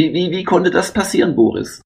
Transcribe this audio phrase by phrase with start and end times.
[0.00, 1.82] Wie, wie, wie konnte das passieren, Boris?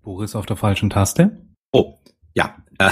[0.00, 1.44] Boris auf der falschen Taste.
[1.72, 1.98] Oh,
[2.34, 2.56] ja.
[2.78, 2.90] Äh.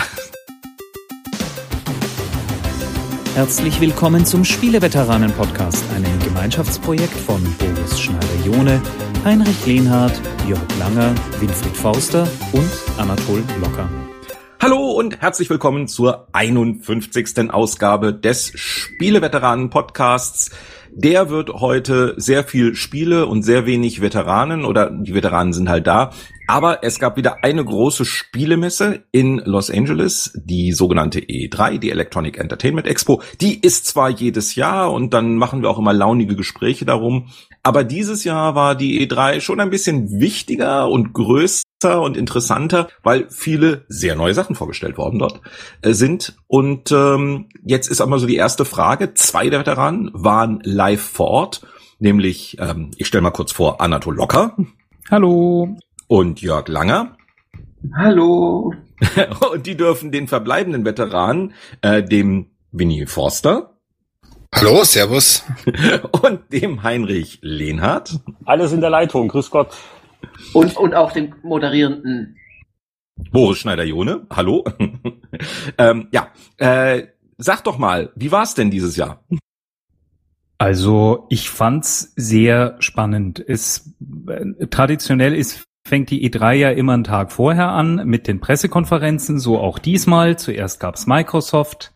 [3.36, 8.82] Herzlich willkommen zum Spieleveteranen-Podcast, einem Gemeinschaftsprojekt von Boris Schneider-Jone,
[9.22, 13.88] Heinrich Lehnhardt, Jörg Langer, Winfried Fauster und Anatol Locker.
[14.62, 17.50] Hallo und herzlich willkommen zur 51.
[17.50, 20.52] Ausgabe des Spieleveteranen-Podcasts.
[20.92, 25.88] Der wird heute sehr viel Spiele und sehr wenig Veteranen oder die Veteranen sind halt
[25.88, 26.12] da.
[26.46, 32.38] Aber es gab wieder eine große Spielemesse in Los Angeles, die sogenannte E3, die Electronic
[32.38, 33.20] Entertainment Expo.
[33.40, 37.30] Die ist zwar jedes Jahr und dann machen wir auch immer launige Gespräche darum.
[37.64, 43.26] Aber dieses Jahr war die E3 schon ein bisschen wichtiger und größer und interessanter, weil
[43.30, 45.40] viele sehr neue Sachen vorgestellt worden dort
[45.82, 46.36] äh, sind.
[46.46, 49.14] Und ähm, jetzt ist einmal so die erste Frage.
[49.14, 51.66] Zwei der Veteranen waren live vor Ort,
[51.98, 54.56] nämlich, ähm, ich stelle mal kurz vor, Anatol Locker.
[55.10, 55.76] Hallo.
[56.06, 57.16] Und Jörg Langer.
[57.96, 58.74] Hallo.
[59.52, 63.72] und die dürfen den verbleibenden Veteranen, äh, dem Winnie Forster.
[64.54, 65.44] Hallo, Servus.
[66.22, 68.20] Und dem Heinrich Lehnhardt.
[68.44, 69.74] Alles in der Leitung, grüß Gott.
[70.52, 72.36] Und, und auch dem moderierenden
[73.30, 74.26] Boris Schneider-Jone.
[74.30, 74.64] Hallo.
[75.78, 77.06] ähm, ja, äh,
[77.38, 79.24] sag doch mal, wie war's denn dieses Jahr?
[80.58, 83.42] Also ich fand's sehr spannend.
[83.44, 83.94] Es
[84.28, 89.38] äh, traditionell ist fängt die E3 ja immer einen Tag vorher an mit den Pressekonferenzen,
[89.38, 90.38] so auch diesmal.
[90.38, 91.91] Zuerst gab's Microsoft,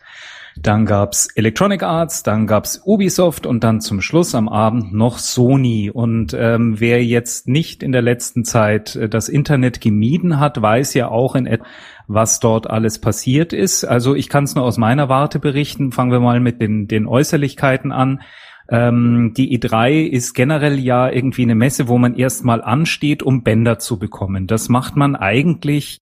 [0.59, 5.91] dann gab's Electronic Arts, dann gab's Ubisoft und dann zum Schluss am Abend noch Sony.
[5.91, 10.95] Und ähm, wer jetzt nicht in der letzten Zeit äh, das Internet gemieden hat, weiß
[10.95, 11.67] ja auch in etwa,
[12.09, 13.85] was dort alles passiert ist.
[13.85, 15.93] Also ich kann es nur aus meiner Warte berichten.
[15.93, 18.21] Fangen wir mal mit den, den Äußerlichkeiten an.
[18.69, 23.79] Ähm, die E3 ist generell ja irgendwie eine Messe, wo man erstmal ansteht, um Bänder
[23.79, 24.47] zu bekommen.
[24.47, 26.01] Das macht man eigentlich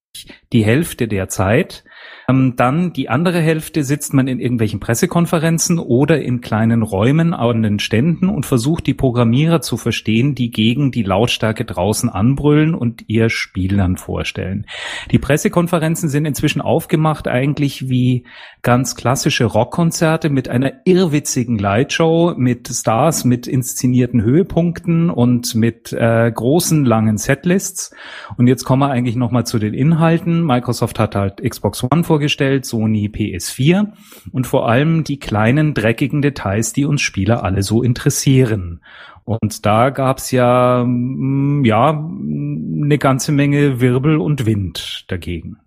[0.53, 1.83] die Hälfte der Zeit.
[2.27, 7.63] Ähm, dann die andere Hälfte sitzt man in irgendwelchen Pressekonferenzen oder in kleinen Räumen an
[7.63, 13.03] den Ständen und versucht die Programmierer zu verstehen, die gegen die Lautstärke draußen anbrüllen und
[13.07, 14.65] ihr Spiel dann vorstellen.
[15.11, 18.25] Die Pressekonferenzen sind inzwischen aufgemacht eigentlich wie
[18.61, 26.31] ganz klassische Rockkonzerte mit einer irrwitzigen Lightshow, mit Stars, mit inszenierten Höhepunkten und mit äh,
[26.31, 27.93] großen langen Setlists.
[28.37, 30.43] Und jetzt kommen wir eigentlich nochmal zu den Inhalten.
[30.43, 33.91] Microsoft hat halt Xbox One vorgestellt, Sony PS4
[34.31, 38.79] und vor allem die kleinen dreckigen Details, die uns Spieler alle so interessieren.
[39.25, 45.57] Und da gab's ja, mm, ja, eine ganze Menge Wirbel und Wind dagegen.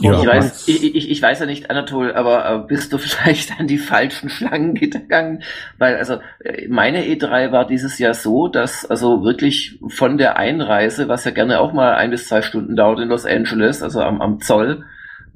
[0.00, 3.60] Ja, ich, weiß, ich, ich, ich weiß ja nicht, Anatol, aber äh, bist du vielleicht
[3.60, 5.42] an die falschen Schlangen gegangen?
[5.76, 11.08] Weil also äh, meine E3 war dieses Jahr so, dass also wirklich von der Einreise,
[11.08, 14.22] was ja gerne auch mal ein bis zwei Stunden dauert in Los Angeles, also am,
[14.22, 14.84] am Zoll,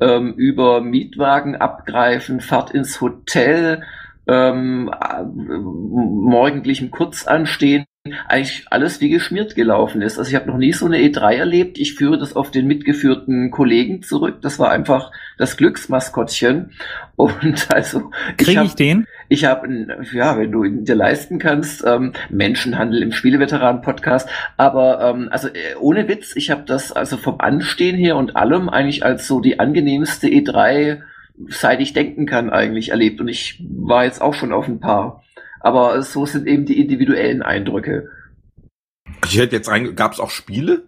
[0.00, 3.82] ähm, über Mietwagen abgreifen, Fahrt ins Hotel,
[4.26, 7.84] ähm, äh, morgendlichen Kurzanstehen,
[8.28, 10.18] eigentlich alles wie geschmiert gelaufen ist.
[10.18, 11.78] Also ich habe noch nie so eine E3 erlebt.
[11.78, 14.38] Ich führe das auf den mitgeführten Kollegen zurück.
[14.40, 16.72] Das war einfach das Glücksmaskottchen.
[17.16, 19.06] Und also kriege ich, ich den?
[19.28, 19.68] Ich habe,
[20.12, 24.30] ja, wenn du ihn dir leisten kannst, ähm, Menschenhandel im Spieleveteranen-Podcast.
[24.56, 28.70] Aber ähm, also äh, ohne Witz, ich habe das also vom Anstehen her und allem
[28.70, 31.02] eigentlich als so die angenehmste E3
[31.48, 33.20] seit ich denken kann eigentlich erlebt.
[33.20, 35.22] Und ich war jetzt auch schon auf ein paar.
[35.60, 38.08] Aber so sind eben die individuellen Eindrücke.
[39.26, 40.84] Ich hätte jetzt rein, gab es auch Spiele?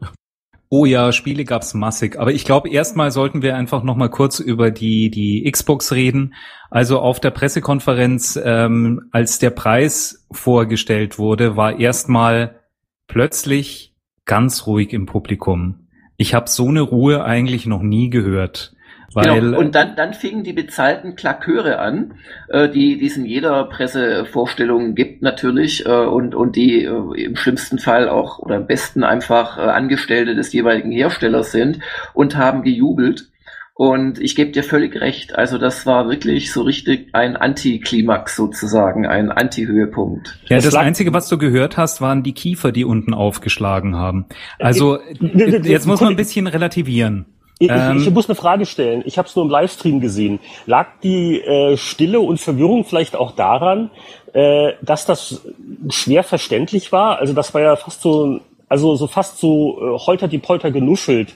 [0.69, 2.19] Oh ja, Spiele gab's massig.
[2.19, 6.35] Aber ich glaube, erstmal sollten wir einfach noch mal kurz über die die Xbox reden.
[6.71, 12.61] Also auf der Pressekonferenz, ähm, als der Preis vorgestellt wurde, war erstmal
[13.07, 13.95] plötzlich
[14.25, 15.89] ganz ruhig im Publikum.
[16.17, 18.75] Ich habe so eine Ruhe eigentlich noch nie gehört.
[19.15, 19.59] Weil, genau.
[19.59, 22.15] Und dann, dann fingen die bezahlten Klaköre an,
[22.49, 27.37] äh, die, die es in jeder Pressevorstellung gibt natürlich äh, und, und die äh, im
[27.37, 31.81] schlimmsten Fall auch oder am besten einfach äh, Angestellte des jeweiligen Herstellers sind
[32.15, 33.29] und haben gejubelt.
[33.75, 35.35] Und ich gebe dir völlig recht.
[35.35, 40.39] Also das war wirklich so richtig ein Antiklimax sozusagen, ein Anti-Höhepunkt.
[40.47, 44.27] Ja, das, das Einzige, was du gehört hast, waren die Kiefer, die unten aufgeschlagen haben.
[44.59, 47.27] Also äh, jetzt muss man ein bisschen relativieren.
[47.63, 49.03] Ich, ähm, ich, muss eine Frage stellen.
[49.07, 50.41] Ich habe es nur im Livestream gesehen.
[50.67, 53.91] Lag die äh, Stille und Verwirrung vielleicht auch daran,
[54.33, 55.43] äh, dass das
[55.91, 57.19] schwer verständlich war?
[57.19, 61.35] Also das war ja fast so, also so fast so äh, holter die Polter genuschelt.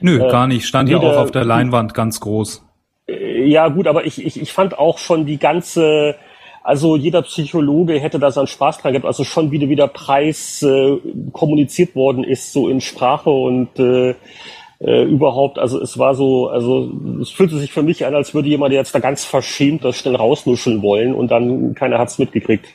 [0.00, 0.66] Nö, äh, gar nicht.
[0.66, 2.64] Stand ja auch auf der Leinwand ganz groß.
[3.06, 6.16] Äh, ja, gut, aber ich, ich, ich fand auch schon die ganze,
[6.64, 10.96] also jeder Psychologe hätte da seinen Spaß dran gehabt, also schon wieder wieder Preis äh,
[11.32, 14.16] kommuniziert worden ist, so in Sprache und äh,
[14.80, 18.48] äh, überhaupt, also es war so, also es fühlte sich für mich an, als würde
[18.48, 22.66] jemand jetzt da ganz verschämt das schnell rausnuscheln wollen und dann keiner hat's mitgekriegt.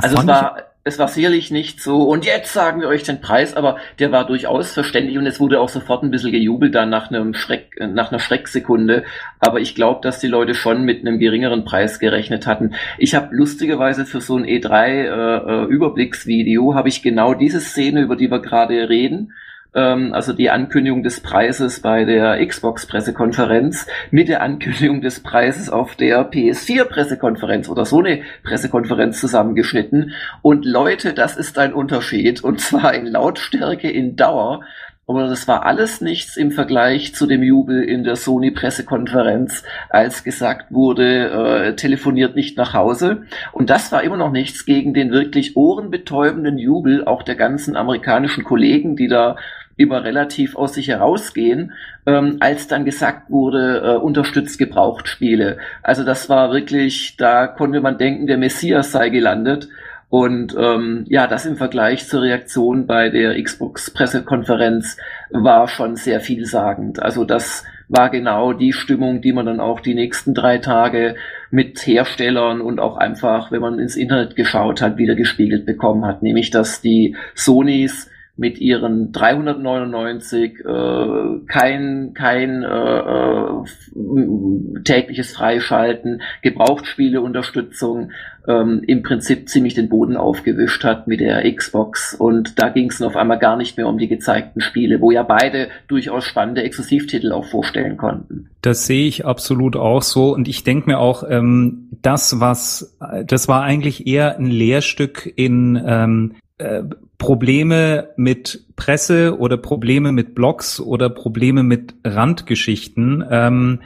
[0.00, 3.54] Also es war, es war sicherlich nicht so, und jetzt sagen wir euch den Preis,
[3.54, 7.08] aber der war durchaus verständlich und es wurde auch sofort ein bisschen gejubelt dann nach
[7.08, 9.04] einem Schreck, nach einer Schrecksekunde.
[9.38, 12.74] Aber ich glaube, dass die Leute schon mit einem geringeren Preis gerechnet hatten.
[12.98, 18.00] Ich habe lustigerweise für so ein E3 äh, äh, Überblicksvideo habe ich genau diese Szene,
[18.00, 19.32] über die wir gerade reden,
[19.74, 25.94] ähm, also die Ankündigung des Preises bei der Xbox-Pressekonferenz mit der Ankündigung des Preises auf
[25.94, 30.12] der PS4-Pressekonferenz oder so eine Pressekonferenz zusammengeschnitten.
[30.42, 34.60] Und Leute, das ist ein Unterschied und zwar in Lautstärke, in Dauer.
[35.08, 40.70] Aber das war alles nichts im Vergleich zu dem Jubel in der Sony-Pressekonferenz, als gesagt
[40.70, 43.24] wurde, äh, telefoniert nicht nach Hause.
[43.52, 48.44] Und das war immer noch nichts gegen den wirklich ohrenbetäubenden Jubel auch der ganzen amerikanischen
[48.44, 49.36] Kollegen, die da
[49.76, 51.72] immer relativ aus sich herausgehen,
[52.06, 55.58] ähm, als dann gesagt wurde, äh, unterstützt Gebrauchtspiele.
[55.82, 59.68] Also das war wirklich, da konnte man denken, der Messias sei gelandet.
[60.08, 64.98] Und ähm, ja, das im Vergleich zur Reaktion bei der Xbox-Pressekonferenz
[65.30, 67.02] war schon sehr vielsagend.
[67.02, 71.16] Also das war genau die Stimmung, die man dann auch die nächsten drei Tage
[71.50, 76.22] mit Herstellern und auch einfach, wenn man ins Internet geschaut hat, wieder gespiegelt bekommen hat.
[76.22, 78.10] Nämlich, dass die Sonys
[78.42, 88.10] mit ihren 399 äh, kein kein äh, äh, tägliches Freischalten, Gebrauchtspiele-Unterstützung
[88.48, 93.00] ähm, im Prinzip ziemlich den Boden aufgewischt hat mit der Xbox und da ging es
[93.00, 97.30] auf einmal gar nicht mehr um die gezeigten Spiele, wo ja beide durchaus spannende Exklusivtitel
[97.30, 98.50] auch vorstellen konnten.
[98.60, 103.46] Das sehe ich absolut auch so und ich denke mir auch, ähm, das was das
[103.46, 106.82] war eigentlich eher ein Lehrstück in ähm, äh,
[107.22, 113.82] Probleme mit Presse oder Probleme mit Blogs oder Probleme mit Randgeschichten, ähm,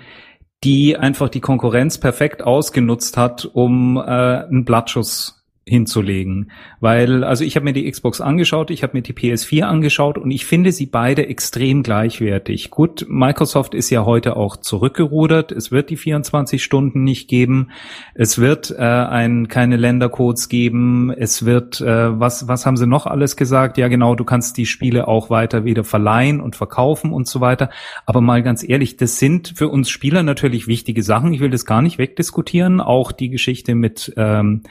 [0.64, 5.35] die einfach die Konkurrenz perfekt ausgenutzt hat, um äh, einen Blattschuss
[5.68, 6.52] hinzulegen.
[6.78, 10.30] Weil, also ich habe mir die Xbox angeschaut, ich habe mir die PS4 angeschaut und
[10.30, 12.70] ich finde sie beide extrem gleichwertig.
[12.70, 15.50] Gut, Microsoft ist ja heute auch zurückgerudert.
[15.50, 17.70] Es wird die 24 Stunden nicht geben.
[18.14, 21.10] Es wird äh, ein, keine Ländercodes geben.
[21.10, 23.76] Es wird, äh, was, was haben sie noch alles gesagt?
[23.76, 27.70] Ja, genau, du kannst die Spiele auch weiter wieder verleihen und verkaufen und so weiter.
[28.04, 31.32] Aber mal ganz ehrlich, das sind für uns Spieler natürlich wichtige Sachen.
[31.32, 32.80] Ich will das gar nicht wegdiskutieren.
[32.80, 34.62] Auch die Geschichte mit ähm,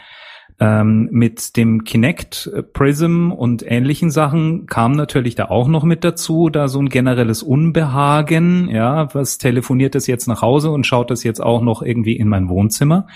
[0.59, 6.49] ähm, mit dem Kinect Prism und ähnlichen Sachen kam natürlich da auch noch mit dazu,
[6.49, 11.23] da so ein generelles Unbehagen, ja, was telefoniert das jetzt nach Hause und schaut das
[11.23, 13.07] jetzt auch noch irgendwie in mein Wohnzimmer.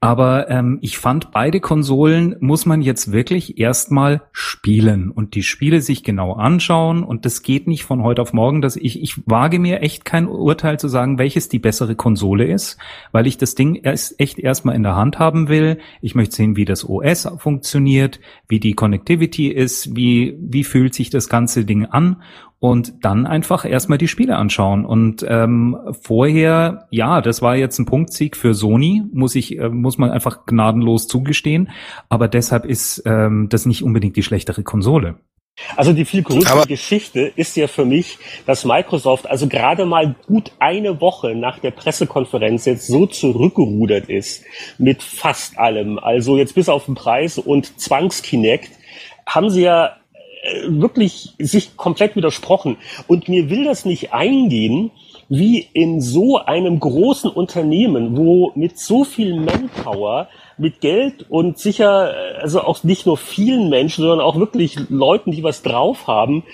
[0.00, 5.80] Aber ähm, ich fand, beide Konsolen muss man jetzt wirklich erstmal spielen und die Spiele
[5.80, 7.02] sich genau anschauen.
[7.02, 8.60] Und das geht nicht von heute auf morgen.
[8.60, 12.76] Dass ich, ich wage mir echt kein Urteil zu sagen, welches die bessere Konsole ist,
[13.12, 15.78] weil ich das Ding erst echt erstmal in der Hand haben will.
[16.02, 21.08] Ich möchte sehen, wie das OS funktioniert, wie die Connectivity ist, wie, wie fühlt sich
[21.08, 22.22] das ganze Ding an
[22.64, 24.86] und dann einfach erstmal die Spiele anschauen.
[24.86, 29.98] Und ähm, vorher, ja, das war jetzt ein Punktsieg für Sony, muss ich, äh, muss
[29.98, 31.68] man einfach gnadenlos zugestehen.
[32.08, 35.16] Aber deshalb ist ähm, das nicht unbedingt die schlechtere Konsole.
[35.76, 38.16] Also die viel größere Aber Geschichte ist ja für mich,
[38.46, 44.42] dass Microsoft also gerade mal gut eine Woche nach der Pressekonferenz jetzt so zurückgerudert ist
[44.78, 45.98] mit fast allem.
[45.98, 48.70] Also jetzt bis auf den Preis und Zwangskinect
[49.26, 49.98] haben sie ja
[50.66, 52.76] wirklich sich komplett widersprochen.
[53.06, 54.90] Und mir will das nicht eingehen,
[55.28, 62.14] wie in so einem großen Unternehmen, wo mit so viel Manpower, mit Geld und sicher,
[62.14, 66.44] äh, also auch nicht nur vielen Menschen, sondern auch wirklich Leuten, die was drauf haben,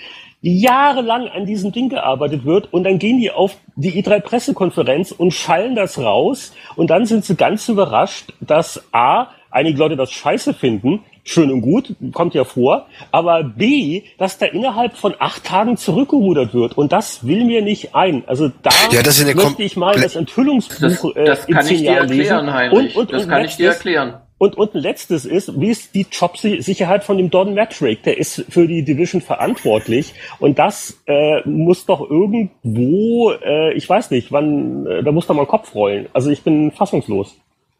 [0.41, 5.75] jahrelang an diesem Ding gearbeitet wird und dann gehen die auf die E3-Pressekonferenz und schallen
[5.75, 11.03] das raus und dann sind sie ganz überrascht, dass A, einige Leute das scheiße finden,
[11.23, 16.53] schön und gut, kommt ja vor, aber B, dass da innerhalb von acht Tagen zurückgerudert
[16.53, 18.23] wird und das will mir nicht ein.
[18.27, 22.09] Also da ja, das möchte ich mal das Enthüllungsbuch das, das äh, in zehn Jahren
[22.09, 22.53] lesen.
[22.53, 22.95] Heinrich.
[22.95, 24.21] Und, und, das und kann ich dir erklären.
[24.41, 28.01] Und, und ein letztes ist, wie ist die Jobsicherheit von dem Don Matrick?
[28.01, 30.15] Der ist für die Division verantwortlich.
[30.39, 35.35] Und das äh, muss doch irgendwo, äh, ich weiß nicht, wann, äh, da muss doch
[35.35, 36.07] mal Kopf rollen.
[36.13, 37.35] Also ich bin fassungslos.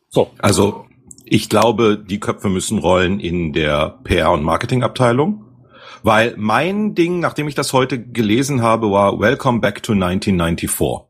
[0.10, 0.30] So.
[0.38, 0.86] Also
[1.34, 5.46] ich glaube, die Köpfe müssen rollen in der PR- und Marketingabteilung.
[6.04, 11.08] Weil mein Ding, nachdem ich das heute gelesen habe, war Welcome Back to 1994.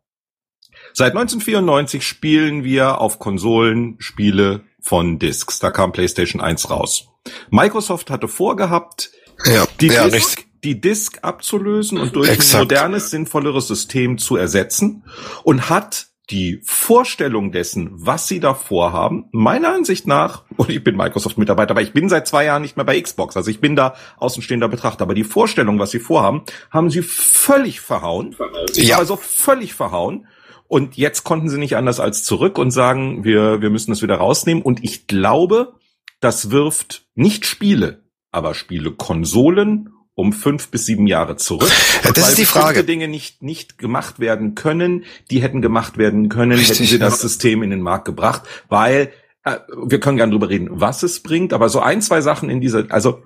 [0.93, 5.57] Seit 1994 spielen wir auf Konsolen Spiele von Discs.
[5.57, 7.07] Da kam PlayStation 1 raus.
[7.49, 9.09] Microsoft hatte vorgehabt,
[9.45, 12.53] ja, die, ja, Disc, die Disk abzulösen und durch Exakt.
[12.53, 15.03] ein modernes, sinnvolleres System zu ersetzen
[15.43, 20.95] und hat die Vorstellung dessen, was sie da vorhaben, meiner Ansicht nach, und ich bin
[20.95, 23.95] Microsoft-Mitarbeiter, aber ich bin seit zwei Jahren nicht mehr bei Xbox, also ich bin da
[24.17, 28.35] außenstehender Betrachter, aber die Vorstellung, was sie vorhaben, haben sie völlig verhauen.
[28.75, 28.97] Ja.
[28.97, 30.27] Also völlig verhauen.
[30.67, 34.15] Und jetzt konnten sie nicht anders als zurück und sagen, wir, wir müssen das wieder
[34.15, 34.63] rausnehmen.
[34.63, 35.73] Und ich glaube,
[36.21, 41.71] das wirft nicht Spiele, aber Spiele Konsolen um fünf bis sieben Jahre zurück.
[42.03, 42.83] Ja, das ist die Frage.
[42.83, 47.21] Dinge nicht, nicht gemacht werden können, die hätten gemacht werden können, Richtig, hätten sie das
[47.21, 49.11] System in den Markt gebracht, weil
[49.43, 52.59] äh, wir können gerne drüber reden, was es bringt, aber so ein, zwei Sachen in
[52.59, 53.23] dieser, also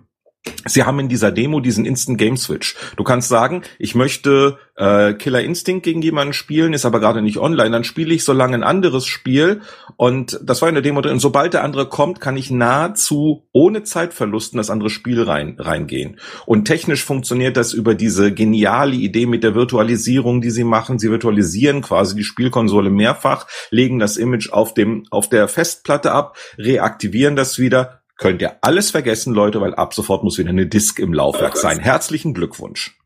[0.68, 2.75] Sie haben in dieser Demo diesen Instant Game Switch.
[2.98, 7.38] Du kannst sagen, ich möchte äh, Killer Instinct gegen jemanden spielen, ist aber gerade nicht
[7.38, 9.62] online, dann spiele ich so lange ein anderes Spiel
[9.96, 11.20] und das war in der Demo drin.
[11.20, 16.20] Sobald der andere kommt, kann ich nahezu ohne Zeitverlust in das andere Spiel rein reingehen.
[16.46, 21.00] Und technisch funktioniert das über diese geniale Idee mit der Virtualisierung, die sie machen.
[21.00, 26.38] Sie virtualisieren quasi die Spielkonsole mehrfach, legen das Image auf dem auf der Festplatte ab,
[26.58, 31.00] reaktivieren das wieder, könnt ihr alles vergessen, Leute, weil ab sofort muss wieder eine Disk
[31.00, 31.79] im Laufwerk sein.
[31.79, 32.98] Herzlichen Glückwunsch.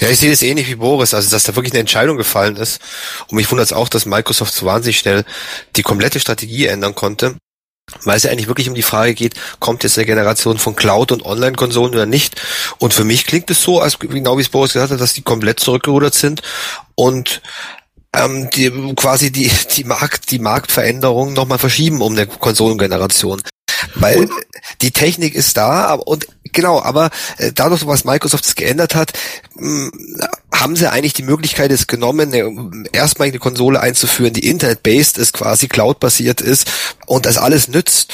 [0.00, 2.80] Ja, ich sehe das ähnlich wie Boris, also dass da wirklich eine Entscheidung gefallen ist.
[3.28, 5.24] Und mich wundert es auch, dass Microsoft so wahnsinnig schnell
[5.74, 7.36] die komplette Strategie ändern konnte.
[8.04, 11.12] Weil es ja eigentlich wirklich um die Frage geht, kommt jetzt eine Generation von Cloud-
[11.12, 12.40] und Online-Konsolen oder nicht?
[12.78, 15.22] Und für mich klingt es so, als genau wie es Boris gesagt hat, dass die
[15.22, 16.42] komplett zurückgerudert sind
[16.96, 17.42] und
[18.12, 23.40] ähm, die, quasi die, die, Markt, die Marktveränderung nochmal verschieben um eine Konsolengeneration.
[23.96, 24.30] Weil und?
[24.82, 29.12] die Technik ist da und genau, aber äh, dadurch, was Microsoft geändert hat,
[29.54, 29.92] mh, hm,
[30.52, 35.34] haben sie eigentlich die Möglichkeit es genommen, eine, erstmal eine Konsole einzuführen, die Internet-based ist,
[35.34, 36.70] quasi Cloud-basiert ist
[37.06, 38.12] und das alles nützt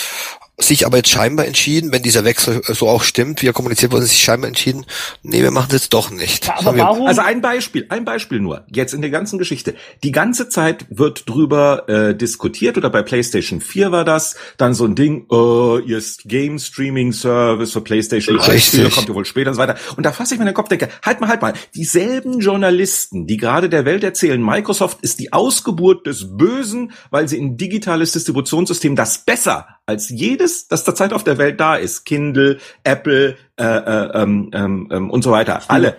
[0.62, 4.04] sich aber jetzt scheinbar entschieden, wenn dieser Wechsel so auch stimmt, wie er kommuniziert wurde,
[4.04, 4.87] sich scheinbar entschieden,
[5.23, 6.47] nee, wir machen das doch nicht.
[6.47, 7.07] Ja, aber warum?
[7.07, 9.75] Also ein Beispiel, ein Beispiel nur, jetzt in der ganzen Geschichte.
[10.02, 14.85] Die ganze Zeit wird drüber äh, diskutiert, oder bei PlayStation 4 war das, dann so
[14.85, 19.50] ein Ding, äh, ihr Game Streaming Service für PlayStation 3 Spiele kommt ja wohl später
[19.50, 19.76] und so weiter.
[19.97, 23.37] Und da fasse ich mir den Kopf denke, halt mal, halt mal, dieselben Journalisten, die
[23.37, 28.97] gerade der Welt erzählen, Microsoft ist die Ausgeburt des Bösen, weil sie ein digitales Distributionssystem,
[28.97, 32.05] das besser als jedes, das zurzeit auf der Welt da ist.
[32.05, 35.61] Kindle, Apple äh, äh, ähm, ähm, ähm und so weiter.
[35.69, 35.97] Alle.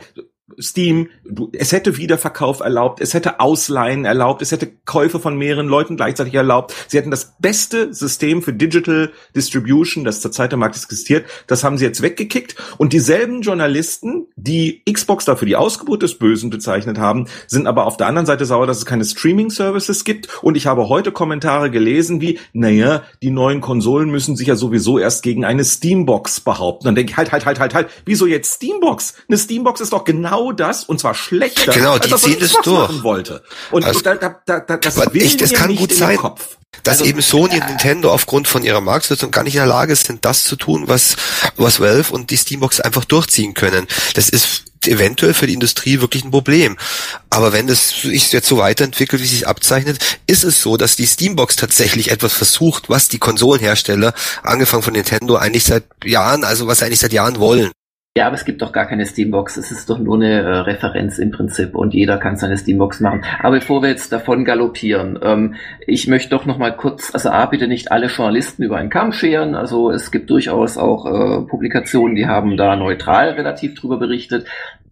[0.59, 5.67] Steam, du, es hätte Wiederverkauf erlaubt, es hätte Ausleihen erlaubt, es hätte Käufe von mehreren
[5.67, 6.73] Leuten gleichzeitig erlaubt.
[6.87, 11.77] Sie hätten das beste System für Digital Distribution, das zurzeit am Markt existiert, das haben
[11.77, 12.55] sie jetzt weggekickt.
[12.77, 17.97] Und dieselben Journalisten, die Xbox dafür die Ausgeburt des Bösen bezeichnet haben, sind aber auf
[17.97, 20.43] der anderen Seite sauer, dass es keine Streaming-Services gibt.
[20.43, 24.99] Und ich habe heute Kommentare gelesen wie, naja, die neuen Konsolen müssen sich ja sowieso
[24.99, 26.85] erst gegen eine Steambox behaupten.
[26.85, 29.15] Dann denke ich, halt, halt, halt, halt, halt, wieso jetzt Steambox?
[29.27, 32.37] Eine Steambox ist doch genau genau das und zwar schlechter, genau, die als das, was
[32.37, 33.43] Xbox machen wollte.
[33.71, 36.19] Und also, da, da, da, das will ich, das kann gut sein.
[36.83, 39.95] Dass also, eben Sony und Nintendo aufgrund von ihrer Marktsituation gar nicht in der Lage
[39.95, 41.15] sind, das zu tun, was,
[41.55, 43.87] was Valve und die Steambox einfach durchziehen können.
[44.15, 46.77] Das ist eventuell für die Industrie wirklich ein Problem.
[47.29, 50.95] Aber wenn es sich jetzt so weiterentwickelt, wie es sich abzeichnet, ist es so, dass
[50.95, 56.67] die Steambox tatsächlich etwas versucht, was die Konsolenhersteller, angefangen von Nintendo, eigentlich seit Jahren, also
[56.67, 57.71] was sie eigentlich seit Jahren wollen.
[58.15, 59.57] Ja, aber es gibt doch gar keine Steambox.
[59.57, 63.23] Es ist doch nur eine äh, Referenz im Prinzip und jeder kann seine Steambox machen.
[63.39, 65.55] Aber bevor wir jetzt davon galoppieren, ähm,
[65.87, 69.13] ich möchte doch noch mal kurz, also A, bitte nicht alle Journalisten über einen Kamm
[69.13, 69.55] scheren.
[69.55, 74.45] Also es gibt durchaus auch äh, Publikationen, die haben da neutral relativ drüber berichtet.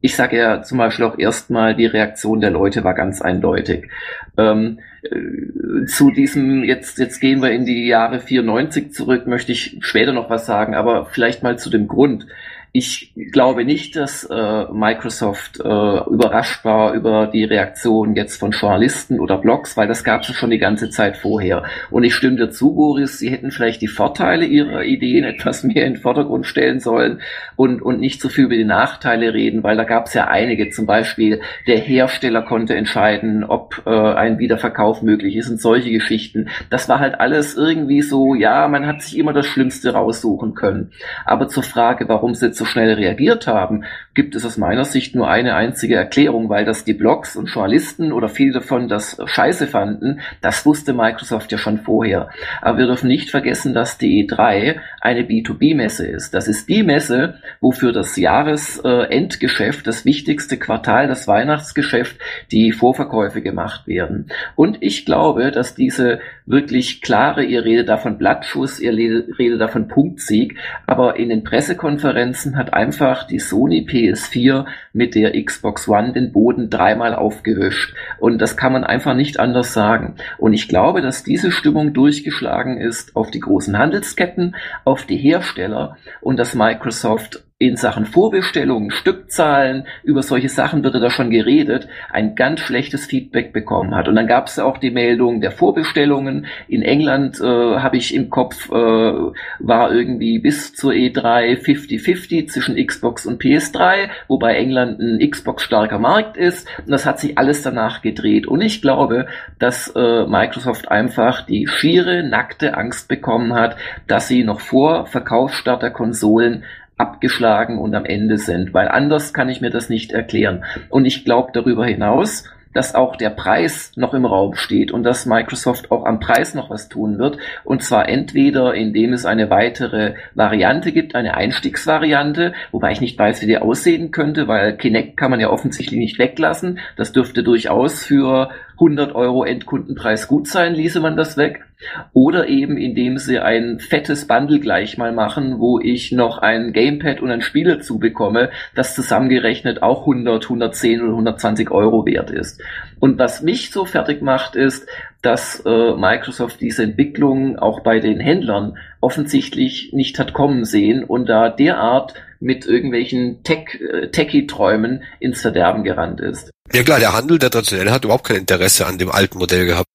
[0.04, 3.88] Ich sage ja zum Beispiel auch erstmal, die Reaktion der Leute war ganz eindeutig.
[4.36, 9.78] Ähm, äh, zu diesem, jetzt, jetzt gehen wir in die Jahre 94 zurück, möchte ich
[9.82, 12.26] später noch was sagen, aber vielleicht mal zu dem Grund.
[12.74, 19.20] Ich glaube nicht, dass äh, Microsoft äh, überrascht war über die Reaktion jetzt von Journalisten
[19.20, 21.64] oder Blogs, weil das gab es schon die ganze Zeit vorher.
[21.90, 25.86] Und ich stimme dir zu, Boris, sie hätten vielleicht die Vorteile ihrer Ideen etwas mehr
[25.86, 27.20] in den Vordergrund stellen sollen
[27.58, 30.70] und, und nicht so viel über die Nachteile reden, weil da gab es ja einige.
[30.70, 36.48] Zum Beispiel, der Hersteller konnte entscheiden, ob äh, ein Wiederverkauf möglich ist und solche Geschichten.
[36.70, 40.92] Das war halt alles irgendwie so, ja, man hat sich immer das Schlimmste raussuchen können.
[41.26, 45.30] Aber zur Frage, warum sitzt so schnell reagiert haben, gibt es aus meiner Sicht nur
[45.30, 50.20] eine einzige Erklärung, weil das die Blogs und Journalisten oder viele davon das scheiße fanden.
[50.42, 52.30] Das wusste Microsoft ja schon vorher.
[52.62, 56.36] Aber wir dürfen nicht vergessen, dass die E3 eine B2B-Messe ist.
[56.36, 62.18] Das ist die Messe, wofür das Jahresendgeschäft, das wichtigste Quartal, das Weihnachtsgeschäft,
[62.52, 64.28] die Vorverkäufe gemacht werden.
[64.56, 70.58] Und ich glaube, dass diese wirklich klare, ihr redet davon Blattschuss, ihr redet davon Punktsieg,
[70.86, 76.70] aber in den Pressekonferenzen hat einfach die Sony PS4 mit der Xbox One den Boden
[76.70, 77.94] dreimal aufgewischt.
[78.20, 80.16] Und das kann man einfach nicht anders sagen.
[80.38, 84.56] Und ich glaube, dass diese Stimmung durchgeschlagen ist auf die großen Handelsketten,
[84.86, 91.12] auf die Hersteller und dass Microsoft in Sachen Vorbestellungen, Stückzahlen, über solche Sachen wird da
[91.12, 94.08] schon geredet, ein ganz schlechtes Feedback bekommen hat.
[94.08, 96.48] Und dann gab es auch die Meldung der Vorbestellungen.
[96.68, 102.84] In England äh, habe ich im Kopf, äh, war irgendwie bis zur E3 50-50 zwischen
[102.84, 106.68] Xbox und PS3, wobei England ein Xbox-starker Markt ist.
[106.80, 108.48] Und das hat sich alles danach gedreht.
[108.48, 109.28] Und ich glaube,
[109.60, 113.76] dass äh, Microsoft einfach die schiere, nackte Angst bekommen hat,
[114.08, 116.64] dass sie noch vor Verkaufsstart der Konsolen
[117.02, 120.64] abgeschlagen und am Ende sind, weil anders kann ich mir das nicht erklären.
[120.90, 125.26] Und ich glaube darüber hinaus, dass auch der Preis noch im Raum steht und dass
[125.26, 127.38] Microsoft auch am Preis noch was tun wird.
[127.64, 133.42] Und zwar entweder, indem es eine weitere Variante gibt, eine Einstiegsvariante, wobei ich nicht weiß,
[133.42, 136.80] wie die aussehen könnte, weil Kinect kann man ja offensichtlich nicht weglassen.
[136.96, 141.66] Das dürfte durchaus für 100 Euro Endkundenpreis gut sein, ließe man das weg.
[142.14, 147.22] Oder eben indem sie ein fettes Bundle gleich mal machen, wo ich noch ein Gamepad
[147.22, 152.62] und ein Spiel dazu bekomme, das zusammengerechnet auch 100, 110 oder 120 Euro wert ist.
[153.00, 154.88] Und was mich so fertig macht, ist,
[155.22, 161.28] dass äh, Microsoft diese Entwicklung auch bei den Händlern offensichtlich nicht hat kommen sehen und
[161.28, 166.52] da derart mit irgendwelchen Tech, äh, Techie-Träumen ins Verderben gerannt ist.
[166.74, 169.88] Ja klar, der Handel, der traditionelle, hat überhaupt kein Interesse an dem alten Modell gehabt.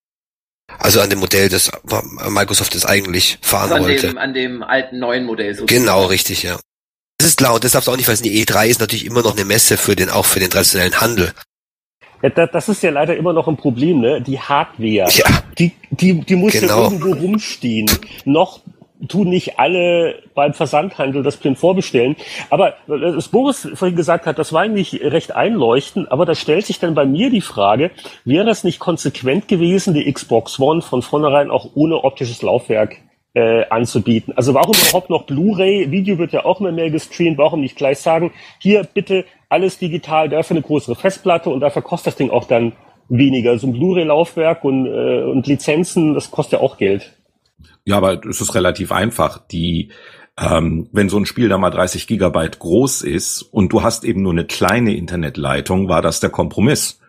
[0.79, 1.71] Also an dem Modell, das
[2.29, 4.07] Microsoft es eigentlich fahren also an wollte.
[4.09, 5.85] Dem, an dem alten neuen Modell sozusagen.
[5.85, 6.59] Genau, richtig, ja.
[7.19, 9.23] Das ist klar, und das darfst du auch nicht vergessen, die E3 ist natürlich immer
[9.23, 11.33] noch eine Messe für den, auch für den traditionellen Handel.
[12.23, 14.21] Ja, das ist ja leider immer noch ein Problem, ne?
[14.21, 15.09] Die Hardware.
[15.11, 15.43] Ja.
[15.59, 16.79] Die, die, die muss genau.
[16.79, 17.91] ja irgendwo rumstehen.
[18.25, 18.61] Noch
[19.09, 22.17] tun nicht alle beim Versandhandel das blind vorbestellen.
[22.51, 26.79] Aber was Boris vorhin gesagt hat, das war eigentlich recht einleuchtend, aber da stellt sich
[26.79, 27.91] dann bei mir die Frage,
[28.25, 32.97] wäre es nicht konsequent gewesen, die Xbox One von vornherein auch ohne optisches Laufwerk
[33.35, 34.33] äh, anzubieten.
[34.35, 35.91] Also warum überhaupt noch Blu-ray?
[35.91, 37.37] Video wird ja auch immer mehr gestreamt.
[37.37, 42.09] Warum nicht gleich sagen, hier bitte alles digital, dafür eine größere Festplatte und dafür kostet
[42.09, 42.73] das Ding auch dann
[43.09, 43.59] weniger.
[43.59, 47.16] So ein Blu-ray-Laufwerk und, äh, und Lizenzen, das kostet ja auch Geld.
[47.87, 49.39] Ja, aber es ist relativ einfach.
[49.47, 49.91] Die,
[50.39, 54.23] ähm, wenn so ein Spiel da mal 30 Gigabyte groß ist und du hast eben
[54.23, 57.01] nur eine kleine Internetleitung, war das der Kompromiss.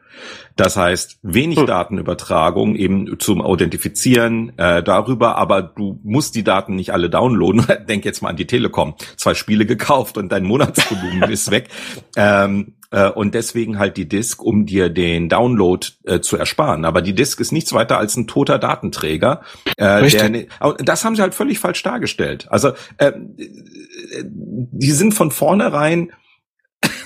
[0.55, 1.67] Das heißt, wenig hm.
[1.67, 7.65] Datenübertragung eben zum Authentifizieren äh, darüber, aber du musst die Daten nicht alle downloaden.
[7.87, 8.95] Denk jetzt mal an die Telekom.
[9.15, 11.69] Zwei Spiele gekauft und dein Monatsvolumen ist weg.
[12.15, 16.85] Ähm, äh, und deswegen halt die Disk, um dir den Download äh, zu ersparen.
[16.85, 19.41] Aber die Disk ist nichts weiter als ein toter Datenträger.
[19.77, 20.47] Äh, der, ne,
[20.79, 22.47] das haben sie halt völlig falsch dargestellt.
[22.49, 23.11] Also äh,
[24.23, 26.11] die sind von vornherein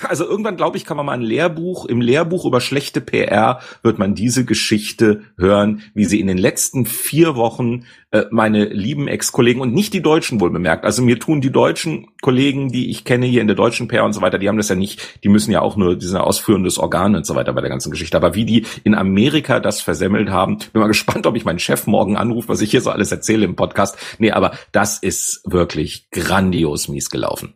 [0.08, 3.98] also irgendwann glaube ich, kann man mal ein Lehrbuch, im Lehrbuch über schlechte PR wird
[3.98, 9.60] man diese Geschichte hören, wie sie in den letzten vier Wochen äh, meine lieben Ex-Kollegen
[9.60, 10.84] und nicht die Deutschen wohl bemerkt.
[10.84, 14.12] Also mir tun die deutschen Kollegen, die ich kenne hier in der deutschen PR und
[14.12, 17.16] so weiter, die haben das ja nicht, die müssen ja auch nur diese ausführendes Organ
[17.16, 18.16] und so weiter bei der ganzen Geschichte.
[18.16, 21.86] Aber wie die in Amerika das versemmelt haben, bin mal gespannt, ob ich meinen Chef
[21.86, 23.96] morgen anrufe, was ich hier so alles erzähle im Podcast.
[24.18, 27.54] Nee, aber das ist wirklich grandios mies gelaufen.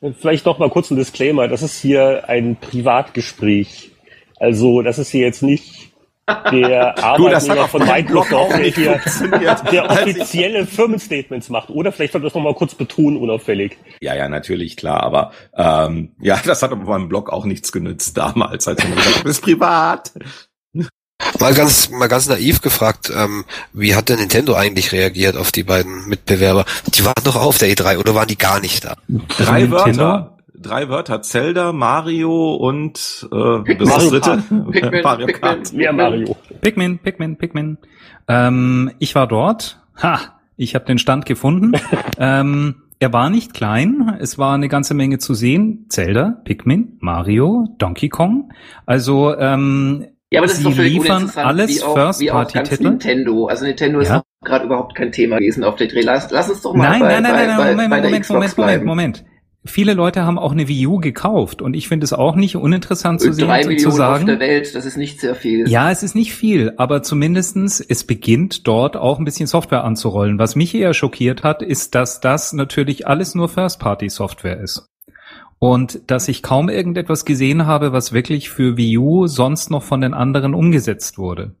[0.00, 1.48] Vielleicht noch mal kurz ein Disclaimer.
[1.48, 3.90] Das ist hier ein Privatgespräch.
[4.38, 5.92] Also, das ist hier jetzt nicht
[6.52, 9.00] der Arbeitnehmer von Microsoft, der hier
[9.72, 11.70] der offizielle Firmenstatements macht.
[11.70, 13.76] Oder vielleicht sollte das noch mal kurz betonen, unauffällig.
[14.00, 15.02] Ja, ja, natürlich, klar.
[15.02, 19.24] Aber ähm, ja, das hat aber beim Blog auch nichts genützt damals, als man gesagt
[19.24, 20.12] das ist privat.
[21.38, 25.62] Mal ganz, mal ganz naiv gefragt, ähm, wie hat denn Nintendo eigentlich reagiert auf die
[25.62, 26.64] beiden Mitbewerber?
[26.94, 28.96] Die waren doch auf der E3 oder waren die gar nicht da?
[29.08, 30.02] Drei Nintendo?
[30.02, 30.38] Wörter.
[30.60, 31.22] Drei Wörter.
[31.22, 33.88] Zelda, Mario und äh, Pikmin.
[33.88, 34.42] das dritte?
[34.72, 35.72] Pikmin, Mario Kart.
[35.72, 36.36] Mehr Mario.
[36.60, 37.78] Pikmin, Pikmin, Pikmin.
[38.26, 39.80] Ähm, ich war dort.
[40.02, 40.20] Ha!
[40.56, 41.72] Ich habe den Stand gefunden.
[42.18, 45.86] ähm, er war nicht klein, es war eine ganze Menge zu sehen.
[45.88, 48.52] Zelda, Pikmin, Mario, Donkey Kong.
[48.86, 52.82] Also ähm, ja, aber das Sie ist doch liefern alles First-Party-Titel.
[52.82, 53.46] Nintendo.
[53.46, 54.22] Also Nintendo ist ja.
[54.44, 56.02] gerade überhaupt kein Thema gewesen auf der Dreh.
[56.02, 58.28] Lass, lass uns doch mal nein, bei, nein, nein, bei, nein, bei, Moment, bei Moment,
[58.28, 59.24] Moment, Moment, Moment,
[59.64, 63.20] viele Leute haben auch eine Wii U gekauft und ich finde es auch nicht uninteressant
[63.20, 64.24] zu sehen, Millionen zu sagen.
[64.24, 65.68] auf der Welt, das ist nicht sehr viel.
[65.68, 70.38] Ja, es ist nicht viel, aber zumindestens es beginnt dort auch ein bisschen Software anzurollen.
[70.38, 74.88] Was mich eher schockiert hat, ist, dass das natürlich alles nur First-Party-Software ist.
[75.58, 80.00] Und dass ich kaum irgendetwas gesehen habe, was wirklich für Wii U sonst noch von
[80.00, 81.54] den anderen umgesetzt wurde.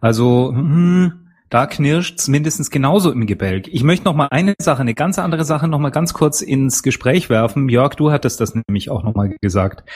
[0.00, 1.12] Also, hm,
[1.50, 3.68] da knirscht's mindestens genauso im Gebälk.
[3.68, 6.82] Ich möchte noch mal eine Sache, eine ganz andere Sache noch mal ganz kurz ins
[6.82, 7.70] Gespräch werfen.
[7.70, 9.88] Jörg, du hattest das nämlich auch noch mal gesagt.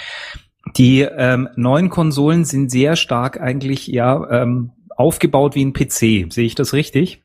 [0.76, 6.32] Die ähm, neuen Konsolen sind sehr stark eigentlich ja ähm, aufgebaut wie ein PC.
[6.32, 7.22] Sehe ich das richtig?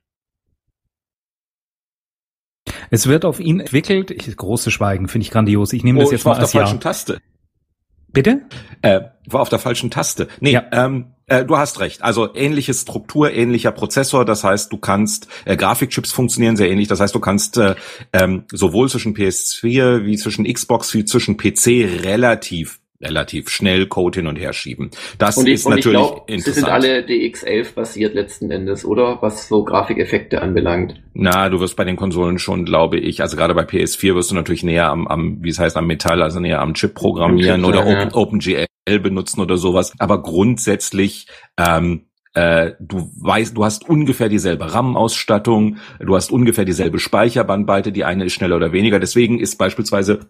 [2.89, 4.12] Es wird auf ihn entwickelt.
[4.12, 5.73] Ich, große Schweigen finde ich grandios.
[5.73, 6.65] Ich nehme oh, das jetzt ich war mal auf als der Ja.
[6.67, 7.21] falschen Taste.
[8.13, 8.41] Bitte?
[8.82, 10.28] Äh, war auf der falschen Taste.
[10.39, 10.65] Nee, Ja.
[10.71, 12.02] ähm, äh, du hast recht.
[12.04, 14.23] Also ähnliche Struktur, ähnlicher Prozessor.
[14.23, 16.88] Das heißt, du kannst äh, Grafikchips funktionieren sehr ähnlich.
[16.88, 17.76] Das heißt, du kannst äh,
[18.13, 24.27] ähm, sowohl zwischen PS4 wie zwischen Xbox wie zwischen PC relativ relativ schnell Code hin
[24.27, 24.89] und her schieben.
[25.17, 26.55] Das ich, ist natürlich glaube, sie interessant.
[26.55, 29.19] sind alle DX11 basiert letzten Endes, oder?
[29.21, 31.01] Was so Grafikeffekte anbelangt.
[31.13, 34.36] Na, du wirst bei den Konsolen schon, glaube ich, also gerade bei PS4 wirst du
[34.36, 37.71] natürlich näher am, am wie es heißt, am Metall, also näher am Chip programmieren Am
[37.71, 39.93] Chip, oder ja, Open, OpenGL benutzen oder sowas.
[39.99, 46.99] Aber grundsätzlich ähm, äh, du weißt, du hast ungefähr dieselbe RAM-Ausstattung, du hast ungefähr dieselbe
[46.99, 48.99] Speicherbandbreite, die eine ist schneller oder weniger.
[48.99, 50.29] Deswegen ist beispielsweise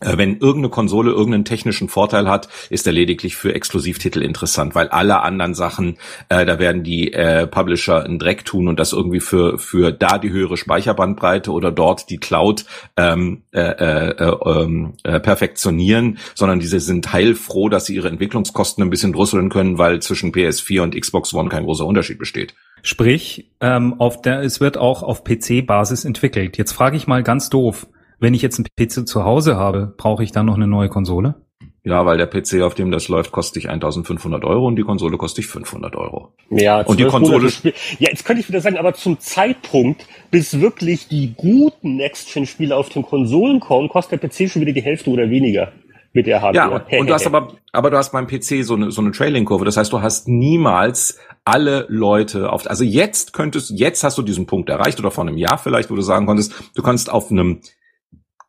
[0.00, 5.22] wenn irgendeine Konsole irgendeinen technischen Vorteil hat, ist er lediglich für Exklusivtitel interessant, weil alle
[5.22, 9.58] anderen Sachen, äh, da werden die äh, Publisher einen Dreck tun und das irgendwie für
[9.58, 12.64] für da die höhere Speicherbandbreite oder dort die Cloud
[12.96, 18.90] ähm, äh, äh, ähm, äh, perfektionieren, sondern diese sind heilfroh, dass sie ihre Entwicklungskosten ein
[18.90, 22.54] bisschen drosseln können, weil zwischen PS4 und Xbox One kein großer Unterschied besteht.
[22.82, 26.56] Sprich, ähm, auf der, es wird auch auf PC-Basis entwickelt.
[26.56, 27.86] Jetzt frage ich mal ganz doof,
[28.20, 31.34] wenn ich jetzt einen PC zu Hause habe, brauche ich dann noch eine neue Konsole?
[31.82, 35.16] Ja, weil der PC, auf dem das läuft, kostet dich 1500 Euro und die Konsole
[35.16, 36.34] kostet dich 500 Euro.
[36.50, 37.50] Ja, Und die Konsole-
[37.98, 42.90] Ja, jetzt könnte ich wieder sagen, aber zum Zeitpunkt, bis wirklich die guten Next-Gen-Spiele auf
[42.90, 45.72] den Konsolen kommen, kostet der PC schon wieder die Hälfte oder weniger
[46.12, 46.84] mit der Ja, Hardware.
[46.92, 49.64] und, und du hast aber, aber du hast beim PC so eine, so eine Trailing-Kurve.
[49.64, 54.44] Das heißt, du hast niemals alle Leute auf, also jetzt könntest, jetzt hast du diesen
[54.46, 57.60] Punkt erreicht oder vor einem Jahr vielleicht, wo du sagen konntest, du kannst auf einem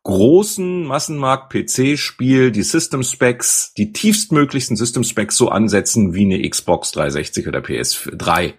[0.04, 8.54] großen Massenmarkt-PC-Spiel die System-Specs, die tiefstmöglichsten System-Specs so ansetzen wie eine Xbox 360 oder PS3.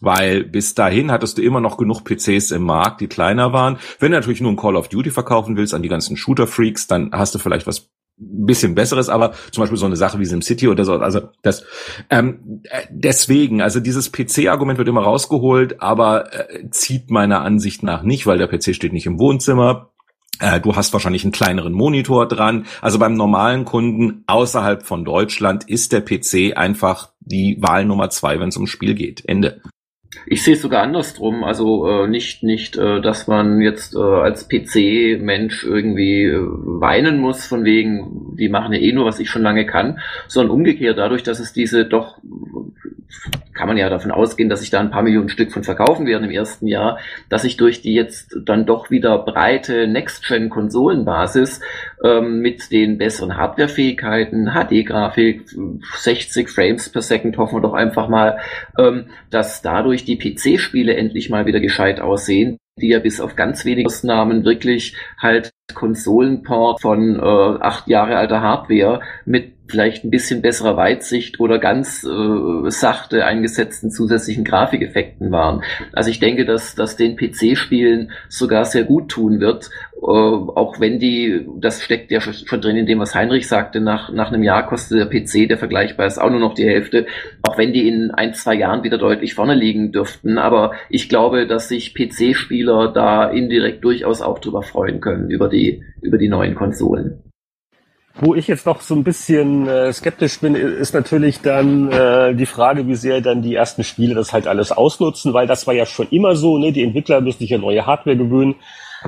[0.00, 3.78] Weil bis dahin hattest du immer noch genug PCs im Markt, die kleiner waren.
[3.98, 7.10] Wenn du natürlich nur ein Call of Duty verkaufen willst an die ganzen Shooter-Freaks, dann
[7.12, 10.84] hast du vielleicht was bisschen besseres, aber zum Beispiel so eine Sache wie SimCity oder
[10.84, 11.64] so, also das
[12.10, 18.02] ähm, äh, deswegen, also dieses PC-Argument wird immer rausgeholt, aber äh, zieht meiner Ansicht nach
[18.02, 19.92] nicht, weil der PC steht nicht im Wohnzimmer.
[20.40, 22.66] Äh, Du hast wahrscheinlich einen kleineren Monitor dran.
[22.80, 28.40] Also beim normalen Kunden außerhalb von Deutschland ist der PC einfach die Wahl Nummer zwei,
[28.40, 29.28] wenn es ums Spiel geht.
[29.28, 29.60] Ende.
[30.26, 31.44] Ich sehe es sogar andersrum.
[31.44, 37.46] Also äh, nicht, nicht, äh, dass man jetzt äh, als PC-Mensch irgendwie äh, weinen muss,
[37.46, 41.22] von wegen, die machen ja eh nur, was ich schon lange kann, sondern umgekehrt dadurch,
[41.22, 42.18] dass es diese doch,
[43.52, 46.24] kann man ja davon ausgehen, dass sich da ein paar Millionen Stück von verkaufen werden
[46.24, 51.60] im ersten Jahr, dass sich durch die jetzt dann doch wieder breite Next-Gen-Konsolenbasis
[52.04, 55.42] ähm, mit den besseren Hardwarefähigkeiten, HD-Grafik,
[55.96, 58.38] 60 Frames per Second, hoffen wir doch einfach mal,
[58.78, 63.64] ähm, dass dadurch die PC-Spiele endlich mal wieder gescheit aussehen, die ja bis auf ganz
[63.64, 70.42] wenige Ausnahmen wirklich halt Konsolenport von äh, acht Jahre alter Hardware mit vielleicht ein bisschen
[70.42, 75.62] besserer Weitsicht oder ganz äh, sachte eingesetzten zusätzlichen Grafikeffekten waren.
[75.92, 80.98] Also ich denke, dass das den PC-Spielen sogar sehr gut tun wird, äh, auch wenn
[80.98, 84.66] die, das steckt ja schon drin in dem, was Heinrich sagte, nach, nach einem Jahr
[84.66, 87.06] kostet der PC, der vergleichbar ist, auch nur noch die Hälfte,
[87.42, 90.38] auch wenn die in ein, zwei Jahren wieder deutlich vorne liegen dürften.
[90.38, 95.82] Aber ich glaube, dass sich PC-Spieler da indirekt durchaus auch drüber freuen können, über die,
[96.00, 97.27] über die neuen Konsolen.
[98.20, 102.46] Wo ich jetzt noch so ein bisschen äh, skeptisch bin, ist natürlich dann äh, die
[102.46, 105.86] Frage, wie sehr dann die ersten Spiele das halt alles ausnutzen, weil das war ja
[105.86, 106.72] schon immer so, ne?
[106.72, 108.56] Die Entwickler müssen sich ja neue Hardware gewöhnen.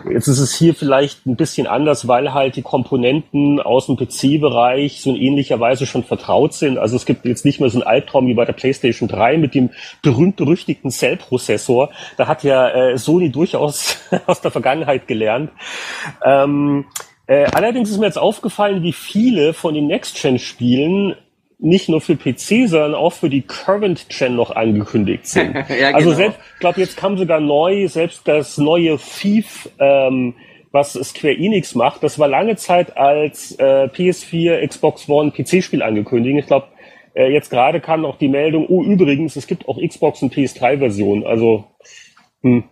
[0.09, 5.01] Jetzt ist es hier vielleicht ein bisschen anders, weil halt die Komponenten aus dem PC-Bereich
[5.01, 6.79] so in ähnlicher Weise schon vertraut sind.
[6.79, 9.57] Also es gibt jetzt nicht mehr so einen Albtraum wie bei der PlayStation 3 mit
[9.57, 9.71] dem
[10.03, 11.91] berühmt-berüchtigten Cell-Prozessor.
[12.17, 13.97] Da hat ja äh, Sony durchaus
[14.27, 15.51] aus der Vergangenheit gelernt.
[16.25, 16.85] Ähm,
[17.31, 21.15] äh, allerdings ist mir jetzt aufgefallen, wie viele von den Next-Gen-Spielen
[21.61, 25.55] nicht nur für PC, sondern auch für die Current Gen noch angekündigt sind.
[25.55, 26.17] ja, Also genau.
[26.17, 30.35] selbst, ich glaube, jetzt kam sogar neu, selbst das neue Thief ähm,
[30.73, 32.03] was Square Enix macht.
[32.03, 36.37] Das war lange Zeit als äh, PS4, Xbox One, PC-Spiel angekündigt.
[36.37, 36.67] Ich glaube,
[37.15, 41.25] äh, jetzt gerade kam auch die Meldung, oh übrigens, es gibt auch Xbox und PS3-Version.
[41.25, 41.65] Also,
[42.43, 42.65] hm.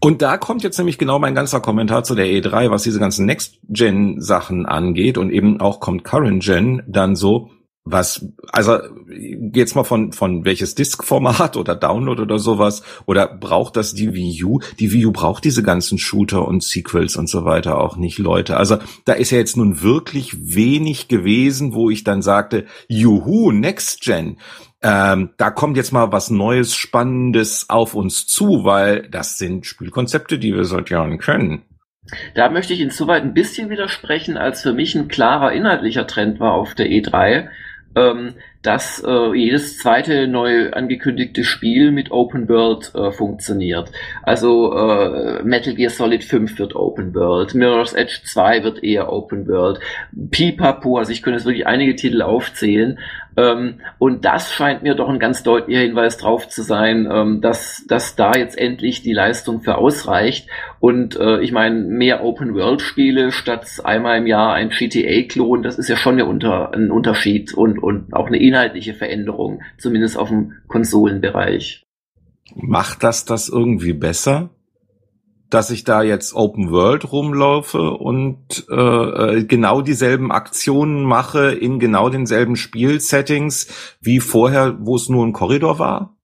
[0.00, 3.26] Und da kommt jetzt nämlich genau mein ganzer Kommentar zu der E3, was diese ganzen
[3.26, 7.50] Next-Gen-Sachen angeht und eben auch kommt Current-Gen dann so,
[7.86, 8.78] was, also
[9.52, 14.44] jetzt mal von, von welches Disk-Format oder Download oder sowas, oder braucht das die Wii
[14.44, 14.60] U?
[14.80, 18.56] Die Wii U braucht diese ganzen Shooter und Sequels und so weiter auch nicht, Leute.
[18.56, 24.00] Also da ist ja jetzt nun wirklich wenig gewesen, wo ich dann sagte, juhu, Next
[24.00, 24.38] Gen.
[24.82, 30.38] Ähm, da kommt jetzt mal was Neues, Spannendes auf uns zu, weil das sind Spielkonzepte,
[30.38, 31.62] die wir seit Jahren können.
[32.34, 36.52] Da möchte ich insoweit ein bisschen widersprechen, als für mich ein klarer inhaltlicher Trend war
[36.52, 37.48] auf der E3
[37.96, 38.34] ähm,
[38.66, 43.92] dass äh, jedes zweite neu angekündigte Spiel mit Open World äh, funktioniert.
[44.22, 49.46] Also äh, Metal Gear Solid 5 wird Open World, Mirror's Edge 2 wird eher Open
[49.46, 49.78] World,
[50.30, 52.98] Pipapo, also ich könnte jetzt wirklich einige Titel aufzählen,
[53.36, 57.84] ähm, und das scheint mir doch ein ganz deutlicher Hinweis drauf zu sein, ähm, dass,
[57.86, 60.48] dass da jetzt endlich die Leistung für ausreicht.
[60.80, 65.96] Und äh, ich meine, mehr Open-World-Spiele statt einmal im Jahr ein GTA-Klon, das ist ja
[65.96, 71.82] schon eine Unter ein Unterschied und, und auch eine inhaltliche Veränderung, zumindest auf dem Konsolenbereich.
[72.54, 74.50] Macht das das irgendwie besser?
[75.48, 81.78] dass ich da jetzt Open World rumlaufe und äh, äh, genau dieselben Aktionen mache in
[81.78, 83.68] genau denselben Spielsettings
[84.00, 86.15] wie vorher, wo es nur ein Korridor war?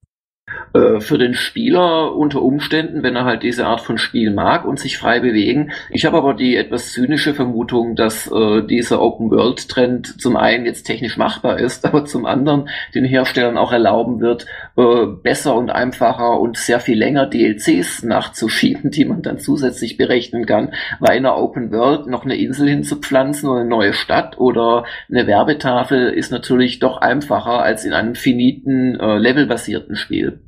[0.75, 4.81] Äh, für den Spieler unter Umständen, wenn er halt diese Art von Spiel mag und
[4.81, 5.73] sich frei bewegen.
[5.91, 11.19] Ich habe aber die etwas zynische Vermutung, dass äh, dieser Open-World-Trend zum einen jetzt technisch
[11.19, 16.57] machbar ist, aber zum anderen den Herstellern auch erlauben wird, äh, besser und einfacher und
[16.57, 21.71] sehr viel länger DLCs nachzuschieben, die man dann zusätzlich berechnen kann, weil in einer Open
[21.71, 26.97] World noch eine Insel hinzupflanzen oder eine neue Stadt oder eine Werbetafel ist natürlich doch
[26.97, 30.41] einfacher als in einem finiten, äh, levelbasierten Spiel.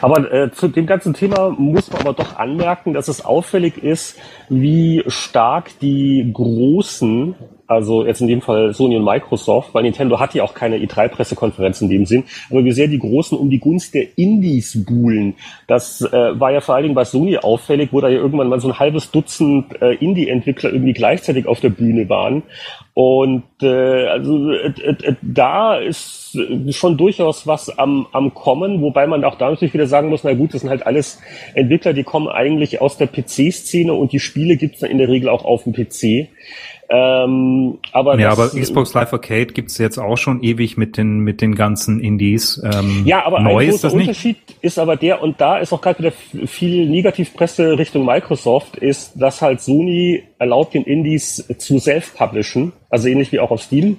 [0.00, 4.18] Aber äh, zu dem ganzen Thema muss man aber doch anmerken, dass es auffällig ist,
[4.48, 7.34] wie stark die großen
[7.66, 11.80] also jetzt in dem Fall Sony und Microsoft, weil Nintendo hat ja auch keine E3-Pressekonferenz
[11.82, 15.34] in dem Sinn, aber wie sehr die Großen um die Gunst der Indies buhlen.
[15.66, 18.60] Das äh, war ja vor allen Dingen bei Sony auffällig, wo da ja irgendwann mal
[18.60, 22.42] so ein halbes Dutzend äh, Indie-Entwickler irgendwie gleichzeitig auf der Bühne waren.
[22.94, 26.38] Und äh, also äh, äh, da ist
[26.70, 30.32] schon durchaus was am, am Kommen, wobei man auch da natürlich wieder sagen muss, na
[30.32, 31.20] gut, das sind halt alles
[31.54, 35.28] Entwickler, die kommen eigentlich aus der PC-Szene und die Spiele gibt's dann in der Regel
[35.28, 36.28] auch auf dem PC.
[36.88, 41.18] Ähm, aber ja, das, aber Xbox Live Arcade gibt's jetzt auch schon ewig mit den
[41.18, 42.62] mit den ganzen Indies.
[42.64, 44.62] Ähm, ja, aber neu ein großer ist Unterschied nicht?
[44.62, 46.12] ist aber der und da ist auch gerade wieder
[46.46, 53.32] viel Negativpresse Richtung Microsoft ist, dass halt Sony erlaubt den Indies zu self-publishen, also ähnlich
[53.32, 53.98] wie auch auf Steam.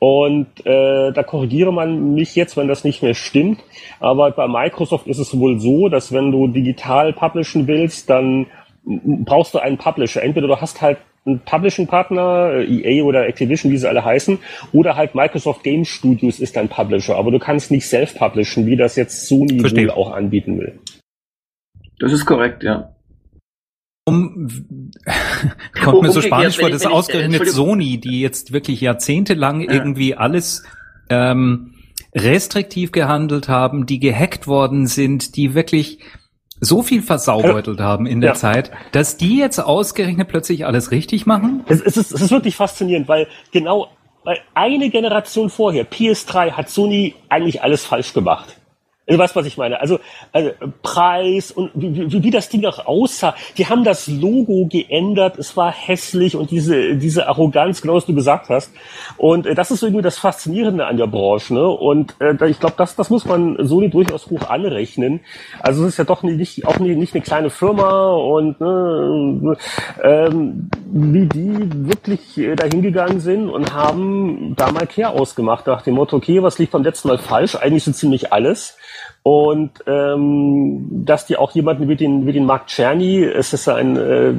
[0.00, 3.60] Und äh, da korrigiere man mich jetzt, wenn das nicht mehr stimmt.
[4.00, 8.46] Aber bei Microsoft ist es wohl so, dass wenn du digital publishen willst, dann
[8.84, 10.22] brauchst du einen Publisher.
[10.22, 14.38] Entweder du hast halt ein Publishing-Partner, EA oder Activision, wie sie alle heißen,
[14.72, 18.96] oder halt Microsoft Game Studios ist ein Publisher, aber du kannst nicht self-publishen, wie das
[18.96, 19.84] jetzt Sony Verstehe.
[19.84, 20.78] wohl auch anbieten will.
[21.98, 22.90] Das ist korrekt, ja.
[24.06, 24.50] Um,
[25.82, 29.72] kommt mir so spanisch vor, das ausgerechnet Sony, die jetzt wirklich jahrzehntelang ja.
[29.72, 30.64] irgendwie alles
[31.08, 31.74] ähm,
[32.14, 36.00] restriktiv gehandelt haben, die gehackt worden sind, die wirklich
[36.64, 38.36] so viel versaubeutelt haben in der ja.
[38.36, 41.64] Zeit, dass die jetzt ausgerechnet plötzlich alles richtig machen?
[41.68, 43.88] Es, es, ist, es ist wirklich faszinierend, weil genau
[44.24, 48.56] weil eine Generation vorher, PS3, hat Sony eigentlich alles falsch gemacht.
[49.06, 49.80] Du weißt, was ich meine.
[49.80, 50.00] Also,
[50.32, 53.34] also Preis und wie, wie, wie das Ding auch aussah.
[53.58, 55.38] Die haben das Logo geändert.
[55.38, 58.72] Es war hässlich und diese diese Arroganz, genau was du gesagt hast.
[59.18, 61.52] Und äh, das ist irgendwie das Faszinierende an der Branche.
[61.52, 61.68] Ne?
[61.68, 65.20] Und äh, ich glaube, das das muss man Sony durchaus hoch anrechnen.
[65.60, 69.56] Also es ist ja doch nicht auch nicht, nicht eine kleine Firma und ne,
[70.02, 75.94] ähm, wie die wirklich äh, dahingegangen sind und haben da mal Kehr ausgemacht nach dem
[75.94, 77.54] Motto, okay, was lief beim letzten Mal falsch?
[77.54, 78.78] Eigentlich so ziemlich alles.
[79.26, 83.96] Und ähm, dass die auch jemanden wie den, wie den Mark Czerny, es ist ein,
[83.96, 84.34] äh,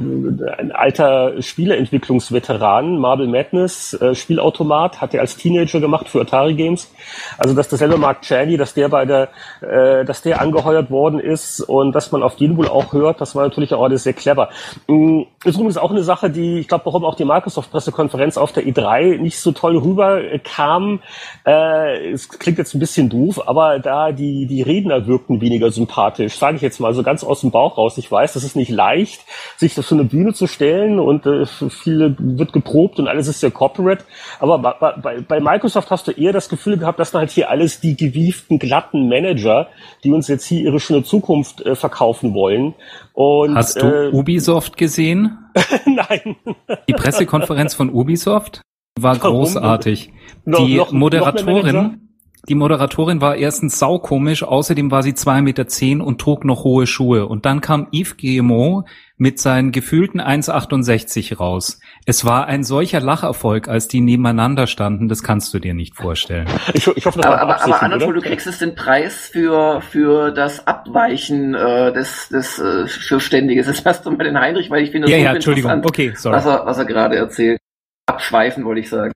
[0.58, 6.88] ein alter Spieleentwicklungsveteran, Marble Madness, äh, Spielautomat, hat er als Teenager gemacht für Atari Games.
[7.36, 11.62] Also dass derselbe Mark Czerny, dass der bei der, äh, dass der angeheuert worden ist
[11.62, 14.50] und dass man auf den wohl auch hört, das war natürlich auch alles sehr clever.
[14.88, 18.62] Ähm, ist übrigens auch eine Sache, die, ich glaube, warum auch die Microsoft-Pressekonferenz auf der
[18.62, 21.00] E3 nicht so toll rüberkam.
[21.44, 26.36] Äh, es klingt jetzt ein bisschen doof, aber da die, die Redner wirkten weniger sympathisch,
[26.36, 27.96] sage ich jetzt mal so ganz aus dem Bauch raus.
[27.98, 29.22] Ich weiß, das ist nicht leicht,
[29.56, 33.40] sich auf so eine Bühne zu stellen und äh, viele wird geprobt und alles ist
[33.40, 34.04] sehr corporate.
[34.38, 37.80] Aber bei, bei, Microsoft hast du eher das Gefühl gehabt, dass da halt hier alles
[37.80, 39.68] die gewieften, glatten Manager,
[40.04, 42.74] die uns jetzt hier ihre schöne Zukunft äh, verkaufen wollen.
[43.14, 45.38] Und, Hast du äh, Ubisoft gesehen?
[45.86, 46.36] Nein.
[46.88, 48.60] Die Pressekonferenz von Ubisoft
[48.98, 49.38] war Warum?
[49.38, 50.12] großartig.
[50.44, 52.05] Die noch, Moderatorin,
[52.48, 56.86] die Moderatorin war erstens saukomisch, außerdem war sie zwei Meter zehn und trug noch hohe
[56.86, 57.26] Schuhe.
[57.26, 61.80] Und dann kam Yves Guillemot mit seinen gefühlten 1,68 raus.
[62.04, 66.46] Es war ein solcher Lacherfolg, als die nebeneinander standen, das kannst du dir nicht vorstellen.
[66.74, 70.30] Ich, ich hoffe, das aber, aber, aber Anatol, du kriegst es den Preis für, für
[70.30, 73.66] das Abweichen äh, des, des äh, für Ständiges.
[73.66, 75.84] Jetzt hast du mal den Heinrich, weil ich finde das ja, so ja, Entschuldigung.
[75.84, 76.36] Okay, sorry.
[76.36, 77.58] was er, was er gerade erzählt.
[78.06, 79.12] Abschweifen, wollte ich sagen.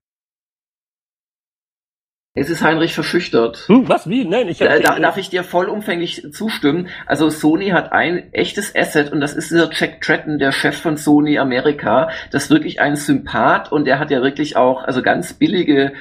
[2.33, 3.65] Es ist Heinrich verschüchtert.
[3.67, 4.07] Hm, was?
[4.07, 4.23] Wie?
[4.23, 6.87] Nein, ich hab, da, Darf ich dir vollumfänglich zustimmen?
[7.05, 10.95] Also Sony hat ein echtes Asset und das ist dieser Jack Tretton, der Chef von
[10.95, 12.09] Sony Amerika.
[12.31, 15.91] Das ist wirklich ein Sympath und der hat ja wirklich auch also ganz billige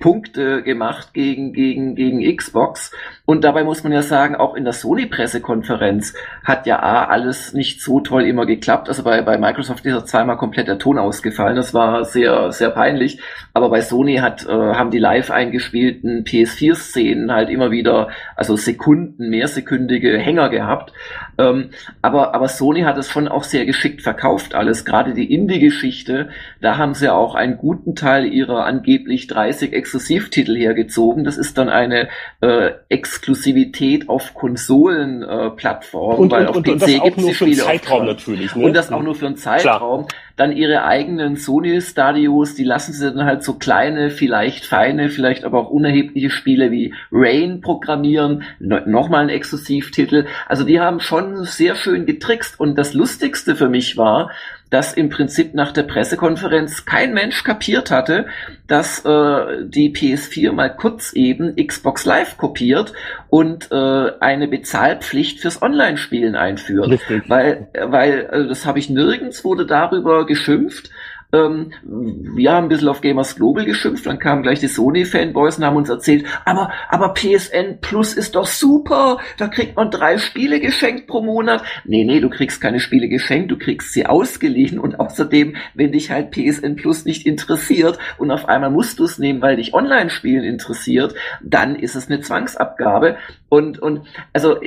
[0.00, 2.90] Punkte gemacht gegen, gegen, gegen Xbox.
[3.26, 7.80] Und dabei muss man ja sagen, auch in der Sony-Pressekonferenz hat ja A, alles nicht
[7.80, 8.88] so toll immer geklappt.
[8.88, 11.54] Also bei, bei Microsoft ist ja zweimal komplett der Ton ausgefallen.
[11.54, 13.20] Das war sehr, sehr peinlich.
[13.52, 19.28] Aber bei Sony hat, äh, haben die live eingespielten PS4-Szenen halt immer wieder, also Sekunden,
[19.28, 20.92] mehrsekündige Hänger gehabt.
[21.38, 21.70] Ähm,
[22.02, 24.84] aber, aber Sony hat es schon auch sehr geschickt verkauft alles.
[24.84, 31.24] Gerade die Indie-Geschichte, da haben sie auch einen guten Teil ihrer angeblich 30 Exklusivtitel hergezogen.
[31.24, 32.08] Das ist dann eine
[32.40, 38.06] äh, Exklusivität auf Konsolenplattformen, äh, weil und, auf und, PC gibt es die Spiele Zeitraum
[38.06, 38.54] natürlich.
[38.54, 38.64] Ne?
[38.64, 40.06] Und das auch nur für einen Zeitraum.
[40.06, 40.20] Klar.
[40.36, 45.58] Dann ihre eigenen Sony-Studios, die lassen sie dann halt so kleine, vielleicht feine, vielleicht aber
[45.58, 48.44] auch unerhebliche Spiele wie Rain programmieren.
[48.58, 50.26] No Nochmal ein Exklusivtitel.
[50.46, 52.58] Also die haben schon sehr schön getrickst.
[52.60, 54.30] Und das Lustigste für mich war,
[54.70, 58.26] dass im Prinzip nach der Pressekonferenz kein Mensch kapiert hatte,
[58.68, 62.92] dass äh, die PS4 mal kurz eben Xbox Live kopiert
[63.28, 66.88] und äh, eine Bezahlpflicht fürs Online-Spielen einführt.
[66.88, 67.28] Richtig.
[67.28, 70.90] Weil, weil also das habe ich nirgends wurde darüber geschimpft.
[71.32, 75.64] Ähm, wir haben ein bisschen auf Gamers Global geschimpft, dann kamen gleich die Sony-Fanboys und
[75.64, 80.60] haben uns erzählt, aber, aber PSN Plus ist doch super, da kriegt man drei Spiele
[80.60, 81.62] geschenkt pro Monat.
[81.84, 86.10] Nee, nee, du kriegst keine Spiele geschenkt, du kriegst sie ausgeliehen und außerdem, wenn dich
[86.10, 90.44] halt PSN Plus nicht interessiert und auf einmal musst du es nehmen, weil dich Online-Spielen
[90.44, 93.16] interessiert, dann ist es eine Zwangsabgabe.
[93.48, 94.60] Und, und also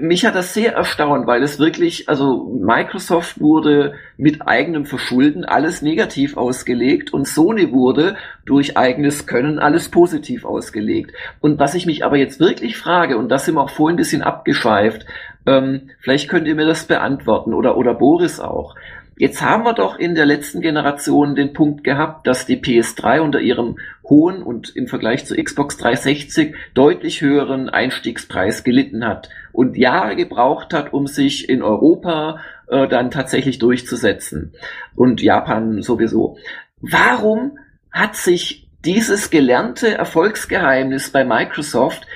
[0.00, 5.82] mich hat das sehr erstaunt, weil es wirklich, also Microsoft wurde mit eigenem Verschulden alles
[5.82, 8.14] negativ ausgelegt und Sony wurde
[8.46, 11.12] durch eigenes Können alles positiv ausgelegt.
[11.40, 13.98] Und was ich mich aber jetzt wirklich frage, und das sind wir auch vorhin ein
[13.98, 15.06] bisschen abgeschweift,
[15.44, 18.76] ähm, vielleicht könnt ihr mir das beantworten oder, oder Boris auch.
[19.18, 23.40] Jetzt haben wir doch in der letzten Generation den Punkt gehabt, dass die PS3 unter
[23.40, 23.76] ihrem
[24.08, 30.72] hohen und im Vergleich zu Xbox 360 deutlich höheren Einstiegspreis gelitten hat und Jahre gebraucht
[30.72, 32.40] hat, um sich in Europa
[32.72, 34.54] äh, dann tatsächlich durchzusetzen
[34.96, 36.38] und Japan sowieso.
[36.80, 37.58] Warum
[37.90, 42.06] hat sich dieses gelernte Erfolgsgeheimnis bei Microsoft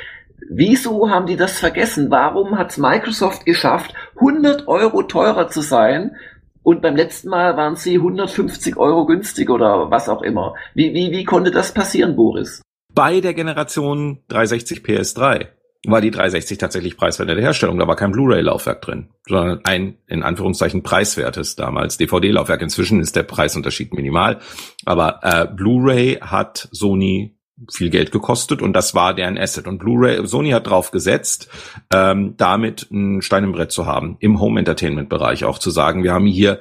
[0.49, 2.11] Wieso haben die das vergessen?
[2.11, 6.15] Warum hat Microsoft geschafft, 100 Euro teurer zu sein
[6.63, 10.55] und beim letzten Mal waren sie 150 Euro günstig oder was auch immer.
[10.75, 12.63] Wie, wie, wie konnte das passieren, Boris?
[12.93, 15.49] Bei der Generation 360 PS3
[15.85, 17.79] war die 360 tatsächlich preiswert der Herstellung.
[17.79, 22.63] Da war kein Blu-ray-Laufwerk drin, sondern ein, in Anführungszeichen, preiswertes damals DVD-Laufwerk.
[22.63, 24.39] Inzwischen ist der Preisunterschied minimal.
[24.85, 27.37] Aber äh, Blu-ray hat Sony
[27.73, 29.67] viel Geld gekostet und das war deren Asset.
[29.67, 31.49] Und Blu-ray, Sony hat drauf gesetzt,
[31.93, 36.03] ähm, damit ein Stein im Brett zu haben, im Home Entertainment Bereich auch zu sagen,
[36.05, 36.61] wir haben hier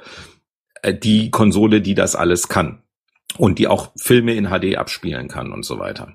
[0.82, 2.82] äh, die Konsole, die das alles kann
[3.36, 6.14] und die auch Filme in HD abspielen kann und so weiter.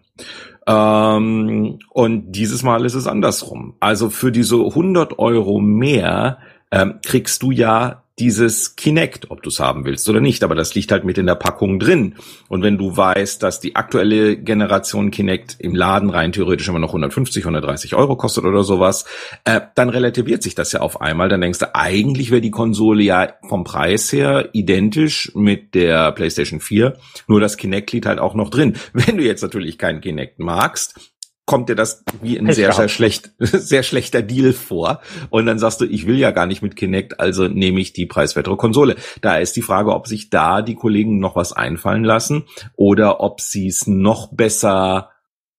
[0.71, 3.75] Ähm, und dieses Mal ist es andersrum.
[3.79, 6.37] Also für diese 100 Euro mehr
[6.71, 10.75] ähm, kriegst du ja dieses Kinect, ob du es haben willst oder nicht, aber das
[10.75, 12.15] liegt halt mit in der Packung drin.
[12.49, 16.89] Und wenn du weißt, dass die aktuelle Generation Kinect im Laden rein theoretisch immer noch
[16.89, 19.05] 150, 130 Euro kostet oder sowas,
[19.45, 21.29] äh, dann relativiert sich das ja auf einmal.
[21.29, 26.59] Dann denkst du, eigentlich wäre die Konsole ja vom Preis her identisch mit der PlayStation
[26.59, 26.97] 4,
[27.27, 28.75] nur das Kinect liegt halt auch noch drin.
[28.93, 31.10] Wenn du jetzt natürlich kein Kinect magst,
[31.45, 35.01] kommt dir das wie ein sehr, sehr schlecht, sehr schlechter Deal vor.
[35.29, 38.05] Und dann sagst du, ich will ja gar nicht mit Kinect, also nehme ich die
[38.05, 38.95] preiswertere Konsole.
[39.21, 42.45] Da ist die Frage, ob sich da die Kollegen noch was einfallen lassen
[42.75, 45.09] oder ob sie es noch besser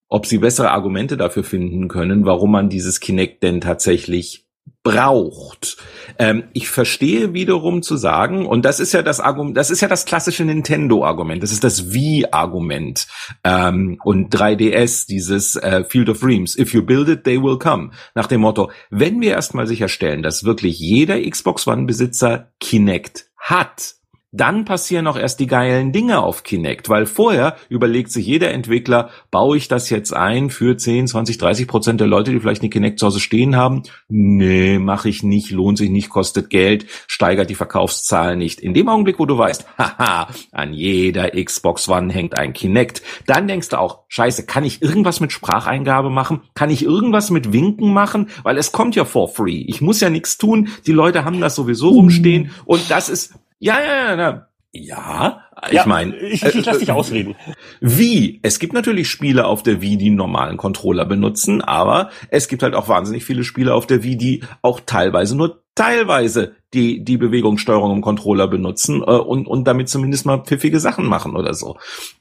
[0.09, 4.47] ob sie bessere Argumente dafür finden können, warum man dieses Kinect denn tatsächlich
[4.83, 5.77] braucht.
[6.19, 9.89] Ähm, ich verstehe wiederum zu sagen, und das ist ja das Argument, das ist ja
[9.89, 13.07] das klassische Nintendo-Argument, das ist das Wii-Argument
[13.45, 16.59] ähm, und 3DS, dieses äh, Field of Dreams.
[16.59, 17.91] If you build it, they will come.
[18.15, 23.95] Nach dem Motto, wenn wir erstmal sicherstellen, dass wirklich jeder Xbox One-Besitzer Kinect hat,
[24.33, 29.11] dann passieren auch erst die geilen Dinge auf Kinect, weil vorher überlegt sich jeder Entwickler,
[29.31, 32.71] baue ich das jetzt ein für 10, 20, 30 Prozent der Leute, die vielleicht eine
[32.71, 33.83] Kinect zu Hause stehen haben?
[34.09, 38.61] Nee, mache ich nicht, lohnt sich nicht, kostet Geld, steigert die Verkaufszahlen nicht.
[38.61, 43.47] In dem Augenblick, wo du weißt, haha, an jeder Xbox One hängt ein Kinect, dann
[43.47, 46.41] denkst du auch, scheiße, kann ich irgendwas mit Spracheingabe machen?
[46.55, 48.31] Kann ich irgendwas mit Winken machen?
[48.45, 49.65] Weil es kommt ja for free.
[49.67, 53.81] Ich muss ja nichts tun, die Leute haben das sowieso rumstehen und das ist ja,
[53.81, 54.49] ja, ja, ja.
[54.75, 56.17] Ja, ich ja, meine.
[56.17, 57.37] Ich, ich, ich lass dich äh, ausreden.
[57.81, 58.41] Wie?
[58.43, 62.63] Es gibt natürlich Spiele auf der Wii, die einen normalen Controller benutzen, aber es gibt
[62.63, 67.19] halt auch wahnsinnig viele Spiele auf der Wii, die auch teilweise nur teilweise die, die
[67.19, 71.77] Bewegungssteuerung im Controller benutzen äh, und, und damit zumindest mal pfiffige Sachen machen oder so.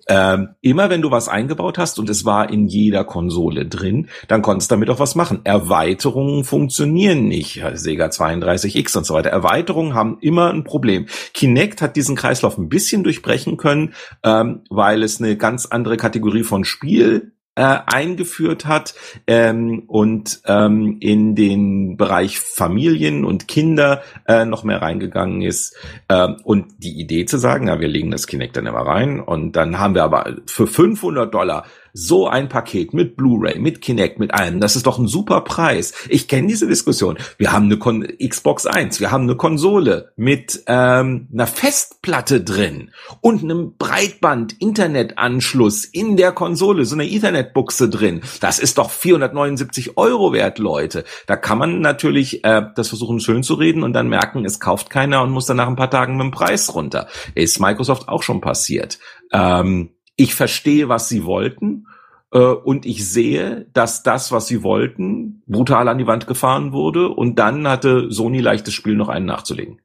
[0.08, 4.42] Ähm, immer wenn du was eingebaut hast und es war in jeder Konsole drin, dann
[4.42, 5.42] konntest du damit auch was machen.
[5.46, 7.62] Erweiterungen funktionieren nicht.
[7.74, 9.30] Sega 32X und so weiter.
[9.30, 11.08] Erweiterungen haben immer ein Problem.
[11.34, 13.94] Kinect hat diesen Kreislauf ein bisschen durchbrechen können,
[14.24, 18.96] ähm, weil es eine ganz andere Kategorie von Spiel äh, eingeführt hat
[19.28, 25.76] ähm, und ähm, in den Bereich Familien und Kinder äh, noch mehr reingegangen ist.
[26.08, 29.58] Ähm, und die Idee zu sagen, ja, wir legen das Kinect dann immer rein und
[29.58, 34.32] dann haben wir aber für 500 Dollar so ein Paket mit Blu-ray, mit Kinect, mit
[34.34, 35.94] allem, das ist doch ein super Preis.
[36.10, 37.18] Ich kenne diese Diskussion.
[37.38, 42.92] Wir haben eine Kon Xbox 1, wir haben eine Konsole mit ähm, einer Festplatte drin
[43.22, 48.22] und einem Breitband-Internetanschluss in der Konsole, so eine Ethernet-Buchse drin.
[48.40, 51.04] Das ist doch 479 Euro wert, Leute.
[51.28, 54.90] Da kann man natürlich äh, das versuchen schön zu reden und dann merken, es kauft
[54.90, 57.08] keiner und muss dann nach ein paar Tagen mit dem Preis runter.
[57.36, 59.00] Ist Microsoft auch schon passiert.
[59.32, 59.92] Ähm,
[60.22, 61.88] ich verstehe, was sie wollten
[62.32, 67.10] äh, und ich sehe, dass das, was sie wollten, brutal an die Wand gefahren wurde
[67.10, 69.80] und dann hatte Sony leichtes Spiel noch einen nachzulegen.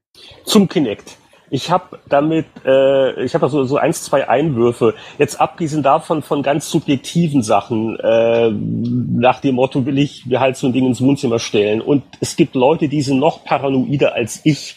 [0.45, 1.17] Zum Kinect.
[1.49, 4.95] Ich habe damit, äh, ich habe so, so eins, zwei Einwürfe.
[5.17, 10.57] Jetzt abgesehen davon von ganz subjektiven Sachen, äh, nach dem Motto will ich mir halt
[10.57, 11.79] so ein Ding ins Wohnzimmer stellen.
[11.79, 14.75] Und es gibt Leute, die sind noch paranoider als ich.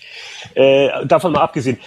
[0.55, 1.79] Äh, davon mal abgesehen.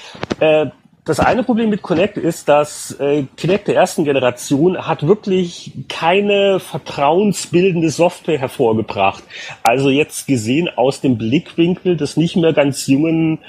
[0.41, 0.67] Äh,
[1.05, 6.59] das eine Problem mit Connect ist, dass äh, Connect der ersten Generation hat wirklich keine
[6.59, 9.23] vertrauensbildende Software hervorgebracht.
[9.63, 13.39] Also jetzt gesehen aus dem Blickwinkel des nicht mehr ganz jungen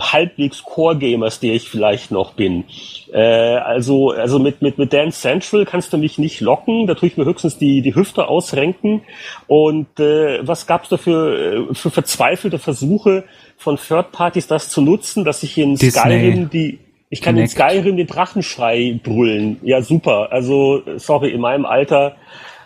[0.00, 2.64] halbwegs Core-Gamers, der ich vielleicht noch bin.
[3.12, 7.08] Äh, also also mit, mit, mit Dance Central kannst du mich nicht locken, da tue
[7.08, 9.02] ich mir höchstens die, die Hüfte ausrenken.
[9.46, 13.24] Und äh, was gab's da für, äh, für verzweifelte Versuche,
[13.58, 15.90] von Third Parties das zu nutzen, dass ich in Disney.
[15.90, 16.78] Skyrim die
[17.10, 17.52] ich kann Connect.
[17.52, 19.58] in Skyrim den Drachenschrei brüllen.
[19.62, 20.28] Ja, super.
[20.30, 22.16] Also, sorry, in meinem Alter,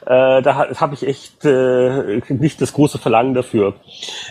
[0.04, 3.74] äh, da habe ich echt äh, nicht das große Verlangen dafür.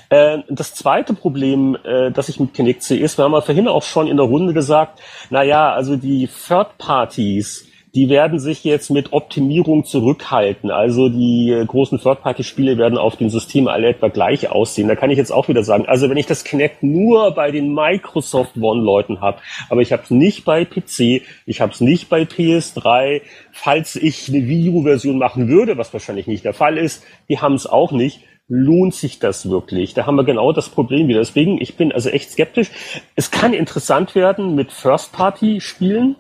[0.10, 3.70] Äh, das zweite Problem, äh, das ich mit Kinect sehe, ist, wir haben ja vorhin
[3.70, 5.00] auch schon in der Runde gesagt,
[5.30, 10.72] na ja, also die Third Parties, die werden sich jetzt mit Optimierung zurückhalten.
[10.72, 14.88] Also die äh, großen Third-Party-Spiele werden auf dem System alle etwa gleich aussehen.
[14.88, 17.74] Da kann ich jetzt auch wieder sagen, also wenn ich das Kinect nur bei den
[17.74, 19.40] Microsoft One-Leuten habe,
[19.70, 23.22] aber ich habe es nicht bei PC, ich habe es nicht bei PS3,
[23.52, 27.68] falls ich eine Video-Version machen würde, was wahrscheinlich nicht der Fall ist, die haben es
[27.68, 28.22] auch nicht
[28.54, 29.94] lohnt sich das wirklich?
[29.94, 31.20] Da haben wir genau das Problem wieder.
[31.20, 32.70] Deswegen, ich bin also echt skeptisch.
[33.16, 36.18] Es kann interessant werden mit First-Party-Spielen,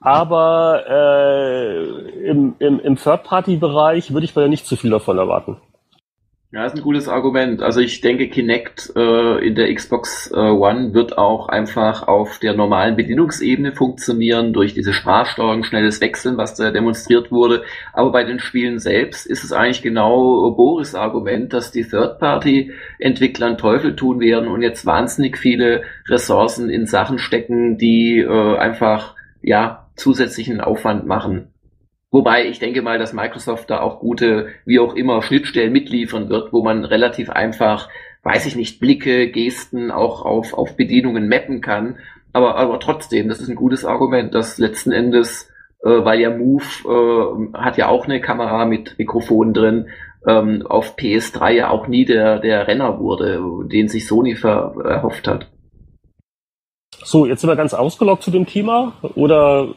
[0.00, 5.58] aber äh, im, im, im Third-Party-Bereich würde ich bei nicht zu viel davon erwarten.
[6.52, 7.62] Ja, ist ein gutes Argument.
[7.62, 12.54] Also ich denke, Kinect äh, in der Xbox äh, One wird auch einfach auf der
[12.54, 17.62] normalen Bedienungsebene funktionieren, durch diese Sprachsteuerung, schnelles Wechseln, was da demonstriert wurde.
[17.92, 23.58] Aber bei den Spielen selbst ist es eigentlich genau Boris Argument, dass die Third-Party-Entwickler einen
[23.58, 29.79] Teufel tun werden und jetzt wahnsinnig viele Ressourcen in Sachen stecken, die äh, einfach ja
[30.00, 31.52] zusätzlichen Aufwand machen.
[32.10, 36.52] Wobei ich denke mal, dass Microsoft da auch gute, wie auch immer, Schnittstellen mitliefern wird,
[36.52, 37.88] wo man relativ einfach,
[38.24, 41.98] weiß ich nicht, Blicke, Gesten auch auf, auf Bedienungen mappen kann.
[42.32, 45.50] Aber, aber trotzdem, das ist ein gutes Argument, dass letzten Endes,
[45.84, 46.64] äh, weil ja Move
[47.54, 49.88] äh, hat ja auch eine Kamera mit Mikrofon drin,
[50.26, 55.28] ähm, auf PS3 ja auch nie der, der Renner wurde, den sich Sony ver erhofft
[55.28, 55.48] hat.
[57.04, 59.74] So, jetzt sind wir ganz ausgelockt zu dem Thema oder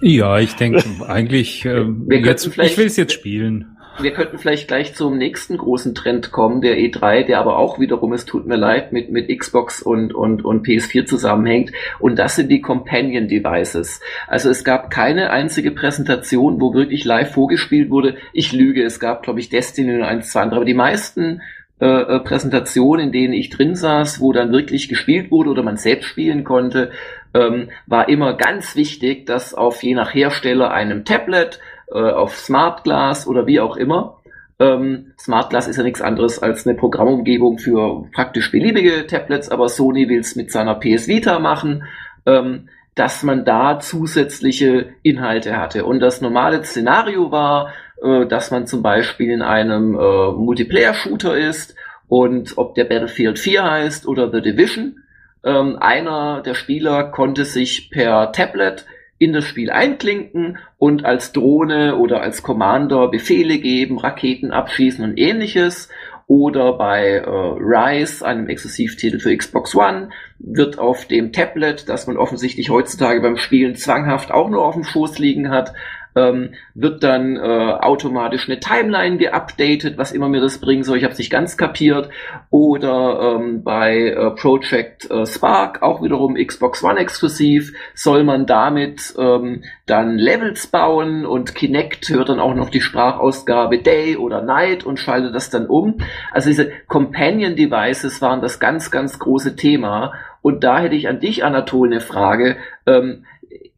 [0.00, 4.94] Ja, ich denke eigentlich, äh, jetzt, ich will es jetzt spielen wir könnten vielleicht gleich
[4.94, 8.92] zum nächsten großen Trend kommen, der E3, der aber auch wiederum, es tut mir leid,
[8.92, 11.72] mit, mit Xbox und, und, und PS4 zusammenhängt.
[11.98, 14.00] Und das sind die Companion Devices.
[14.26, 18.16] Also es gab keine einzige Präsentation, wo wirklich live vorgespielt wurde.
[18.32, 20.56] Ich lüge, es gab, glaube ich, Destiny und eins, zwei andere.
[20.56, 21.42] Aber die meisten
[21.82, 25.76] äh, äh, Präsentationen, in denen ich drin saß, wo dann wirklich gespielt wurde oder man
[25.76, 26.92] selbst spielen konnte,
[27.34, 31.58] ähm, war immer ganz wichtig, dass auf je nach Hersteller einem Tablet
[31.90, 34.20] äh, auf Smart Glass oder wie auch immer.
[34.60, 39.68] Ähm, Smart Glass ist ja nichts anderes als eine Programmumgebung für praktisch beliebige Tablets, aber
[39.68, 41.82] Sony will es mit seiner PS Vita machen,
[42.26, 45.84] ähm, dass man da zusätzliche Inhalte hatte.
[45.84, 47.72] Und das normale Szenario war,
[48.02, 51.74] äh, dass man zum Beispiel in einem äh, Multiplayer-Shooter ist
[52.08, 54.96] und ob der Battlefield 4 heißt oder The Division.
[55.44, 58.86] Ähm, einer der Spieler konnte sich per Tablet
[59.18, 65.16] in das Spiel einklinken und als Drohne oder als Commander Befehle geben, Raketen abschießen und
[65.16, 65.88] ähnliches.
[66.26, 72.16] Oder bei äh, Rise, einem Exklusivtitel für Xbox One, wird auf dem Tablet, das man
[72.16, 75.72] offensichtlich heutzutage beim Spielen zwanghaft auch nur auf dem Schoß liegen hat,
[76.14, 80.98] ähm, wird dann äh, automatisch eine Timeline geupdatet, was immer mir das bringen soll.
[80.98, 82.08] Ich habe es nicht ganz kapiert.
[82.50, 89.14] Oder ähm, bei äh, Project äh, Spark, auch wiederum Xbox One exklusiv, soll man damit
[89.18, 94.84] ähm, dann Levels bauen und Kinect hört dann auch noch die Sprachausgabe Day oder Night
[94.84, 95.98] und schaltet das dann um.
[96.30, 100.12] Also diese Companion Devices waren das ganz, ganz große Thema.
[100.42, 102.56] Und da hätte ich an dich, Anatol, eine Frage.
[102.86, 103.24] Ähm,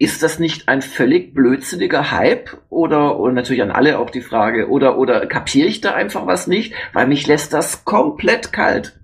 [0.05, 2.59] ist das nicht ein völlig blödsinniger Hype?
[2.69, 6.47] Oder, und natürlich an alle auch die Frage, oder, oder kapiere ich da einfach was
[6.47, 6.75] nicht?
[6.93, 9.01] Weil mich lässt das komplett kalt.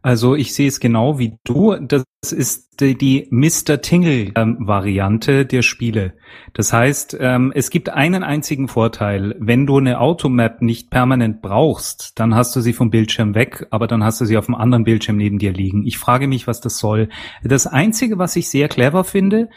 [0.00, 1.74] Also ich sehe es genau wie du.
[1.76, 3.80] Das ist die Mr.
[3.80, 6.12] Tingle-Variante ähm, der Spiele.
[6.52, 9.34] Das heißt, ähm, es gibt einen einzigen Vorteil.
[9.40, 13.86] Wenn du eine Automap nicht permanent brauchst, dann hast du sie vom Bildschirm weg, aber
[13.86, 15.86] dann hast du sie auf einem anderen Bildschirm neben dir liegen.
[15.86, 17.08] Ich frage mich, was das soll.
[17.42, 19.48] Das Einzige, was ich sehr clever finde,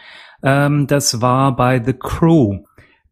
[0.44, 2.60] ähm, das war bei The Crew.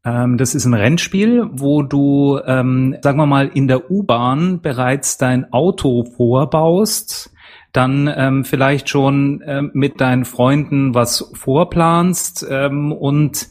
[0.05, 5.17] Ähm, das ist ein Rennspiel, wo du, ähm, sagen wir mal, in der U-Bahn bereits
[5.17, 7.33] dein Auto vorbaust,
[7.73, 13.47] dann ähm, vielleicht schon ähm, mit deinen Freunden was vorplanst ähm, und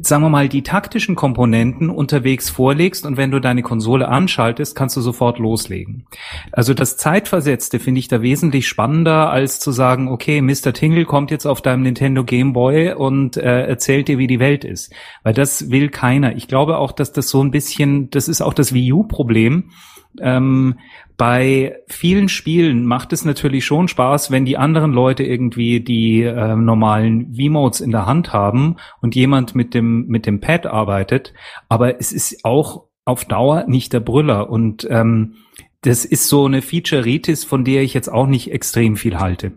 [0.00, 4.96] sagen wir mal, die taktischen Komponenten unterwegs vorlegst und wenn du deine Konsole anschaltest, kannst
[4.96, 6.06] du sofort loslegen.
[6.50, 10.72] Also das Zeitversetzte finde ich da wesentlich spannender, als zu sagen, okay, Mr.
[10.72, 14.64] Tingle kommt jetzt auf deinem Nintendo Game Boy und äh, erzählt dir, wie die Welt
[14.64, 14.94] ist.
[15.24, 16.36] Weil das will keiner.
[16.36, 19.72] Ich glaube auch, dass das so ein bisschen, das ist auch das Wii U-Problem,
[20.20, 20.78] ähm,
[21.16, 26.56] bei vielen Spielen macht es natürlich schon Spaß, wenn die anderen Leute irgendwie die äh,
[26.56, 31.32] normalen V-Modes in der Hand haben und jemand mit dem mit dem Pad arbeitet.
[31.68, 35.34] Aber es ist auch auf Dauer nicht der Brüller und ähm,
[35.82, 39.52] das ist so eine Feature-Ritis, von der ich jetzt auch nicht extrem viel halte.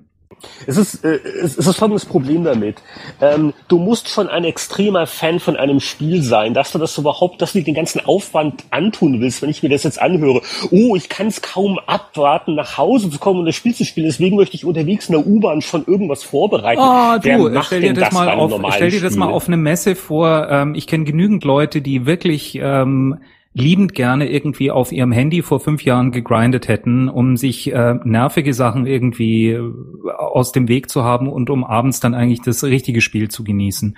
[0.68, 2.78] Es ist, äh, es ist folgendes Problem damit.
[3.22, 7.42] Ähm, du musst schon ein extremer Fan von einem Spiel sein, dass du das überhaupt,
[7.42, 10.42] dass du den ganzen Aufwand antun willst, wenn ich mir das jetzt anhöre.
[10.72, 14.08] Oh, ich kann es kaum abwarten, nach Hause zu kommen und das Spiel zu spielen.
[14.08, 16.82] Deswegen möchte ich unterwegs in der U-Bahn schon irgendwas vorbereiten.
[16.82, 19.96] Oh, du, stell dir das, das mal auf, stell dir das mal auf eine Messe
[19.96, 20.48] vor.
[20.50, 23.18] Ähm, ich kenne genügend Leute, die wirklich ähm,
[23.56, 28.54] liebend gerne irgendwie auf ihrem Handy vor fünf Jahren gegrindet hätten, um sich äh, nervige
[28.54, 29.72] Sachen irgendwie äh,
[30.18, 33.98] aus dem Weg zu haben und um abends dann eigentlich das richtige Spiel zu genießen.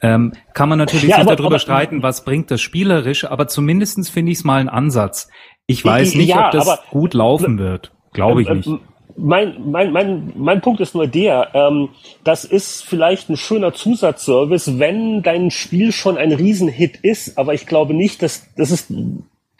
[0.00, 4.08] Ähm, kann man natürlich ja, aber, darüber aber, streiten, was bringt das spielerisch, aber zumindestens
[4.08, 5.28] finde ich es mal ein Ansatz.
[5.66, 7.92] Ich weiß nicht, ja, ob das gut laufen wird.
[8.12, 8.70] Glaube ich äh, nicht
[9.16, 11.90] mein, mein, mein, mein Punkt ist nur der, ähm,
[12.24, 17.66] das ist vielleicht ein schöner Zusatzservice, wenn dein Spiel schon ein Riesenhit ist, aber ich
[17.66, 18.92] glaube nicht, dass, dass es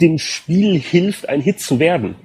[0.00, 2.16] dem Spiel hilft, ein Hit zu werden.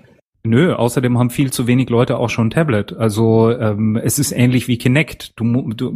[0.43, 2.93] Nö, außerdem haben viel zu wenig Leute auch schon ein Tablet.
[2.93, 5.37] Also ähm, es ist ähnlich wie Kinect.
[5.37, 5.93] Du, du,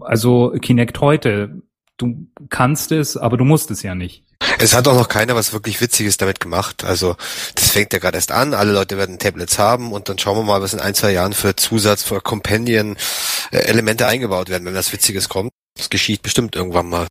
[0.00, 1.62] also Kinect heute,
[2.02, 4.24] du kannst es, aber du musst es ja nicht.
[4.58, 6.84] Es hat auch noch keiner was wirklich Witziges damit gemacht.
[6.84, 7.16] Also
[7.54, 8.54] das fängt ja gerade erst an.
[8.54, 11.32] Alle Leute werden Tablets haben und dann schauen wir mal, was in ein, zwei Jahren
[11.32, 15.50] für Zusatz, für Companion-Elemente äh, eingebaut werden, wenn was Witziges kommt.
[15.76, 17.06] Das geschieht bestimmt irgendwann mal.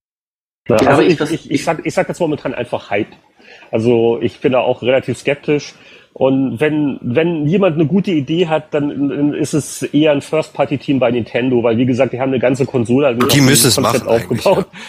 [0.67, 3.11] Ja, also ich, ich, ich, sag, ich sag jetzt momentan einfach Hype.
[3.71, 5.73] Also ich bin da auch relativ skeptisch.
[6.14, 11.09] Und wenn, wenn jemand eine gute Idee hat, dann ist es eher ein First-Party-Team bei
[11.09, 14.68] Nintendo, weil wie gesagt, die haben eine ganze Konsole, also die müssen es machen aufgebaut.
[14.72, 14.80] Ja.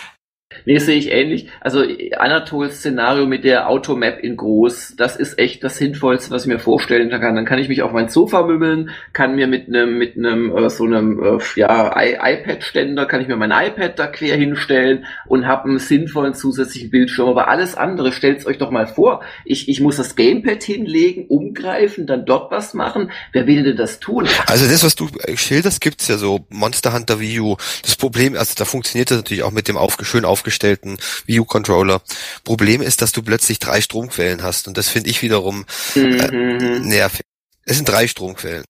[0.65, 1.49] Nee, sehe ich ähnlich.
[1.61, 1.83] Also
[2.19, 6.59] Anatols Szenario mit der Automap in groß, das ist echt das Sinnvollste, was ich mir
[6.59, 7.35] vorstellen kann.
[7.35, 10.71] Dann kann ich mich auf mein Sofa mümmeln, kann mir mit einem mit einem äh,
[10.71, 15.69] so einem äh, ja iPad-Ständer kann ich mir mein iPad da quer hinstellen und habe
[15.69, 17.29] einen sinnvollen zusätzlichen Bildschirm.
[17.29, 19.23] Aber alles andere, stellt's euch doch mal vor.
[19.45, 23.11] Ich ich muss das Gamepad hinlegen, umgreifen, dann dort was machen.
[23.33, 24.29] Wer will denn das tun?
[24.47, 27.57] Also das, was du schilderst, gibt's ja so Monster Hunter Wii U.
[27.83, 31.45] Das Problem, also da funktioniert das natürlich auch mit dem auf, schön aufgestellten Wii U
[31.45, 32.03] Controller.
[32.45, 35.65] Problem ist, dass du plötzlich drei Stromquellen hast und das finde ich wiederum
[35.95, 36.89] äh, mhm.
[36.89, 37.23] nervig.
[37.65, 38.65] Es sind drei Stromquellen.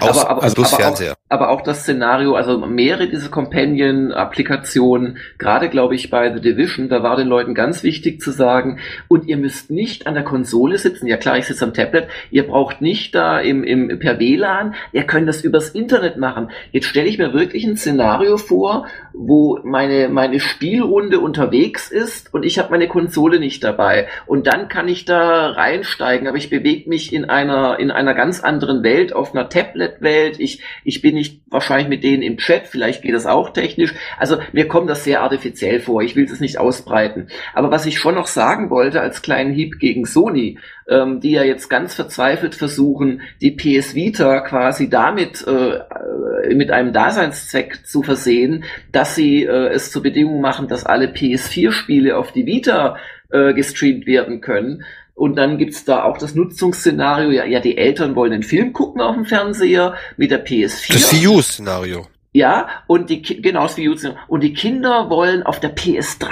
[0.00, 1.12] Aus, aber, aber, also aber, Fernseher.
[1.12, 6.88] Auch, aber auch das Szenario, also mehrere diese Companion-Applikationen, gerade glaube ich bei The Division,
[6.88, 10.76] da war den Leuten ganz wichtig zu sagen, und ihr müsst nicht an der Konsole
[10.76, 14.74] sitzen, ja klar, ich sitze am Tablet, ihr braucht nicht da im, im per WLAN,
[14.92, 16.50] ihr könnt das übers Internet machen.
[16.72, 18.88] Jetzt stelle ich mir wirklich ein Szenario vor,
[19.18, 24.08] wo meine, meine Spielrunde unterwegs ist und ich habe meine Konsole nicht dabei.
[24.26, 28.40] Und dann kann ich da reinsteigen, aber ich bewege mich in einer, in einer ganz
[28.40, 30.40] anderen Welt auf einer Tablet Tablet-Welt.
[30.40, 33.94] Ich, ich bin nicht wahrscheinlich mit denen im Chat, vielleicht geht das auch technisch.
[34.18, 36.02] Also mir kommt das sehr artifiziell vor.
[36.02, 37.28] Ich will es nicht ausbreiten.
[37.54, 40.58] Aber was ich schon noch sagen wollte als kleinen Hieb gegen Sony,
[40.88, 46.92] ähm, die ja jetzt ganz verzweifelt versuchen, die PS Vita quasi damit äh, mit einem
[46.92, 52.46] Daseinszweck zu versehen, dass sie äh, es zur Bedingung machen, dass alle PS4-Spiele auf die
[52.46, 52.96] Vita
[53.30, 54.84] äh, gestreamt werden können.
[55.14, 59.00] Und dann gibt's da auch das Nutzungsszenario, ja, ja, die Eltern wollen den Film gucken
[59.00, 60.92] auf dem Fernseher mit der PS4.
[60.92, 62.06] Das Wii U-Szenario.
[62.32, 64.20] Ja, und die, genau, das Wii U-Szenario.
[64.28, 66.28] Und die Kinder wollen auf der PS3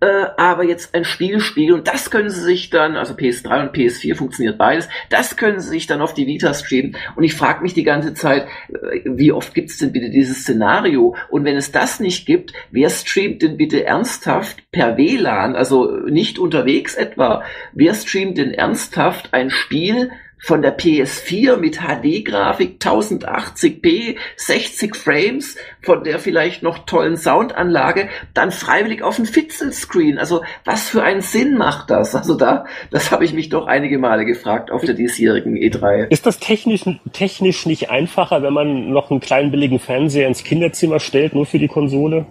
[0.00, 3.76] äh, aber jetzt ein Spiel spielen und das können sie sich dann, also PS3 und
[3.76, 7.62] PS4 funktioniert beides, das können sie sich dann auf die Vita streamen und ich frage
[7.62, 11.16] mich die ganze Zeit, äh, wie oft gibt's denn bitte dieses Szenario?
[11.28, 16.38] Und wenn es das nicht gibt, wer streamt denn bitte ernsthaft per WLAN, also nicht
[16.38, 17.42] unterwegs etwa,
[17.72, 20.10] wer streamt denn ernsthaft ein Spiel,
[20.40, 28.50] von der PS4 mit HD-Grafik 1080p, 60 Frames, von der vielleicht noch tollen Soundanlage, dann
[28.50, 30.18] freiwillig auf ein Fitzel-Screen.
[30.18, 32.14] Also was für einen Sinn macht das?
[32.14, 36.08] Also da, das habe ich mich doch einige Male gefragt auf der diesjährigen E3.
[36.08, 41.00] Ist das technisch, technisch nicht einfacher, wenn man noch einen kleinen billigen Fernseher ins Kinderzimmer
[41.00, 42.26] stellt, nur für die Konsole?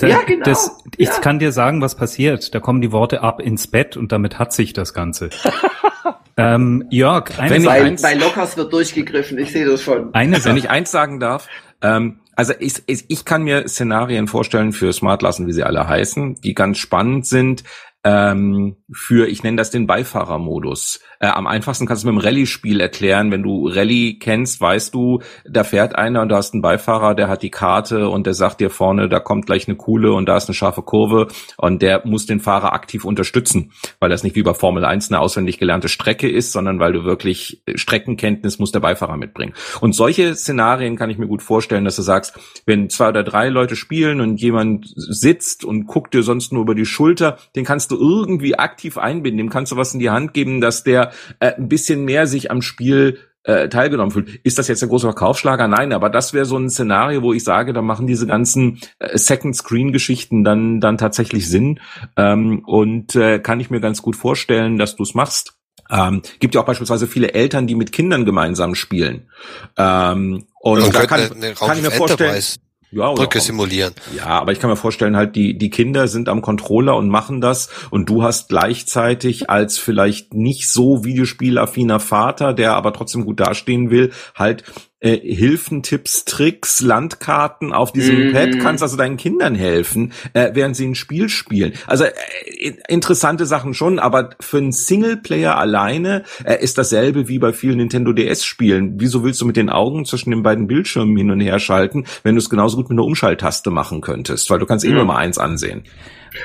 [0.00, 0.44] Ja, genau.
[0.44, 1.18] Das, ich ja.
[1.18, 2.52] kann dir sagen, was passiert.
[2.54, 5.30] Da kommen die Worte ab ins Bett und damit hat sich das Ganze.
[6.36, 10.12] ähm, Jörg, eine Wenn bei, bei Lockers wird durchgegriffen, ich sehe das schon.
[10.14, 11.48] Eine Wenn ich eins sagen darf,
[11.82, 15.86] ähm, also ich, ich, ich kann mir Szenarien vorstellen für Smart Lassen, wie sie alle
[15.86, 17.62] heißen, die ganz spannend sind,
[18.04, 21.00] ähm, für, ich nenne das den Beifahrermodus.
[21.20, 23.30] Äh, am einfachsten kannst du mit dem Rallye-Spiel erklären.
[23.30, 27.28] Wenn du Rallye kennst, weißt du, da fährt einer und du hast einen Beifahrer, der
[27.28, 30.36] hat die Karte und der sagt dir vorne, da kommt gleich eine Kuhle und da
[30.36, 34.42] ist eine scharfe Kurve und der muss den Fahrer aktiv unterstützen, weil das nicht wie
[34.42, 38.80] bei Formel 1 eine auswendig gelernte Strecke ist, sondern weil du wirklich Streckenkenntnis muss der
[38.80, 39.54] Beifahrer mitbringen.
[39.80, 43.48] Und solche Szenarien kann ich mir gut vorstellen, dass du sagst, wenn zwei oder drei
[43.48, 47.90] Leute spielen und jemand sitzt und guckt dir sonst nur über die Schulter, den kannst
[47.90, 51.54] du irgendwie aktiv einbinden, dem kannst du was in die Hand geben, dass der äh,
[51.54, 54.40] ein bisschen mehr sich am Spiel äh, teilgenommen fühlt.
[54.42, 55.68] Ist das jetzt ein großer Verkaufsschlager?
[55.68, 59.16] Nein, aber das wäre so ein Szenario, wo ich sage, da machen diese ganzen äh,
[59.16, 61.80] Second-Screen-Geschichten dann, dann tatsächlich Sinn.
[62.16, 65.54] Ähm, und äh, kann ich mir ganz gut vorstellen, dass du es machst.
[65.90, 69.28] Ähm, gibt ja auch beispielsweise viele Eltern, die mit Kindern gemeinsam spielen.
[69.76, 72.30] Ähm, und, und da kann, eine, eine kann ich mir vorstellen.
[72.30, 72.58] Enterprise
[72.94, 73.94] ja, Brücke simulieren.
[74.16, 77.40] Ja, aber ich kann mir vorstellen, halt die, die Kinder sind am Controller und machen
[77.40, 83.40] das und du hast gleichzeitig als vielleicht nicht so videospielaffiner Vater, der aber trotzdem gut
[83.40, 84.64] dastehen will, halt
[85.04, 88.32] äh, Hilfen, Tipps, Tricks, Landkarten auf diesem mhm.
[88.32, 91.74] Pad, kannst also deinen Kindern helfen, äh, während sie ein Spiel spielen.
[91.86, 97.52] Also äh, interessante Sachen schon, aber für einen Singleplayer alleine äh, ist dasselbe wie bei
[97.52, 98.94] vielen Nintendo DS-Spielen.
[98.98, 102.34] Wieso willst du mit den Augen zwischen den beiden Bildschirmen hin und her schalten, wenn
[102.34, 104.48] du es genauso gut mit einer Umschalttaste machen könntest?
[104.48, 104.94] Weil du kannst eh mhm.
[104.94, 105.84] nur mal eins ansehen.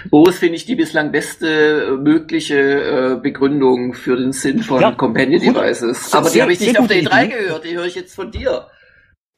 [0.09, 4.91] Boris finde ich die bislang beste äh, mögliche äh, Begründung für den Sinn von ja,
[4.91, 6.13] Companion Devices.
[6.13, 8.67] Aber die habe ich nicht auf der E3 gehört, die höre ich jetzt von dir.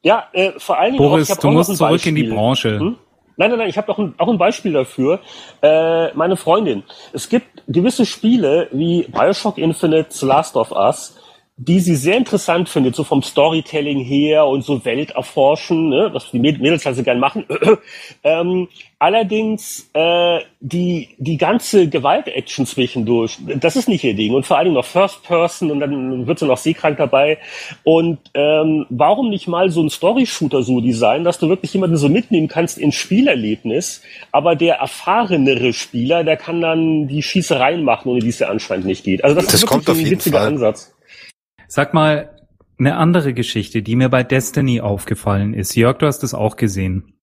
[0.02, 2.10] Ja, äh, vor allen Dingen Boris, auch, du musst zurück Beispiel.
[2.10, 2.78] in die Branche.
[2.78, 2.96] Hm?
[3.36, 5.20] Nein, nein, nein, ich habe auch ein, auch ein Beispiel dafür.
[5.62, 6.82] Äh, meine Freundin.
[7.12, 11.16] Es gibt gewisse Spiele wie Bioshock Infinite, The Last of Us,
[11.64, 16.30] die sie sehr interessant findet, so vom Storytelling her und so Welt erforschen, ne, was
[16.32, 17.44] die Mädels also gern machen.
[18.24, 24.56] ähm, allerdings äh, die die ganze Gewalt-Action zwischendurch, das ist nicht ihr Ding und vor
[24.56, 27.38] allen Dingen noch First Person und dann wird sie noch seekrank dabei.
[27.84, 32.08] Und ähm, warum nicht mal so ein Story-Shooter so designen, dass du wirklich jemanden so
[32.08, 34.02] mitnehmen kannst ins Spielerlebnis,
[34.32, 38.86] aber der erfahrenere Spieler, der kann dann die Schießereien machen, ohne die es ja anscheinend
[38.86, 39.22] nicht geht.
[39.22, 40.48] Also das, das ist wirklich kommt ein witziger Fall.
[40.48, 40.91] Ansatz.
[41.74, 42.28] Sag mal,
[42.78, 45.74] eine andere Geschichte, die mir bei Destiny aufgefallen ist.
[45.74, 47.14] Jörg, du hast es auch gesehen.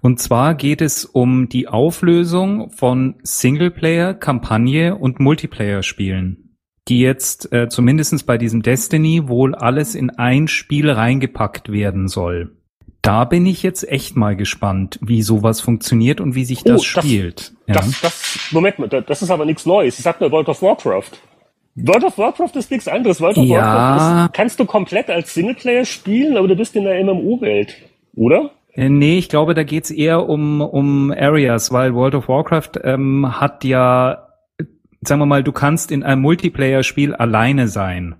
[0.00, 7.68] Und zwar geht es um die Auflösung von Singleplayer, Kampagne und Multiplayer-Spielen, die jetzt äh,
[7.68, 12.56] zumindest bei diesem Destiny wohl alles in ein Spiel reingepackt werden soll.
[13.02, 16.76] Da bin ich jetzt echt mal gespannt, wie sowas funktioniert und wie sich das Oh,
[16.76, 17.54] das- spielt.
[17.66, 17.74] Ja.
[17.74, 19.98] Das, das, Moment mal, das- das ist aber nichts Neues.
[19.98, 21.10] Ich sag nur World of Warcraft.
[21.86, 23.20] World of Warcraft ist nichts anderes.
[23.20, 23.56] World of Ja.
[23.58, 27.76] Warcraft ist, kannst du komplett als Singleplayer spielen, aber du bist in der MMO-Welt,
[28.16, 28.50] oder?
[28.74, 33.40] Äh, Nee, ich glaube, da geht's eher um, um Areas, weil World of Warcraft ähm,
[33.40, 34.28] hat ja,
[35.02, 38.16] sagen wir mal, du kannst in einem Multiplayer-Spiel alleine sein.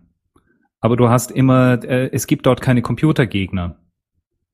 [0.81, 3.77] Aber du hast immer, äh, es gibt dort keine Computergegner.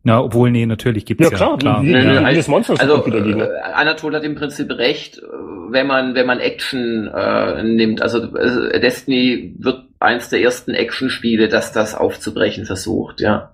[0.07, 1.37] Na, obwohl, nee, natürlich gibt's Ja, ja.
[1.37, 1.83] klar, klar.
[1.83, 2.31] wie- Nee, wie- nee, ja.
[2.31, 3.45] jedes Monster ist also, ein Computergegner.
[3.51, 5.23] äh, Anatol hat im Prinzip recht, äh,
[5.71, 8.01] wenn man, wenn man Action äh, nimmt.
[8.03, 13.51] Also äh, Destiny wird eins der ersten Action-Spiele, das das aufzubrechen versucht, ja.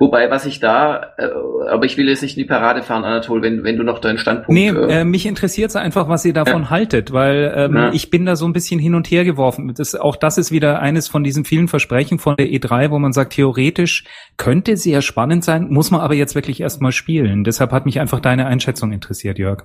[0.00, 1.26] Wobei, was ich da, äh,
[1.68, 4.18] aber ich will jetzt nicht in die Parade fahren, Anatol, wenn, wenn du noch deinen
[4.18, 4.50] Standpunkt.
[4.50, 7.92] Nee, äh, äh, mich interessiert einfach, was ihr davon haltet, weil ähm, Ja.
[7.92, 9.74] ich bin da so ein bisschen hin und her geworfen.
[9.76, 13.12] Das, auch das ist wieder eines von diesen vielen Versprechen von der E3, wo man
[13.12, 14.04] sagt, theoretisch
[14.36, 17.42] könnte sehr spannend sein, muss man aber jetzt wirklich erstmal spielen.
[17.42, 19.64] Deshalb hat mich einfach deine Einschätzung interessiert, Jörg.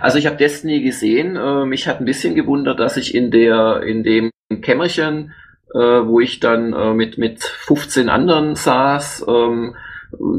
[0.00, 1.34] Also ich habe Destiny gesehen.
[1.34, 4.30] Äh, mich hat ein bisschen gewundert, dass ich in der in dem
[4.60, 5.32] Kämmerchen,
[5.74, 9.76] äh, wo ich dann äh, mit mit 15 anderen saß, ähm,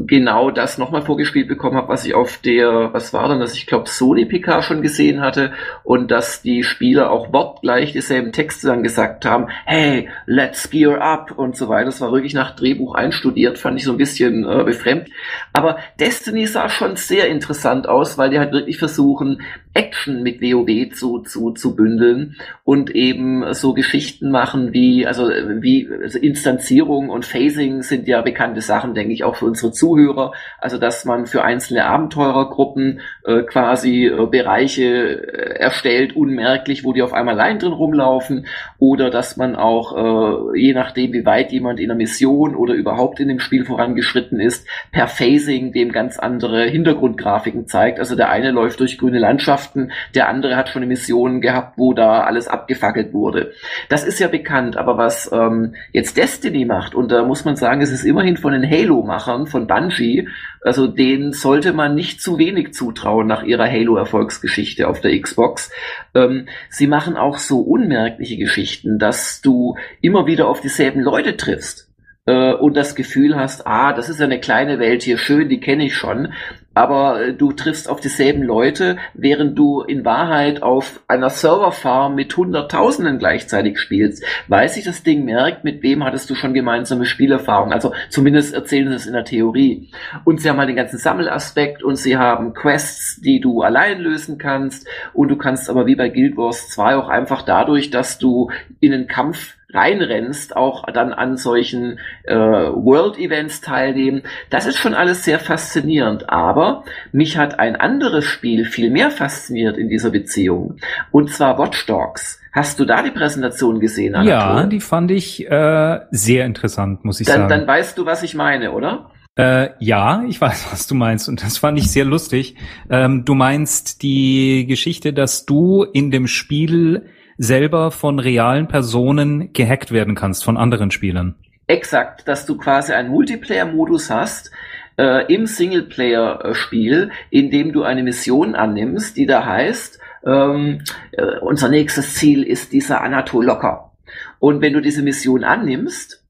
[0.06, 3.66] genau das nochmal vorgespielt bekommen habe, was ich auf der, was war denn das, ich
[3.66, 5.52] glaube Sony PK schon gesehen hatte
[5.82, 11.32] und dass die Spieler auch wortgleich dieselben Texte dann gesagt haben, hey, let's gear up
[11.36, 11.86] und so weiter.
[11.86, 15.08] Das war wirklich nach Drehbuch einstudiert, fand ich so ein bisschen äh, befremd.
[15.52, 19.42] Aber Destiny sah schon sehr interessant aus, weil die halt wirklich versuchen,
[19.74, 25.88] Action mit WoW zu, zu, zu bündeln und eben so Geschichten machen wie, also wie
[26.02, 30.32] also Instanzierung und Phasing sind ja bekannte Sachen, denke ich, auch für unsere Zuhörer.
[30.58, 37.02] Also dass man für einzelne Abenteurergruppen äh, quasi äh, Bereiche äh, erstellt, unmerklich, wo die
[37.02, 38.46] auf einmal allein drin rumlaufen,
[38.78, 43.20] oder dass man auch, äh, je nachdem, wie weit jemand in der Mission oder überhaupt
[43.20, 47.98] in dem Spiel vorangeschritten ist, per Phasing dem ganz andere Hintergrundgrafiken zeigt.
[47.98, 51.94] Also der eine läuft durch grüne Landschaften, der andere hat schon eine Mission gehabt, wo
[51.94, 53.52] da alles abgefackelt wurde.
[53.88, 57.80] Das ist ja bekannt, aber was ähm, jetzt Destiny macht, und da muss man sagen,
[57.80, 60.28] es ist immerhin von den Halo-Machern, von Bungie,
[60.62, 65.70] also denen sollte man nicht zu wenig zutrauen nach ihrer Halo-Erfolgsgeschichte auf der Xbox.
[66.12, 71.88] Ähm, sie machen auch so unmerkliche Geschichten, dass du immer wieder auf dieselben Leute triffst
[72.26, 75.60] äh, und das Gefühl hast, ah, das ist ja eine kleine Welt hier, schön, die
[75.60, 76.32] kenne ich schon,
[76.74, 82.36] aber äh, du triffst auf dieselben Leute, während du in Wahrheit auf einer Serverfarm mit
[82.36, 87.72] Hunderttausenden gleichzeitig spielst, weil sich das Ding merkt, mit wem hattest du schon gemeinsame Spielerfahrung,
[87.72, 89.90] also zumindest erzählen sie es in der Theorie.
[90.24, 94.38] Und sie haben halt den ganzen Sammelaspekt und sie haben Quests, die du allein lösen
[94.38, 94.86] kannst.
[95.12, 98.50] Und du kannst aber wie bei Guild Wars 2 auch einfach dadurch, dass du
[98.80, 104.22] in den Kampf reinrennst, auch dann an solchen äh, World-Events teilnehmen.
[104.50, 106.30] Das ist schon alles sehr faszinierend.
[106.30, 110.76] Aber mich hat ein anderes Spiel viel mehr fasziniert in dieser Beziehung.
[111.10, 112.40] Und zwar Watch Dogs.
[112.52, 114.60] Hast du da die Präsentation gesehen, Anatol?
[114.60, 117.48] Ja, die fand ich äh, sehr interessant, muss ich dann, sagen.
[117.48, 119.10] dann weißt du, was ich meine, oder?
[119.36, 122.56] Äh, ja, ich weiß, was du meinst und das fand ich sehr lustig.
[122.88, 127.06] Ähm, du meinst die Geschichte, dass du in dem Spiel
[127.38, 131.34] selber von realen Personen gehackt werden kannst, von anderen Spielern.
[131.66, 134.50] Exakt, dass du quasi einen Multiplayer-Modus hast
[134.98, 140.82] äh, im Singleplayer-Spiel, in dem du eine Mission annimmst, die da heißt, ähm,
[141.12, 143.92] äh, unser nächstes Ziel ist dieser Anatol Locker.
[144.38, 146.23] Und wenn du diese Mission annimmst,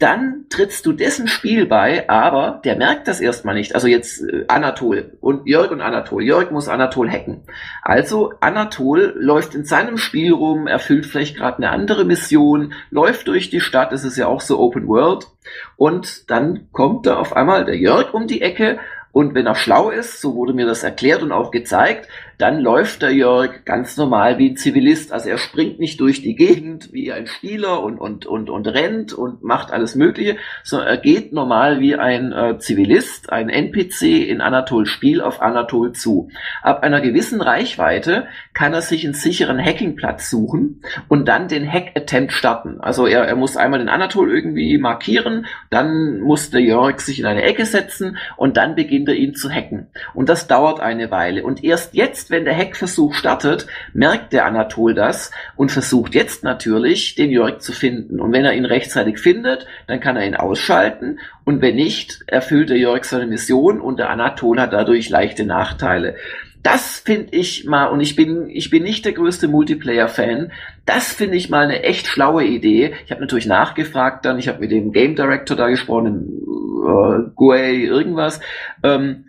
[0.00, 3.74] dann trittst du dessen Spiel bei, aber der merkt das erstmal nicht.
[3.74, 6.24] Also jetzt äh, Anatol und Jörg und Anatol.
[6.24, 7.42] Jörg muss Anatol hacken.
[7.80, 13.50] Also Anatol läuft in seinem Spiel rum, erfüllt vielleicht gerade eine andere Mission, läuft durch
[13.50, 15.28] die Stadt, es ist ja auch so Open World.
[15.76, 18.80] Und dann kommt da auf einmal der Jörg um die Ecke
[19.14, 23.02] Und wenn er schlau ist, so wurde mir das erklärt und auch gezeigt, dann läuft
[23.02, 25.12] der Jörg ganz normal wie ein Zivilist.
[25.12, 29.12] Also er springt nicht durch die Gegend wie ein Spieler und, und, und, und rennt
[29.12, 34.40] und macht alles Mögliche, sondern er geht normal wie ein äh, Zivilist, ein NPC in
[34.40, 36.28] Anatol Spiel auf Anatol zu.
[36.62, 42.32] Ab einer gewissen Reichweite kann er sich einen sicheren Hackingplatz suchen und dann den Hack-Attempt
[42.32, 42.80] starten.
[42.80, 47.26] Also er, er muss einmal den Anatol irgendwie markieren, dann muss der Jörg sich in
[47.26, 49.88] eine Ecke setzen und dann beginnt er ihn zu hacken.
[50.14, 51.44] Und das dauert eine Weile.
[51.44, 56.42] Und erst jetzt jetzt, wenn der Hackversuch startet, merkt der Anatol das und versucht jetzt
[56.42, 58.20] natürlich, den Jörg zu finden.
[58.20, 61.18] Und wenn er ihn rechtzeitig findet, dann kann er ihn ausschalten.
[61.44, 66.16] Und wenn nicht, erfüllt der Jörg seine Mission und der Anatol hat dadurch leichte Nachteile.
[66.62, 70.50] Das finde ich mal, und ich bin, ich bin nicht der größte Multiplayer-Fan,
[70.86, 72.94] das finde ich mal eine echt schlaue Idee.
[73.04, 76.40] Ich habe natürlich nachgefragt dann, ich habe mit dem Game Director da gesprochen,
[76.86, 78.40] äh, Guay irgendwas.
[78.82, 79.26] Ähm,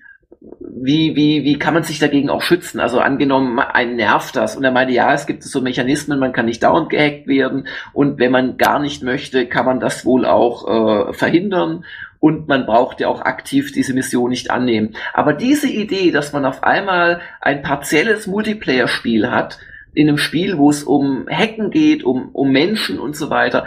[0.60, 2.80] wie, wie, wie kann man sich dagegen auch schützen?
[2.80, 4.56] Also angenommen, einen nervt das.
[4.56, 7.68] Und er meinte, ja, es gibt so Mechanismen, man kann nicht dauernd gehackt werden.
[7.94, 11.86] Und wenn man gar nicht möchte, kann man das wohl auch äh, verhindern.
[12.20, 14.96] Und man braucht ja auch aktiv diese Mission nicht annehmen.
[15.14, 19.60] Aber diese Idee, dass man auf einmal ein partielles Multiplayer-Spiel hat,
[19.94, 23.66] in einem Spiel, wo es um Hacken geht, um, um Menschen und so weiter,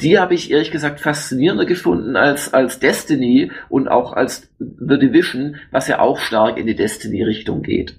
[0.00, 5.56] die habe ich ehrlich gesagt faszinierender gefunden als, als Destiny und auch als The Division,
[5.70, 7.96] was ja auch stark in die Destiny-Richtung geht.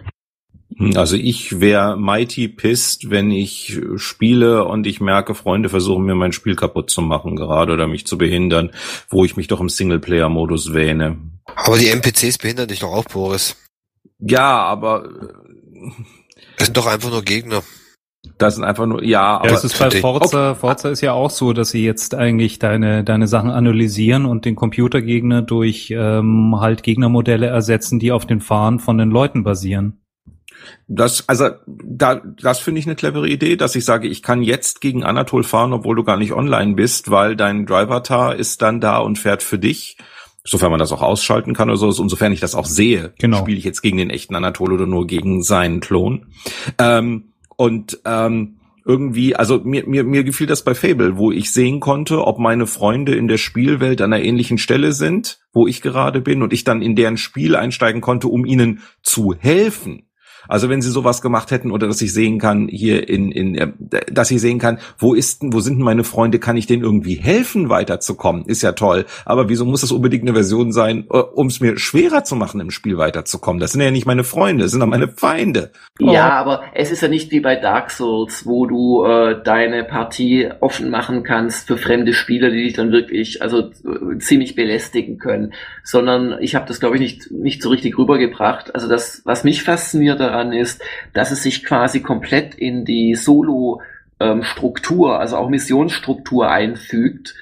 [0.77, 6.15] Hm, also ich wäre mighty pissed, wenn ich spiele und ich merke, Freunde versuchen mir
[6.15, 8.71] mein Spiel kaputt zu machen gerade oder mich zu behindern,
[9.09, 11.17] wo ich mich doch im Singleplayer-Modus wähne.
[11.55, 13.57] Aber die NPCs behindern dich doch auch, Boris.
[14.19, 15.09] Ja, aber...
[16.57, 17.63] Es sind doch einfach nur Gegner.
[18.37, 19.49] Das sind einfach nur, ja, aber.
[19.49, 23.03] Ja, es ist bei Forza, Forza ist ja auch so, dass sie jetzt eigentlich deine,
[23.03, 28.79] deine Sachen analysieren und den Computergegner durch ähm, halt Gegnermodelle ersetzen, die auf den Fahren
[28.79, 30.01] von den Leuten basieren.
[30.87, 34.81] Das, also, da, das finde ich eine clevere Idee, dass ich sage, ich kann jetzt
[34.81, 38.97] gegen Anatol fahren, obwohl du gar nicht online bist, weil dein Driver-Tar ist dann da
[38.97, 39.97] und fährt für dich.
[40.43, 43.39] Sofern man das auch ausschalten kann oder so, insofern ich das auch sehe, genau.
[43.39, 46.27] spiele ich jetzt gegen den echten Anatol oder nur gegen seinen Klon.
[46.77, 48.55] Ähm, und ähm,
[48.85, 52.67] irgendwie, also mir, mir, mir gefiel das bei Fable, wo ich sehen konnte, ob meine
[52.67, 56.63] Freunde in der Spielwelt an einer ähnlichen Stelle sind, wo ich gerade bin, und ich
[56.63, 60.08] dann in deren Spiel einsteigen konnte, um ihnen zu helfen.
[60.49, 63.71] Also wenn sie sowas gemacht hätten oder dass ich sehen kann hier in, in äh,
[64.11, 66.83] dass ich sehen kann, wo ist denn, wo sind denn meine Freunde, kann ich denen
[66.83, 69.05] irgendwie helfen weiterzukommen, ist ja toll.
[69.25, 72.59] Aber wieso muss das unbedingt eine Version sein, äh, um es mir schwerer zu machen,
[72.59, 73.59] im Spiel weiterzukommen?
[73.59, 75.71] Das sind ja nicht meine Freunde, das sind ja meine Feinde.
[75.99, 80.49] Ja, aber es ist ja nicht wie bei Dark Souls, wo du äh, deine Partie
[80.59, 85.53] offen machen kannst für fremde Spieler, die dich dann wirklich also äh, ziemlich belästigen können,
[85.83, 88.73] sondern ich habe das glaube ich nicht nicht so richtig rübergebracht.
[88.73, 90.81] Also das, was mich fasziniert daran daran ist,
[91.13, 97.35] dass es sich quasi komplett in die Solo-Struktur, ähm, also auch Missionsstruktur einfügt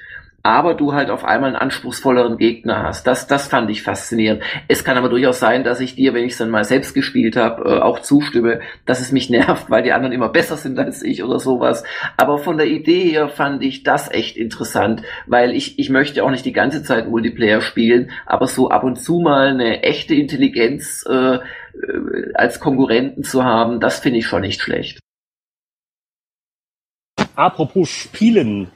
[0.48, 3.06] aber du halt auf einmal einen anspruchsvolleren Gegner hast.
[3.06, 4.42] Das, das fand ich faszinierend.
[4.66, 7.36] Es kann aber durchaus sein, dass ich dir, wenn ich es dann mal selbst gespielt
[7.36, 11.02] habe, äh, auch zustimme, dass es mich nervt, weil die anderen immer besser sind als
[11.02, 11.84] ich oder sowas.
[12.16, 16.30] Aber von der Idee her fand ich das echt interessant, weil ich, ich möchte auch
[16.30, 21.04] nicht die ganze Zeit Multiplayer spielen, aber so ab und zu mal eine echte Intelligenz
[21.06, 21.40] äh, äh
[22.32, 24.98] als Konkurrenten zu haben, das finde ich schon nicht schlecht.
[27.36, 28.70] Apropos Spielen,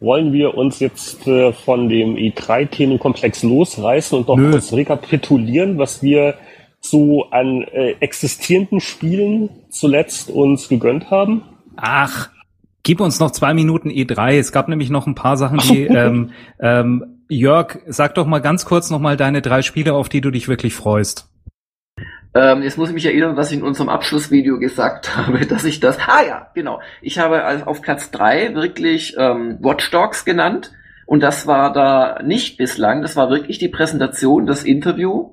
[0.00, 4.50] wollen wir uns jetzt äh, von dem E3-Themenkomplex losreißen und noch Nö.
[4.50, 6.34] kurz rekapitulieren, was wir
[6.80, 11.42] so an äh, existierenden Spielen zuletzt uns gegönnt haben?
[11.76, 12.30] Ach,
[12.82, 14.38] gib uns noch zwei Minuten E3.
[14.38, 16.30] Es gab nämlich noch ein paar Sachen, die ähm,
[16.60, 20.30] ähm, Jörg, sag doch mal ganz kurz noch mal deine drei Spiele, auf die du
[20.30, 21.28] dich wirklich freust.
[22.36, 25.80] Ähm, jetzt muss ich mich erinnern, was ich in unserem Abschlussvideo gesagt habe, dass ich
[25.80, 25.98] das.
[26.06, 26.82] Ah ja, genau.
[27.00, 30.72] Ich habe auf Platz drei wirklich ähm, Watch Dogs genannt.
[31.06, 33.00] Und das war da nicht bislang.
[33.00, 35.30] Das war wirklich die Präsentation, das Interview,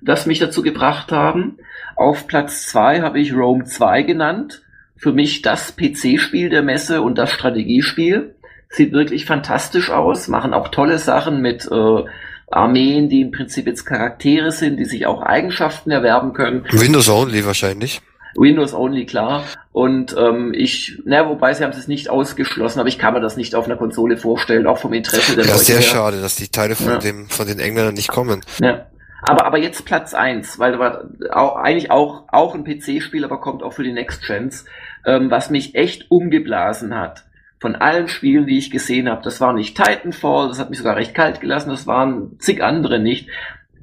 [0.00, 1.58] das mich dazu gebracht haben.
[1.96, 4.62] Auf Platz zwei habe ich Rome 2 genannt.
[4.96, 8.36] Für mich das PC-Spiel der Messe und das Strategiespiel.
[8.70, 12.04] Sieht wirklich fantastisch aus, machen auch tolle Sachen mit äh,
[12.50, 16.64] Armeen, die im Prinzip jetzt Charaktere sind, die sich auch Eigenschaften erwerben können.
[16.70, 18.00] Windows Only wahrscheinlich.
[18.36, 19.44] Windows Only, klar.
[19.72, 23.36] Und ähm, ich, na, wobei sie haben es nicht ausgeschlossen, aber ich kann mir das
[23.36, 25.58] nicht auf einer Konsole vorstellen, auch vom Interesse der ja, Leute.
[25.58, 25.82] Ja, sehr her.
[25.82, 26.98] schade, dass die Teile von, ja.
[26.98, 28.42] dem, von den Engländern nicht kommen.
[28.60, 28.86] Ja.
[29.22, 33.64] Aber, aber jetzt Platz eins, weil war auch, eigentlich auch, auch ein PC-Spiel, aber kommt
[33.64, 34.64] auch für die Next Gens,
[35.04, 37.24] ähm, was mich echt umgeblasen hat
[37.60, 40.96] von allen Spielen, die ich gesehen habe, das war nicht Titanfall, das hat mich sogar
[40.96, 43.28] recht kalt gelassen, das waren zig andere nicht.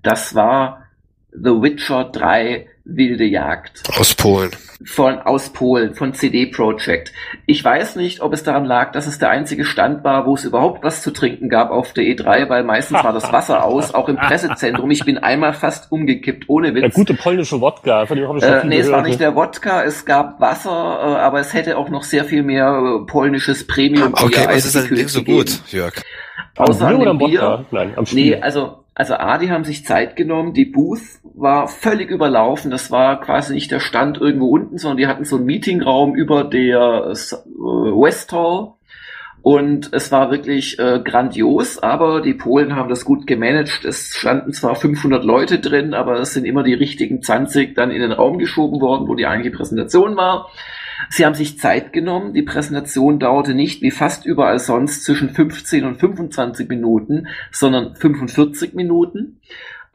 [0.02, 0.84] Das war
[1.32, 3.82] The Witcher 3 Wilde Jagd.
[3.98, 4.52] Aus Polen.
[4.86, 7.12] Von, aus Polen, von CD Projekt.
[7.48, 10.44] Ich weiß nicht, ob es daran lag, dass es der einzige Stand war, wo es
[10.46, 14.08] überhaupt was zu trinken gab auf der E3, weil meistens war das Wasser aus, auch
[14.08, 14.92] im Pressezentrum.
[14.92, 16.82] Ich bin einmal fast umgekippt, ohne Witz.
[16.82, 18.86] Der gute polnische Wodka, von dem habe ich schon äh, Nee, gehört.
[18.86, 22.26] es war nicht der Wodka, es gab Wasser, äh, aber es hätte auch noch sehr
[22.26, 24.14] viel mehr äh, polnisches Premium.
[24.14, 25.94] Okay, was ist denn so gut, Jörg?
[26.58, 27.66] Außer am Bier oder am Bier.
[27.72, 28.36] Nein, am Spiel.
[28.36, 31.02] Nee, also also A, die haben sich Zeit genommen, die Booth
[31.36, 35.36] war völlig überlaufen, das war quasi nicht der Stand irgendwo unten, sondern die hatten so
[35.36, 38.76] einen Meetingraum über der äh, West Hall
[39.46, 43.86] und es war wirklich äh, grandios, aber die Polen haben das gut gemanagt.
[43.86, 48.02] Es standen zwar 500 Leute drin, aber es sind immer die richtigen 20 dann in
[48.02, 50.50] den Raum geschoben worden, wo die eigentliche Präsentation war.
[51.10, 52.34] Sie haben sich Zeit genommen.
[52.34, 58.74] Die Präsentation dauerte nicht wie fast überall sonst zwischen 15 und 25 Minuten, sondern 45
[58.74, 59.40] Minuten.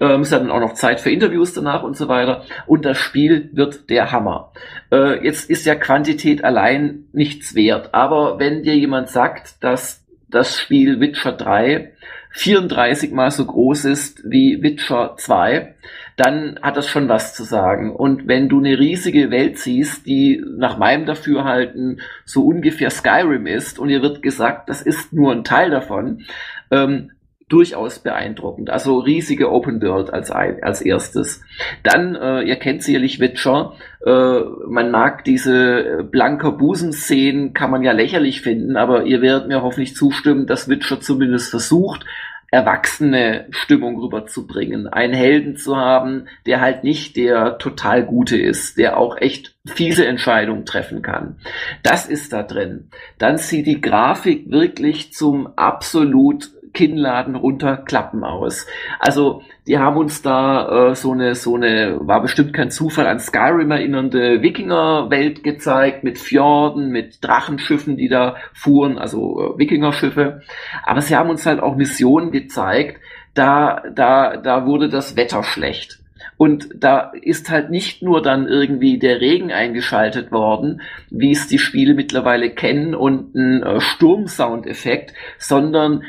[0.01, 2.45] Ähm, sie hatten auch noch Zeit für Interviews danach und so weiter.
[2.67, 4.53] Und das Spiel wird der Hammer.
[4.91, 7.91] Äh, jetzt ist ja Quantität allein nichts wert.
[7.93, 11.93] Aber wenn dir jemand sagt, dass das Spiel Witcher 3
[12.33, 15.75] 34 mal so groß ist wie Witcher 2,
[16.21, 17.97] dann hat das schon was zu sagen.
[17.97, 23.79] Und wenn du eine riesige Welt siehst, die nach meinem Dafürhalten so ungefähr Skyrim ist,
[23.79, 26.27] und ihr wird gesagt, das ist nur ein Teil davon,
[26.71, 27.13] ähm,
[27.49, 28.69] durchaus beeindruckend.
[28.69, 31.43] Also riesige Open World als, ein, als erstes.
[31.83, 33.73] Dann, äh, ihr kennt sicherlich Witcher,
[34.05, 39.63] äh, man mag diese blanker Busen-Szenen, kann man ja lächerlich finden, aber ihr werdet mir
[39.63, 42.05] hoffentlich zustimmen, dass Witcher zumindest versucht,
[42.51, 48.97] erwachsene Stimmung rüberzubringen, einen Helden zu haben, der halt nicht der total Gute ist, der
[48.97, 51.37] auch echt fiese Entscheidungen treffen kann.
[51.83, 52.91] Das ist da drin.
[53.19, 58.67] Dann sieht die Grafik wirklich zum absolut Kinnladen runterklappen aus.
[58.99, 63.21] Also die haben uns da äh, so eine so eine war bestimmt kein Zufall an
[63.21, 70.43] Skyrim erinnernde Wikingerwelt gezeigt mit Fjorden, mit Drachenschiffen, die da fuhren, also äh, Wikingerschiffe.
[70.83, 73.01] Aber sie haben uns halt auch Missionen gezeigt.
[73.35, 76.01] Da da da wurde das Wetter schlecht.
[76.41, 81.59] Und da ist halt nicht nur dann irgendwie der Regen eingeschaltet worden, wie es die
[81.59, 86.03] Spiele mittlerweile kennen und ein äh, Sturmsoundeffekt, sondern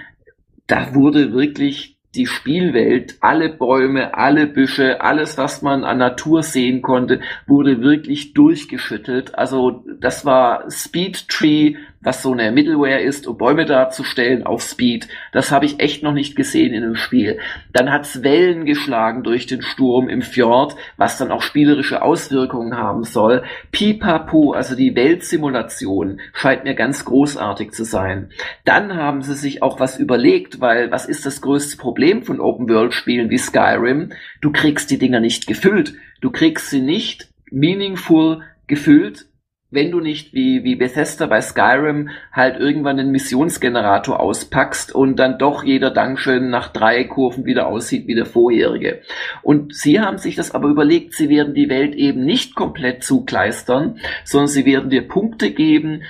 [0.71, 6.81] da wurde wirklich die Spielwelt, alle Bäume, alle Büsche, alles, was man an Natur sehen
[6.81, 9.35] konnte, wurde wirklich durchgeschüttelt.
[9.35, 15.07] Also das war Speed Tree was so eine Middleware ist, um Bäume darzustellen auf Speed.
[15.31, 17.39] Das habe ich echt noch nicht gesehen in einem Spiel.
[17.73, 23.03] Dann hat's Wellen geschlagen durch den Sturm im Fjord, was dann auch spielerische Auswirkungen haben
[23.03, 23.43] soll.
[23.71, 28.31] Pipapo, also die Weltsimulation, scheint mir ganz großartig zu sein.
[28.65, 33.29] Dann haben sie sich auch was überlegt, weil was ist das größte Problem von Open-World-Spielen
[33.29, 34.11] wie Skyrim?
[34.41, 35.93] Du kriegst die Dinger nicht gefüllt.
[36.19, 39.25] Du kriegst sie nicht meaningful gefüllt
[39.71, 45.39] wenn du nicht wie, wie Bethesda bei Skyrim halt irgendwann den Missionsgenerator auspackst und dann
[45.39, 49.01] doch jeder Dungeon nach drei Kurven wieder aussieht wie der vorherige.
[49.41, 53.97] Und sie haben sich das aber überlegt, sie werden die Welt eben nicht komplett zukleistern,
[54.25, 56.03] sondern sie werden dir Punkte geben,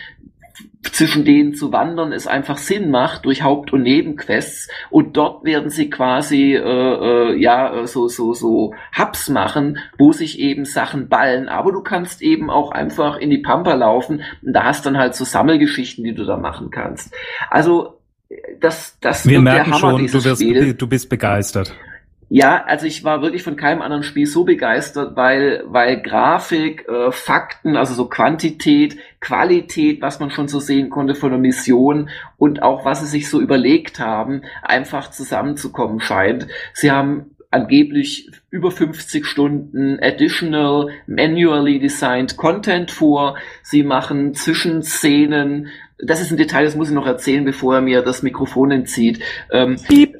[0.83, 5.69] zwischen denen zu wandern es einfach Sinn macht durch Haupt- und Nebenquests und dort werden
[5.69, 11.49] sie quasi äh, äh, ja so so so Hubs machen, wo sich eben Sachen ballen,
[11.49, 15.15] aber du kannst eben auch einfach in die Pampa laufen und da hast dann halt
[15.15, 17.13] so Sammelgeschichten, die du da machen kannst.
[17.49, 17.99] Also
[18.59, 20.73] das das Wir merken Hammer, schon, du, wirst, Spiel.
[20.73, 21.75] du bist begeistert.
[22.33, 27.11] Ja, also ich war wirklich von keinem anderen Spiel so begeistert, weil, weil Grafik, äh,
[27.11, 32.63] Fakten, also so Quantität, Qualität, was man schon so sehen konnte von der Mission und
[32.63, 36.47] auch was sie sich so überlegt haben, einfach zusammenzukommen scheint.
[36.73, 43.35] Sie haben angeblich über 50 Stunden additional manually designed Content vor.
[43.61, 45.67] Sie machen Zwischenszenen
[46.03, 49.23] das ist ein Detail, das muss ich noch erzählen, bevor er mir das Mikrofon entzieht.
[49.51, 50.15] Ähm, piep,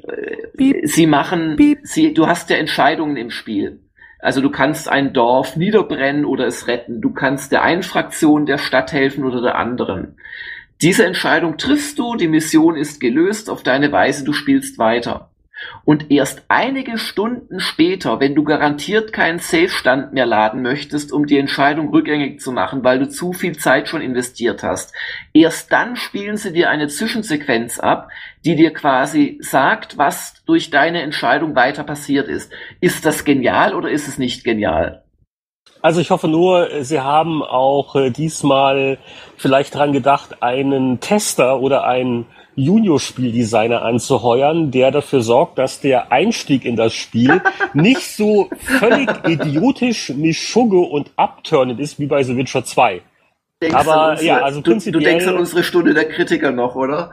[0.58, 1.80] piep, sie machen, piep.
[1.84, 3.80] sie, du hast ja Entscheidungen im Spiel.
[4.20, 7.02] Also du kannst ein Dorf niederbrennen oder es retten.
[7.02, 10.18] Du kannst der einen Fraktion der Stadt helfen oder der anderen.
[10.82, 15.31] Diese Entscheidung triffst du, die Mission ist gelöst auf deine Weise, du spielst weiter.
[15.84, 21.38] Und erst einige Stunden später, wenn du garantiert keinen Safe-Stand mehr laden möchtest, um die
[21.38, 24.94] Entscheidung rückgängig zu machen, weil du zu viel Zeit schon investiert hast,
[25.34, 28.10] erst dann spielen sie dir eine Zwischensequenz ab,
[28.46, 32.52] die dir quasi sagt, was durch deine Entscheidung weiter passiert ist.
[32.80, 35.04] Ist das genial oder ist es nicht genial?
[35.82, 39.00] Also ich hoffe nur, Sie haben auch äh, diesmal
[39.38, 42.28] vielleicht dran gedacht, einen Tester oder einen
[42.64, 47.42] Junior-Spieldesigner anzuheuern, der dafür sorgt, dass der Einstieg in das Spiel
[47.74, 48.50] nicht so
[48.80, 53.02] völlig idiotisch, mischugge und abturnend ist wie bei The Witcher 2.
[53.62, 54.94] Denkst Aber unsere, ja, also prinzipiell.
[54.94, 57.12] Du, du denkst an unsere Stunde der Kritiker noch, oder?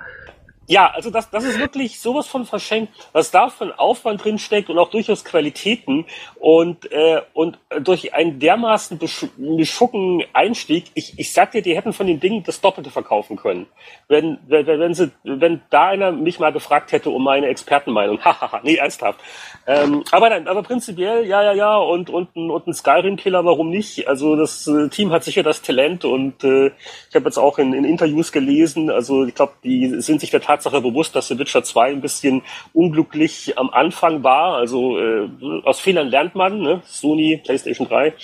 [0.68, 4.38] Ja, also das, das ist wirklich sowas von verschenkt, was da für ein Aufwand drin
[4.38, 6.04] steckt und auch durchaus Qualitäten
[6.34, 12.06] und, äh, und durch einen dermaßen beschucken Einstieg, ich, ich sag dir, die hätten von
[12.06, 13.66] den Dingen das Doppelte verkaufen können.
[14.08, 18.60] Wenn, wenn, wenn, sie, wenn da einer mich mal gefragt hätte um meine Expertenmeinung, hahaha,
[18.62, 19.20] nee, ernsthaft.
[19.66, 24.06] Ähm, aber nein, aber prinzipiell, ja, ja, ja, und, und, und ein Skyrim-Killer, warum nicht?
[24.06, 26.72] Also das äh, Team hat sicher das Talent und äh,
[27.08, 30.42] ich habe jetzt auch in, in Interviews gelesen, also ich glaube, die sind sich der
[30.42, 32.42] Tat Tatsache bewusst, dass The Witcher 2 ein bisschen
[32.72, 34.54] unglücklich am Anfang war.
[34.54, 35.28] Also äh,
[35.64, 36.82] aus Fehlern lernt man, ne?
[36.84, 38.14] Sony, PlayStation 3.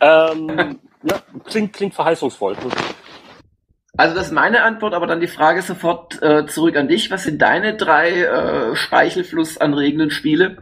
[0.00, 2.56] Ähm, ja, klingt, klingt verheißungsvoll.
[3.96, 7.10] Also das ist meine Antwort, aber dann die Frage sofort äh, zurück an dich.
[7.10, 10.58] Was sind deine drei äh, Speichelfluss anregenden Spiele?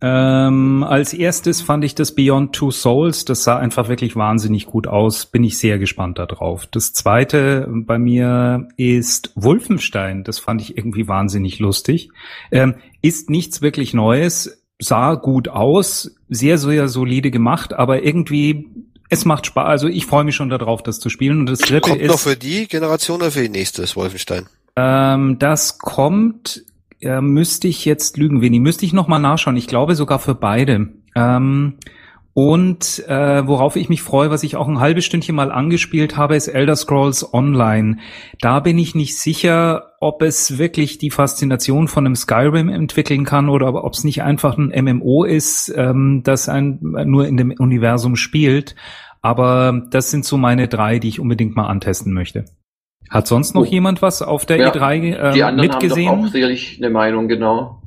[0.00, 3.24] Ähm, als erstes fand ich das Beyond Two Souls.
[3.24, 5.26] Das sah einfach wirklich wahnsinnig gut aus.
[5.26, 6.66] Bin ich sehr gespannt darauf.
[6.66, 10.22] Das zweite bei mir ist Wolfenstein.
[10.22, 12.10] Das fand ich irgendwie wahnsinnig lustig.
[12.50, 14.62] Ähm, ist nichts wirklich Neues.
[14.78, 16.14] Sah gut aus.
[16.28, 17.72] Sehr, sehr solide gemacht.
[17.72, 18.66] Aber irgendwie
[19.08, 19.66] es macht Spaß.
[19.66, 21.40] Also ich freue mich schon darauf, das zu spielen.
[21.40, 22.10] Und das dritte kommt ist.
[22.10, 24.46] noch für die Generation oder für die nächste, das Wolfenstein?
[24.76, 26.64] Ähm, das kommt
[27.00, 29.56] äh, müsste ich jetzt lügen, Winnie, müsste ich noch mal nachschauen.
[29.56, 30.88] Ich glaube sogar für beide.
[31.14, 31.74] Ähm,
[32.38, 36.36] und äh, worauf ich mich freue, was ich auch ein halbes Stündchen mal angespielt habe,
[36.36, 37.96] ist Elder Scrolls Online.
[38.42, 43.48] Da bin ich nicht sicher, ob es wirklich die Faszination von einem Skyrim entwickeln kann
[43.48, 48.16] oder ob es nicht einfach ein MMO ist, ähm, das ein, nur in dem Universum
[48.16, 48.76] spielt.
[49.22, 52.44] Aber das sind so meine drei, die ich unbedingt mal antesten möchte.
[53.10, 53.70] Hat sonst noch oh.
[53.70, 56.08] jemand was auf der ja, E3 äh, die anderen mitgesehen?
[56.08, 57.82] Haben doch auch sicherlich eine Meinung, genau.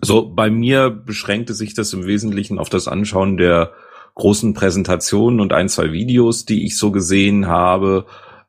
[0.00, 3.72] Also bei mir beschränkte sich das im Wesentlichen auf das Anschauen der
[4.14, 8.06] großen Präsentationen und ein, zwei Videos, die ich so gesehen habe.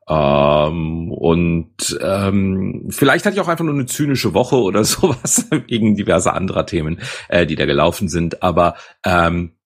[0.08, 5.94] Ähm, und ähm, vielleicht hatte ich auch einfach nur eine zynische Woche oder sowas wegen
[5.94, 8.42] diverser anderer Themen, äh, die da gelaufen sind.
[8.42, 8.74] Aber
[9.04, 9.57] ähm, äh,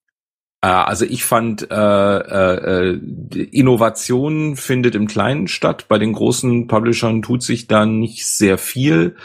[0.68, 5.86] also ich fand, äh, äh, äh Innovation findet im Kleinen statt.
[5.88, 9.16] Bei den großen Publishern tut sich da nicht sehr viel.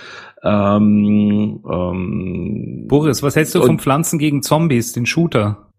[0.44, 5.72] Ähm, ähm, Boris, was hältst du von Pflanzen gegen Zombies, den Shooter?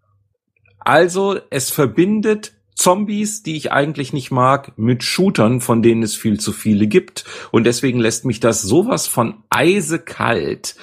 [0.78, 6.38] Also, es verbindet Zombies, die ich eigentlich nicht mag, mit Shootern, von denen es viel
[6.38, 7.24] zu viele gibt.
[7.50, 10.76] Und deswegen lässt mich das sowas von eisekalt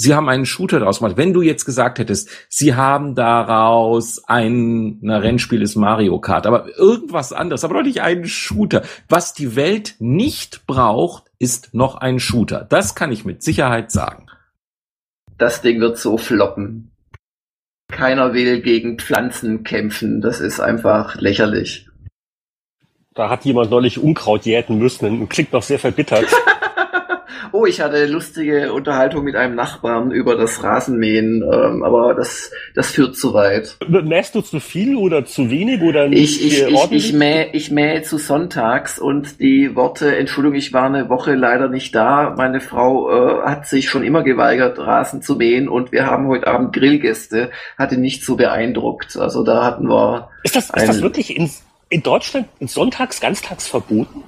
[0.00, 1.16] Sie haben einen Shooter daraus gemacht.
[1.16, 6.68] Wenn du jetzt gesagt hättest, Sie haben daraus ein na, Rennspiel ist Mario Kart, aber
[6.78, 8.82] irgendwas anderes, aber doch nicht einen Shooter.
[9.08, 12.64] Was die Welt nicht braucht, ist noch ein Shooter.
[12.68, 14.26] Das kann ich mit Sicherheit sagen.
[15.36, 16.92] Das Ding wird so floppen.
[17.90, 20.20] Keiner will gegen Pflanzen kämpfen.
[20.20, 21.88] Das ist einfach lächerlich.
[23.14, 26.26] Da hat jemand neulich Unkraut jäten müssen und klingt noch sehr verbittert.
[27.52, 32.90] oh, ich hatte lustige Unterhaltung mit einem Nachbarn über das Rasenmähen, ähm, aber das, das
[32.90, 33.76] führt zu weit.
[33.88, 36.40] Mähst du zu viel oder zu wenig oder nicht?
[36.40, 40.84] Ich, ich, ich, ich, mähe, ich mähe zu sonntags und die Worte, Entschuldigung, ich war
[40.84, 42.34] eine Woche leider nicht da.
[42.36, 46.46] Meine Frau äh, hat sich schon immer geweigert, Rasen zu mähen und wir haben heute
[46.46, 49.16] Abend Grillgäste, hatte nicht so beeindruckt.
[49.16, 50.30] Also da hatten wir.
[50.42, 51.50] Ist das, ist das wirklich in,
[51.88, 54.22] in Deutschland sonntags, ganztags verboten?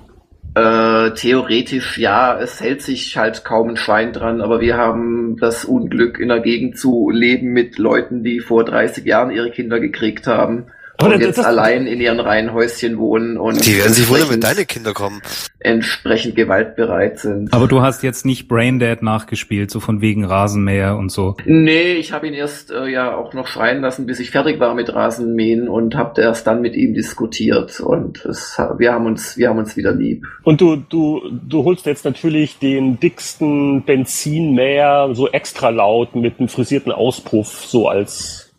[0.55, 5.65] Äh, theoretisch ja, es hält sich halt kaum ein Schwein dran, aber wir haben das
[5.65, 10.27] Unglück, in der Gegend zu leben mit Leuten, die vor 30 Jahren ihre Kinder gekriegt
[10.27, 10.67] haben
[11.03, 14.65] und jetzt das, allein in ihren Reihenhäuschen wohnen und die werden sich wundern, wenn deine
[14.65, 15.23] Kinder kommen.
[15.59, 17.53] Entsprechend gewaltbereit sind.
[17.53, 21.37] Aber du hast jetzt nicht Braindead nachgespielt, so von wegen Rasenmäher und so.
[21.45, 24.75] Nee, ich habe ihn erst äh, ja auch noch schreien lassen, bis ich fertig war
[24.75, 29.49] mit Rasenmähen und habe erst dann mit ihm diskutiert und es, wir haben uns wir
[29.49, 30.27] haben uns wieder lieb.
[30.43, 36.49] Und du du du holst jetzt natürlich den dicksten Benzinmäher so extra laut mit einem
[36.49, 38.50] frisierten Auspuff so als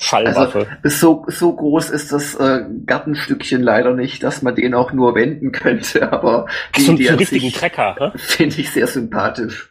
[0.00, 0.66] Schallwaffe.
[0.82, 5.14] Also, so, so groß ist das äh, Gartenstückchen leider nicht, dass man den auch nur
[5.14, 6.46] wenden könnte, aber
[6.76, 9.70] die so, Idee richtigen Trecker, finde ich sehr sympathisch.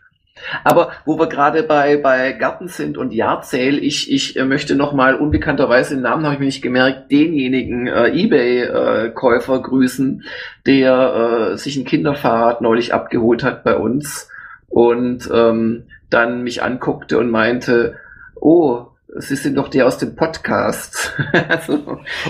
[0.63, 5.15] Aber wo wir gerade bei, bei Garten sind und Jahrzähl, ich, ich äh, möchte nochmal
[5.15, 10.23] unbekannterweise, den Namen habe ich mir nicht gemerkt, denjenigen äh, Ebay-Käufer äh, grüßen,
[10.65, 14.29] der äh, sich ein Kinderfahrrad neulich abgeholt hat bei uns
[14.69, 17.97] und ähm, dann mich anguckte und meinte,
[18.35, 21.17] oh, Sie sind doch der aus dem Podcast.
[21.49, 21.79] also,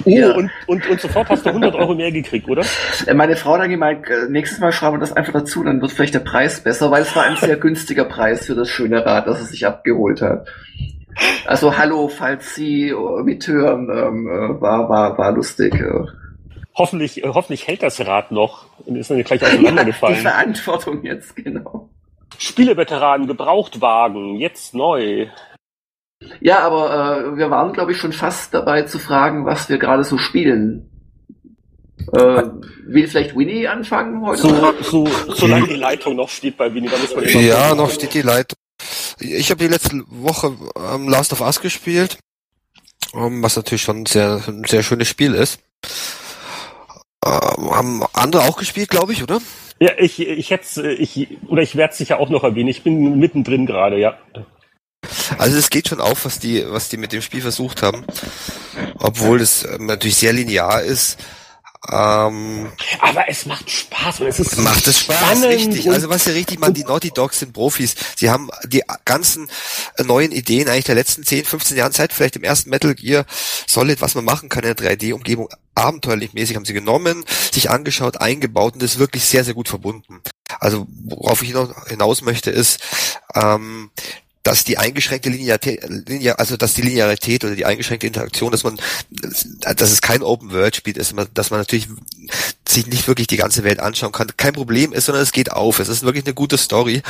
[0.06, 0.34] oh, ja.
[0.34, 2.64] und, und, und sofort hast du 100 Euro mehr gekriegt, oder?
[3.06, 5.82] Äh, meine Frau hat dann gemeint, äh, nächstes Mal schreiben wir das einfach dazu, dann
[5.82, 9.06] wird vielleicht der Preis besser, weil es war ein sehr günstiger Preis für das schöne
[9.06, 10.48] Rad, das er sich abgeholt hat.
[11.46, 12.94] Also hallo, falls Sie
[13.24, 15.84] mithören, ähm, war, war, war lustig.
[16.76, 20.16] Hoffentlich, hoffentlich hält das Rad noch und ist dann gleich auseinandergefallen.
[20.16, 21.90] Ja, die Verantwortung jetzt, genau.
[22.38, 25.28] Spieleveteranen, Gebrauchtwagen, jetzt neu.
[26.42, 30.04] Ja, aber äh, wir waren, glaube ich, schon fast dabei zu fragen, was wir gerade
[30.04, 30.90] so spielen.
[32.14, 32.44] Äh,
[32.86, 34.42] will vielleicht Winnie anfangen heute?
[34.42, 38.14] So, so, solange die Leitung noch steht bei Winnie, dann muss man Ja, noch steht
[38.14, 38.58] die Leitung.
[39.20, 42.18] Ich habe die letzte Woche ähm, Last of Us gespielt,
[43.14, 45.60] ähm, was natürlich schon ein sehr, ein sehr schönes Spiel ist.
[47.26, 49.40] Ähm, haben andere auch gespielt, glaube ich, oder?
[49.80, 52.70] Ja, ich, ich hätte ich, oder ich werde es sicher auch noch erwähnen.
[52.70, 54.18] Ich bin mittendrin gerade, ja.
[55.40, 58.06] Also es geht schon auf, was die, was die mit dem Spiel versucht haben.
[59.00, 61.18] Obwohl es ähm, natürlich sehr linear ist.
[61.90, 65.90] Ähm, aber es macht Spaß und es ist macht es Spaß, richtig.
[65.90, 67.96] Also was ja richtig man, die Naughty Dogs sind Profis.
[68.18, 69.50] Sie haben die ganzen
[69.96, 73.26] äh, neuen Ideen eigentlich der letzten 10, 15 Jahren Zeit, vielleicht im ersten Metal Gear
[73.66, 78.20] Solid, was man machen kann in der 3D-Umgebung, abenteuerlich mäßig haben sie genommen, sich angeschaut,
[78.20, 80.22] eingebaut und das ist wirklich sehr, sehr gut verbunden.
[80.60, 81.56] Also worauf ich
[81.88, 82.82] hinaus möchte ist,
[83.36, 83.90] ähm,
[84.44, 85.84] dass die eingeschränkte Linearität,
[86.40, 88.80] also dass die Linearität oder die eingeschränkte Interaktion, dass man,
[89.10, 91.88] dass es kein Open World Spiel ist, dass man natürlich
[92.68, 95.80] sich nicht wirklich die ganze Welt anschauen kann, kein Problem ist, sondern es geht auf.
[95.80, 97.02] Es ist wirklich eine gute Story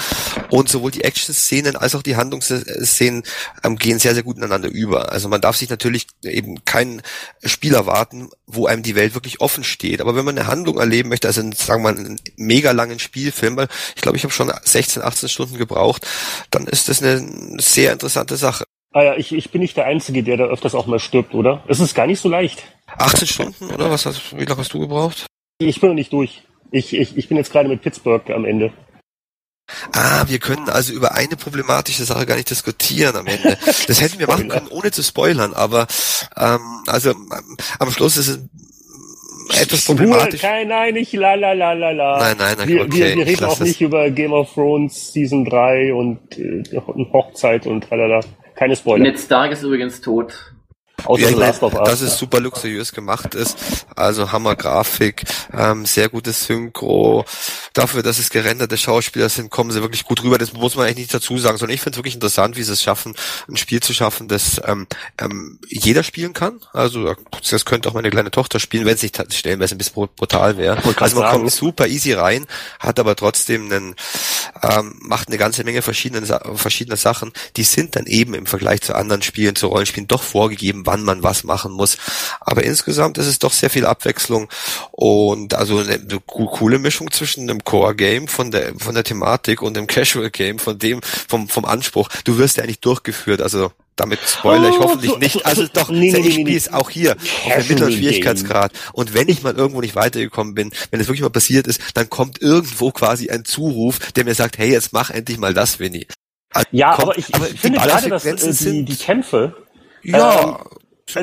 [0.50, 3.24] und sowohl die Action-Szenen als auch die Handlungsszenen
[3.64, 5.12] ähm, gehen sehr, sehr gut ineinander über.
[5.12, 7.02] Also man darf sich natürlich eben keinen
[7.44, 10.02] Spiel erwarten, wo einem die Welt wirklich offen steht.
[10.02, 13.58] Aber wenn man eine Handlung erleben möchte, also sagen wir mal einen mega langen Spielfilm,
[13.58, 16.08] weil ich glaube, ich habe schon 16, 18 Stunden gebraucht,
[16.52, 17.20] dann ist das eine
[17.58, 18.66] sehr interessante Sache.
[18.92, 21.64] Ah ja, ich, ich bin nicht der Einzige, der da öfters auch mal stirbt, oder?
[21.68, 22.64] Es ist gar nicht so leicht.
[22.98, 23.92] 18 Stunden, oder?
[23.92, 25.28] Was hast, wie lange hast du gebraucht?
[25.60, 26.44] Ich bin noch nicht durch.
[26.72, 28.74] Ich, ich, ich bin jetzt gerade mit Pittsburgh am Ende.
[29.92, 33.58] Ah, wir können also über eine problematische Sache gar nicht diskutieren am Ende.
[33.88, 35.88] Das hätten wir machen können, ohne zu spoilern, aber
[36.36, 37.14] ähm, also
[37.78, 38.40] am Schluss ist es
[39.50, 40.44] etwas problematisch.
[40.44, 42.20] Nein, nein, nicht la la la la la.
[42.20, 45.46] Nein, nein, nein wir, okay, wir, wir reden auch nicht über Game of Thrones Season
[45.46, 46.64] 3 und äh,
[47.14, 48.22] Hochzeit und tralala.
[48.56, 49.04] Keine Spoiler.
[49.04, 50.49] Ned Stark ist übrigens tot.
[51.06, 51.90] Außer of Us.
[51.90, 53.58] Dass es super luxuriös gemacht ist.
[53.96, 57.26] Also Hammer-Grafik, ähm, sehr gutes Synchro.
[57.74, 60.38] Dafür, dass es gerenderte Schauspieler sind, kommen sie wirklich gut rüber.
[60.38, 62.74] Das muss man eigentlich nicht dazu sagen, sondern ich finde es wirklich interessant, wie sie
[62.74, 63.16] es schaffen,
[63.48, 64.88] ein Spiel zu schaffen, das ähm,
[65.20, 66.60] ähm, jeder spielen kann.
[66.74, 67.16] Also
[67.50, 70.82] das könnte auch meine kleine Tochter spielen, wenn es nicht stellenweise ein bisschen brutal wäre.
[70.98, 72.46] Also man kommt super easy rein,
[72.80, 73.96] hat aber trotzdem einen,
[74.62, 77.32] ähm, macht eine ganze Menge verschiedene, verschiedene Sachen.
[77.58, 81.22] Die sind dann eben im Vergleich zu anderen Spielen, zu Rollenspielen doch vorgegeben, wann man
[81.22, 81.98] was machen muss.
[82.42, 84.50] Aber insgesamt ist es doch sehr viel Abwechslung
[84.90, 89.76] und also eine, eine coole Mischung zwischen einem Core-Game von der von der Thematik und
[89.76, 92.10] dem Casual-Game von dem vom vom Anspruch.
[92.24, 95.46] Du wirst ja eigentlich durchgeführt, also damit spoiler ich oh, hoffentlich so, nicht.
[95.46, 98.72] Also so, doch, nee, nee, ich spiele es auch hier auf dem mittleren Schwierigkeitsgrad.
[98.94, 102.10] Und wenn ich mal irgendwo nicht weitergekommen bin, wenn es wirklich mal passiert ist, dann
[102.10, 106.08] kommt irgendwo quasi ein Zuruf, der mir sagt, hey, jetzt mach endlich mal das, Winnie.
[106.52, 109.56] Also ja, kommt, aber ich, aber ich finde gerade, dass äh, die, die Kämpfe
[110.04, 110.54] ja, ähm, äh,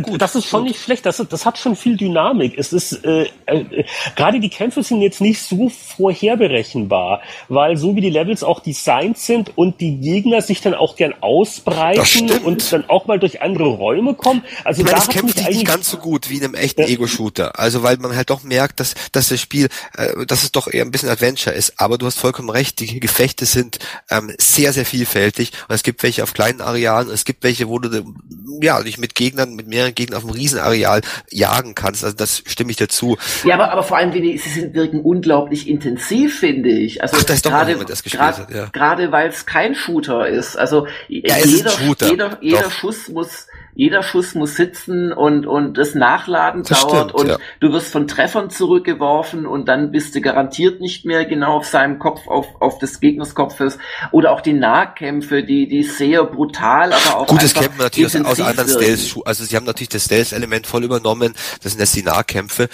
[0.03, 1.07] gut, das ist schon nicht schlecht.
[1.07, 2.59] Das, das hat schon viel Dynamik.
[2.59, 3.85] Es ist äh, äh,
[4.15, 9.19] gerade die Kämpfe sind jetzt nicht so vorherberechenbar, weil so wie die Levels auch designt
[9.19, 13.69] sind und die Gegner sich dann auch gern ausbreiten und dann auch mal durch andere
[13.69, 14.45] Räume kommen.
[14.65, 16.83] Also ich meine, da das kämpft sich nicht ganz so gut wie in einem echten
[16.83, 16.89] ja.
[16.89, 17.59] Ego-Shooter.
[17.59, 20.85] Also weil man halt doch merkt, dass, dass das Spiel, äh, dass es doch eher
[20.85, 21.75] ein bisschen Adventure ist.
[21.77, 22.81] Aber du hast vollkommen recht.
[22.81, 23.79] Die Gefechte sind
[24.11, 27.79] ähm, sehr sehr vielfältig und es gibt welche auf kleinen Arealen, es gibt welche, wo
[27.79, 28.15] du
[28.61, 32.03] ja dich mit Gegnern mit mehreren Gegner auf einem Riesenareal jagen kannst.
[32.03, 33.19] Also das stimme ich dazu.
[33.45, 37.03] Ja, aber, aber vor allem, sie sind wirken unglaublich intensiv, finde ich.
[37.03, 38.67] Also Ach, das ist doch gerade, das hat, ja.
[38.73, 40.57] Gerade weil es kein Shooter ist.
[40.57, 41.73] Also ja, jeder,
[42.09, 43.47] jeder, jeder Schuss muss
[43.77, 47.37] jeder Schuss muss sitzen und, und das Nachladen das dauert stimmt, und ja.
[47.61, 51.99] du wirst von Treffern zurückgeworfen und dann bist du garantiert nicht mehr genau auf seinem
[51.99, 53.79] Kopf, auf, auf des Gegners Kopfes.
[54.13, 57.27] Oder auch die Nahkämpfe, die, die sehr brutal, aber auch.
[57.27, 60.67] Gut, das kennt man natürlich aus, aus anderen Stealth, also sie haben natürlich das Stealth-Element
[60.67, 62.71] voll übernommen, das sind jetzt die Nahkämpfe.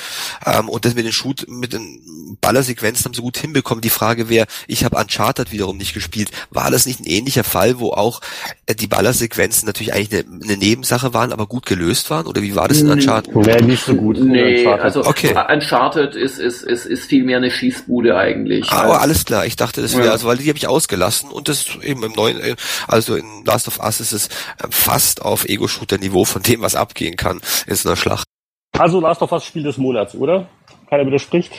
[0.47, 3.83] Ähm, und das mit den Shoot, mit den Ballersequenzen haben sie gut hinbekommen.
[3.83, 6.31] Die Frage wäre, ich habe Uncharted wiederum nicht gespielt.
[6.51, 8.21] War das nicht ein ähnlicher Fall, wo auch
[8.67, 12.27] äh, die Ballersequenzen natürlich eigentlich eine, eine Nebensache Sache waren, aber gut gelöst waren?
[12.27, 13.35] Oder wie war das in Uncharted?
[13.35, 14.19] Nee, nicht so gut.
[14.19, 15.35] Nee, also okay.
[15.51, 18.71] Uncharted ist, ist, ist, ist viel mehr eine Schießbude eigentlich.
[18.71, 19.47] Ah, aber alles klar.
[19.47, 20.13] Ich dachte, das wäre, ja.
[20.13, 22.57] also weil die habe ich ausgelassen und das eben im neuen, äh,
[22.87, 24.31] also in Last of Us ist es äh,
[24.69, 28.27] fast auf Ego-Shooter-Niveau von dem, was abgehen kann in so einer Schlacht.
[28.79, 30.47] Also Last of Us Spiel des Monats, oder?
[30.91, 31.53] Keiner widerspricht?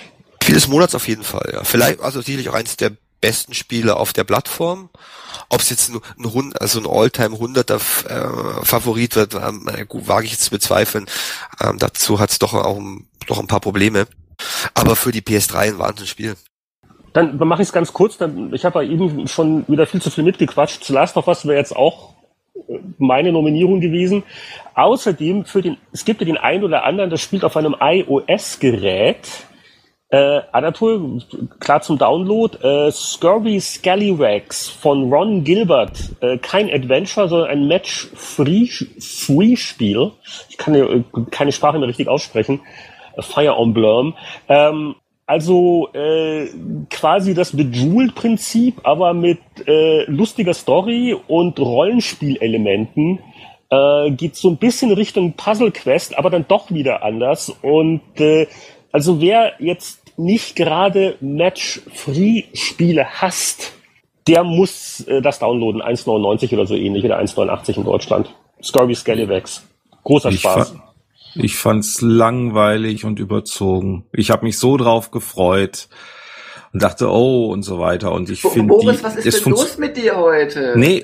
[0.44, 1.64] Spiel des Monats auf jeden Fall, ja.
[1.64, 2.92] Vielleicht, also sicherlich auch eins der
[3.24, 4.90] besten Spiele auf der Plattform.
[5.48, 7.76] Ob es jetzt ein, ein, also ein All-Time 100er
[8.10, 11.06] äh, Favorit wird, ähm, wage ich jetzt zu bezweifeln.
[11.62, 14.08] Ähm, dazu hat es doch auch ein, doch ein paar Probleme.
[14.74, 16.36] Aber für die PS3 ein Wahnsinnsspiel.
[17.14, 18.18] Dann, mache ich es ganz kurz.
[18.18, 20.84] Dann, ich habe ja eben schon wieder viel zu viel mitgequatscht.
[20.84, 22.16] Zu Last of Us wäre jetzt auch
[22.68, 24.24] äh, meine Nominierung gewesen.
[24.76, 29.46] Außerdem für den, es gibt ja den einen oder anderen, das spielt auf einem iOS-Gerät
[30.14, 31.22] äh, Anatol,
[31.60, 36.12] klar zum Download, äh, Scurvy Scallywags von Ron Gilbert.
[36.22, 40.12] Äh, kein Adventure, sondern ein Match-Free-Spiel.
[40.50, 42.62] Ich kann äh, keine Sprache mehr richtig aussprechen.
[43.22, 44.14] Fire Emblem.
[44.50, 44.94] Ähm,
[45.26, 46.48] also äh,
[46.92, 53.18] quasi das Bejeweled-Prinzip, aber mit äh, lustiger Story und Rollenspielelementen.
[53.72, 57.50] Äh, geht so ein bisschen Richtung Puzzle Quest, aber dann doch wieder anders.
[57.64, 58.46] Und äh,
[58.92, 63.74] also wer jetzt nicht gerade Match-Free-Spiele hast,
[64.28, 65.82] der muss äh, das downloaden.
[65.82, 68.34] 1,99 oder so ähnlich oder 1,89 in Deutschland.
[68.62, 69.64] Scorby Scallywags.
[70.04, 70.72] Großer ich Spaß.
[70.72, 70.94] Fa
[71.36, 74.06] ich fand's langweilig und überzogen.
[74.12, 75.88] Ich habe mich so drauf gefreut
[76.74, 78.12] und dachte, oh und so weiter.
[78.12, 80.74] Und ich finde Boris, die, was ist denn los mit dir heute?
[80.76, 81.04] Nee,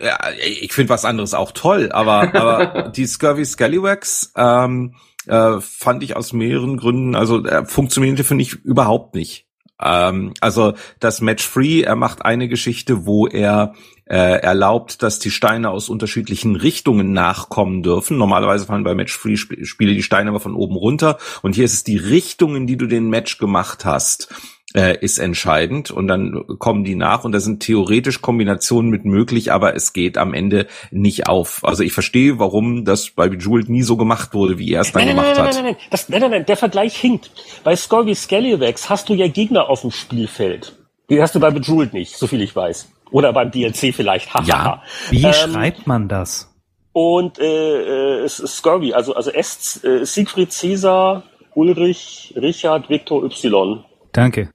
[0.61, 4.95] ich finde was anderes auch toll, aber aber die Scurvy Scallywags ähm,
[5.29, 9.45] äh, fand ich aus mehreren Gründen, also äh, funktionierte finde ich überhaupt nicht.
[9.81, 13.73] Ähm, also das Match Free, er macht eine Geschichte, wo er
[14.05, 18.17] äh, erlaubt, dass die Steine aus unterschiedlichen Richtungen nachkommen dürfen.
[18.17, 21.73] Normalerweise fallen bei Match Free Spiele die Steine aber von oben runter und hier ist
[21.73, 24.29] es die Richtung, in die du den Match gemacht hast
[24.75, 29.51] äh, ist entscheidend und dann kommen die nach und da sind theoretisch Kombinationen mit möglich,
[29.51, 31.61] aber es geht am Ende nicht auf.
[31.63, 35.05] Also ich verstehe, warum das bei Bejeweled nie so gemacht wurde, wie er es dann
[35.05, 35.53] nein, gemacht nein, hat.
[35.55, 37.31] Nein, nein, nein, das, nein, nein, nein, der Vergleich hinkt.
[37.63, 40.77] Bei Scorby Scallywags hast du ja Gegner auf dem Spielfeld.
[41.09, 42.91] Die hast du bei Bejeweled nicht, so viel ich weiß.
[43.11, 44.29] Oder beim DLC vielleicht.
[44.45, 44.83] ja.
[45.09, 46.53] Wie ähm, schreibt man das?
[46.93, 51.23] Und äh, äh, Scurvy, also also S, äh, Siegfried Cäsar
[51.55, 53.83] Ulrich Richard Viktor Y.
[54.11, 54.49] Danke.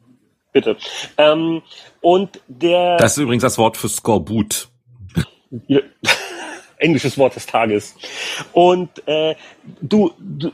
[0.54, 0.76] Bitte.
[1.18, 1.62] Ähm,
[2.00, 2.96] und der.
[2.96, 4.68] Das ist übrigens das Wort für Skorbut.
[6.78, 7.96] Englisches Wort des Tages.
[8.52, 9.34] Und äh,
[9.80, 10.52] du, du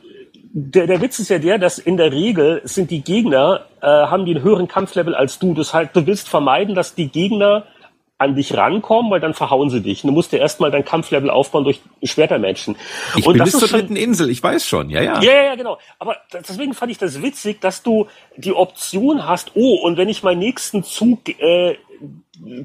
[0.52, 4.24] der, der Witz ist ja der, dass in der Regel sind die Gegner, äh, haben
[4.24, 5.52] die einen höheren Kampflevel als du.
[5.52, 7.66] Das heißt, du willst vermeiden, dass die Gegner
[8.20, 10.02] an dich rankommen, weil dann verhauen sie dich.
[10.02, 12.76] Du musst dir erstmal dein Kampflevel aufbauen durch Schwertermatchen.
[13.16, 15.22] Ich und bin bis zur dritten Insel, ich weiß schon, ja, ja.
[15.22, 15.78] Ja, ja, genau.
[15.98, 20.22] Aber deswegen fand ich das witzig, dass du die Option hast, oh, und wenn ich
[20.22, 21.76] meinen nächsten Zug äh,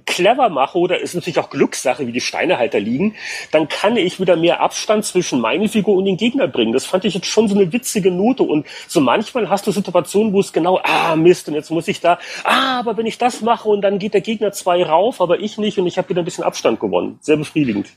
[0.06, 3.15] clever mache oder ist natürlich auch Glückssache, wie die Steine halt da liegen,
[3.52, 6.73] dann kann ich wieder mehr Abstand zwischen meine Figur und den Gegner bringen.
[6.73, 10.34] Das fand ich jetzt schon so eine witzige Note und so manchmal hast du Situationen,
[10.34, 13.41] wo es genau, ah Mist, und jetzt muss ich da, ah, aber wenn ich das
[13.41, 16.22] mache und dann geht der Gegner zwei rauf, aber ich nicht und ich habe wieder
[16.22, 17.18] ein bisschen Abstand gewonnen.
[17.22, 17.89] Sehr befriedigend.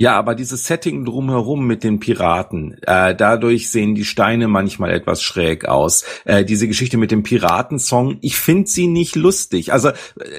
[0.00, 5.20] Ja, aber dieses Setting drumherum mit den Piraten, äh, dadurch sehen die Steine manchmal etwas
[5.24, 6.04] schräg aus.
[6.24, 9.72] Äh, diese Geschichte mit dem Piratensong, ich finde sie nicht lustig.
[9.72, 9.90] Also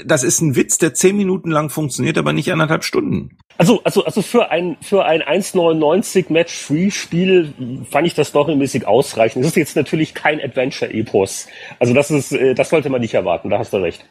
[0.06, 3.38] das ist ein Witz, der zehn Minuten lang funktioniert, aber nicht anderthalb Stunden.
[3.57, 9.44] Also, also, also für ein, für ein 1,99 Match-Free-Spiel fand ich das storymäßig ausreichend.
[9.44, 11.48] Das ist jetzt natürlich kein Adventure-Epos.
[11.80, 14.06] Also das ist, äh, das sollte man nicht erwarten, da hast du recht.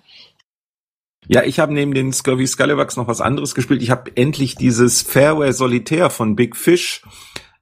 [1.30, 3.82] Ja, ich habe neben den Scurvy Scallywags noch was anderes gespielt.
[3.82, 7.02] Ich habe endlich dieses Fairway Solitaire von Big Fish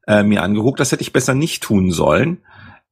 [0.06, 0.78] äh, mir angeguckt.
[0.78, 2.38] Das hätte ich besser nicht tun sollen.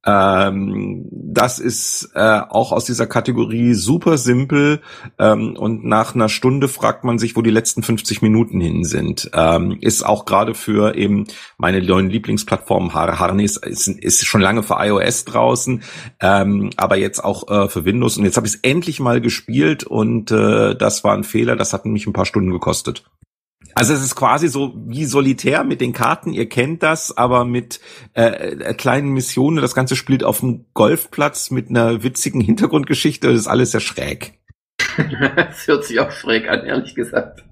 [0.05, 4.81] Ähm, das ist äh, auch aus dieser Kategorie super simpel
[5.17, 9.31] ähm, und nach einer Stunde fragt man sich, wo die letzten 50 Minuten hin sind.
[9.33, 11.25] Ähm, ist auch gerade für eben
[11.57, 15.81] meine neuen Lieblingsplattformen Harness ist, ist schon lange für iOS draußen,
[16.21, 19.83] ähm, aber jetzt auch äh, für Windows und jetzt habe ich es endlich mal gespielt
[19.83, 23.03] und äh, das war ein Fehler, das hat mich ein paar Stunden gekostet.
[23.75, 27.81] Also es ist quasi so wie solitär mit den Karten, ihr kennt das, aber mit
[28.13, 29.61] äh, kleinen Missionen.
[29.61, 33.27] Das Ganze spielt auf dem Golfplatz mit einer witzigen Hintergrundgeschichte.
[33.27, 34.39] Das ist alles sehr schräg.
[35.35, 37.43] das hört sich auch schräg an, ehrlich gesagt.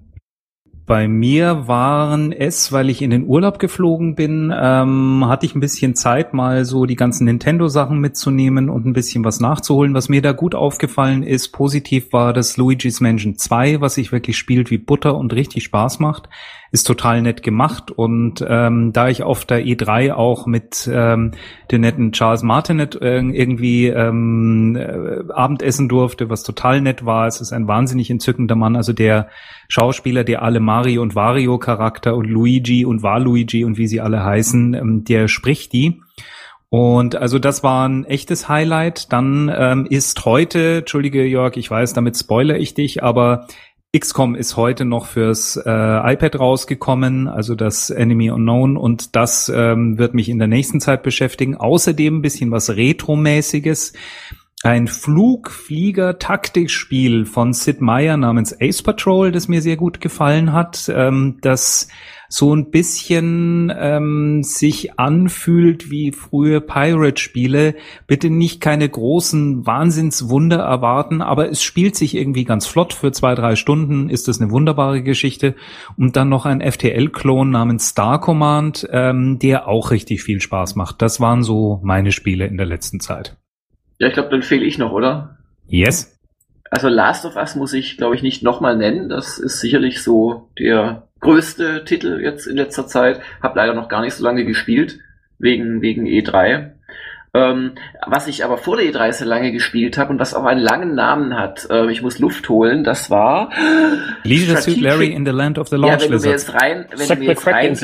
[0.86, 5.60] Bei mir waren es, weil ich in den Urlaub geflogen bin, ähm, hatte ich ein
[5.60, 9.94] bisschen Zeit, mal so die ganzen Nintendo-Sachen mitzunehmen und ein bisschen was nachzuholen.
[9.94, 14.36] Was mir da gut aufgefallen ist, positiv war das Luigi's Mansion 2, was sich wirklich
[14.36, 16.28] spielt wie Butter und richtig Spaß macht.
[16.74, 21.30] Ist total nett gemacht und ähm, da ich auf der E3 auch mit ähm,
[21.70, 27.28] den netten Charles Martinet äh, irgendwie ähm, äh, Abendessen durfte, was total nett war.
[27.28, 29.28] Es ist ein wahnsinnig entzückender Mann, also der
[29.68, 34.24] Schauspieler, der alle Mario und Wario Charakter und Luigi und Waluigi und wie sie alle
[34.24, 36.02] heißen, ähm, der spricht die.
[36.70, 39.12] Und also das war ein echtes Highlight.
[39.12, 43.46] Dann ähm, ist heute, entschuldige Jörg, ich weiß, damit spoilere ich dich, aber
[43.96, 49.98] XCOM ist heute noch fürs äh, iPad rausgekommen, also das Enemy Unknown, und das ähm,
[49.98, 51.56] wird mich in der nächsten Zeit beschäftigen.
[51.56, 53.92] Außerdem ein bisschen was Retro-mäßiges.
[54.64, 60.90] Ein Flugflieger-Taktikspiel von Sid Meier namens Ace Patrol, das mir sehr gut gefallen hat.
[60.92, 61.86] Ähm, das
[62.28, 67.74] so ein bisschen ähm, sich anfühlt wie frühe Pirate-Spiele.
[68.06, 72.92] Bitte nicht keine großen Wahnsinnswunder erwarten, aber es spielt sich irgendwie ganz flott.
[72.92, 75.54] Für zwei, drei Stunden ist es eine wunderbare Geschichte.
[75.96, 81.02] Und dann noch ein FTL-Klon namens Star Command, ähm, der auch richtig viel Spaß macht.
[81.02, 83.36] Das waren so meine Spiele in der letzten Zeit.
[83.98, 85.38] Ja, ich glaube, dann fehle ich noch, oder?
[85.66, 86.18] Yes.
[86.70, 89.08] Also Last of Us muss ich, glaube ich, nicht nochmal nennen.
[89.08, 93.20] Das ist sicherlich so der größte Titel jetzt in letzter Zeit.
[93.42, 95.00] Hab leider noch gar nicht so lange gespielt,
[95.38, 96.70] wegen, wegen E3.
[97.36, 97.72] Ähm,
[98.06, 100.94] was ich aber vor der E3 so lange gespielt habe und was auch einen langen
[100.94, 103.50] Namen hat, äh, ich muss Luft holen, das war
[104.22, 106.86] Leisure Suit Larry in the Land of the Launch Ja, wenn du mir jetzt rein,
[106.96, 107.76] wenn du mir jetzt rein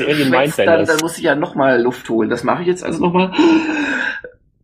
[0.65, 2.29] dann, dann muss ich ja nochmal Luft holen.
[2.29, 3.33] Das mache ich jetzt also nochmal.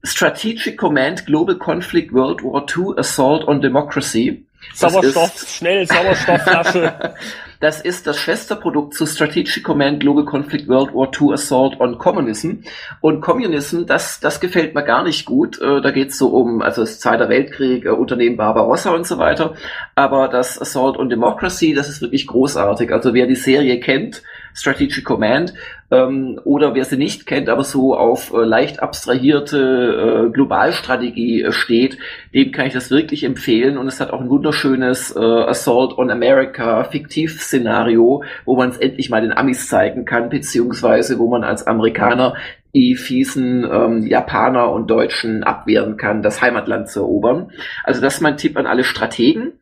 [0.04, 4.46] Strategic Command Global Conflict World War II Assault on Democracy.
[4.74, 7.14] Sauerstoff, schnell, Sauerstoffflasche.
[7.60, 12.64] Das ist das Schwesterprodukt zu Strategic Command Global Conflict World War II Assault on Communism.
[13.02, 15.60] Und Communism, das, das gefällt mir gar nicht gut.
[15.60, 19.56] Äh, da geht's so um, also das Zweiter Weltkrieg, äh, Unternehmen Barbarossa und so weiter.
[19.96, 22.92] Aber das Assault on Democracy, das ist wirklich großartig.
[22.92, 24.22] Also wer die Serie kennt,
[24.54, 25.54] Strategic Command,
[25.90, 31.52] ähm, oder wer sie nicht kennt, aber so auf äh, leicht abstrahierte äh, Globalstrategie äh,
[31.52, 31.98] steht,
[32.34, 33.78] dem kann ich das wirklich empfehlen.
[33.78, 39.10] Und es hat auch ein wunderschönes äh, Assault on America Fiktiv-Szenario, wo man es endlich
[39.10, 42.36] mal den Amis zeigen kann, beziehungsweise wo man als Amerikaner
[42.76, 47.52] die fiesen ähm, Japaner und Deutschen abwehren kann, das Heimatland zu erobern.
[47.84, 49.54] Also das ist mein Tipp an alle Strategen.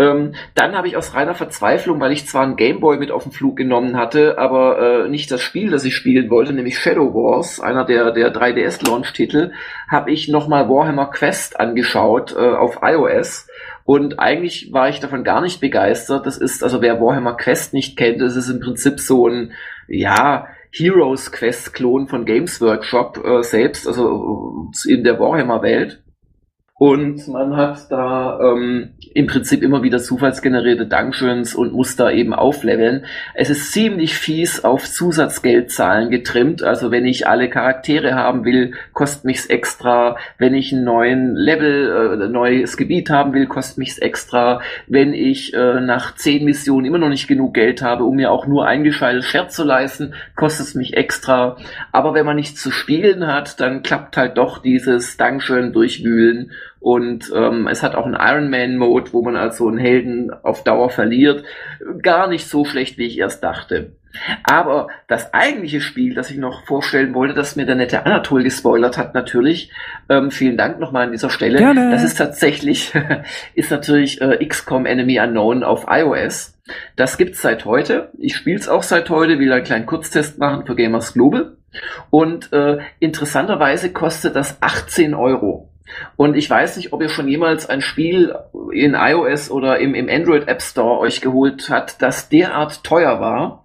[0.00, 3.32] Ähm, dann habe ich aus reiner Verzweiflung, weil ich zwar einen Gameboy mit auf den
[3.32, 7.60] Flug genommen hatte, aber äh, nicht das Spiel, das ich spielen wollte, nämlich Shadow Wars,
[7.60, 9.52] einer der, der 3DS-Launch-Titel,
[9.88, 13.48] habe ich nochmal Warhammer Quest angeschaut äh, auf iOS.
[13.84, 16.26] Und eigentlich war ich davon gar nicht begeistert.
[16.26, 19.52] Das ist, also wer Warhammer Quest nicht kennt, das ist im Prinzip so ein,
[19.88, 26.02] ja, Heroes Quest Klon von Games Workshop äh, selbst, also in der Warhammer Welt.
[26.78, 32.32] Und man hat da ähm, im Prinzip immer wieder zufallsgenerierte Dungeons und muss da eben
[32.32, 33.04] aufleveln.
[33.34, 36.62] Es ist ziemlich fies auf Zusatzgeldzahlen getrimmt.
[36.62, 40.18] Also wenn ich alle Charaktere haben will, kostet mich's extra.
[40.38, 44.60] Wenn ich einen neuen Level, äh, neues Gebiet haben will, kostet mich's extra.
[44.86, 48.46] Wenn ich äh, nach zehn Missionen immer noch nicht genug Geld habe, um mir auch
[48.46, 51.56] nur ein gescheites Schwert zu leisten, kostet es mich extra.
[51.90, 57.32] Aber wenn man nichts zu spielen hat, dann klappt halt doch dieses Dungeon durchwühlen und
[57.34, 60.90] ähm, es hat auch einen Iron Man Mode, wo man also einen Helden auf Dauer
[60.90, 61.44] verliert.
[62.02, 63.92] Gar nicht so schlecht, wie ich erst dachte.
[64.42, 68.96] Aber das eigentliche Spiel, das ich noch vorstellen wollte, das mir der nette Anatol gespoilert
[68.96, 69.70] hat, natürlich,
[70.08, 71.58] ähm, vielen Dank nochmal an dieser Stelle.
[71.58, 71.90] Gerne.
[71.90, 72.92] Das ist tatsächlich,
[73.54, 76.58] ist natürlich äh, XCOM Enemy Unknown auf iOS.
[76.96, 78.10] Das gibt's seit heute.
[78.18, 81.52] Ich spiele es auch seit heute, will einen kleinen Kurztest machen für Gamers Global.
[82.10, 85.68] Und äh, interessanterweise kostet das 18 Euro.
[86.16, 88.34] Und ich weiß nicht, ob ihr schon jemals ein Spiel
[88.72, 93.64] in iOS oder im, im Android App Store euch geholt hat, das derart teuer war.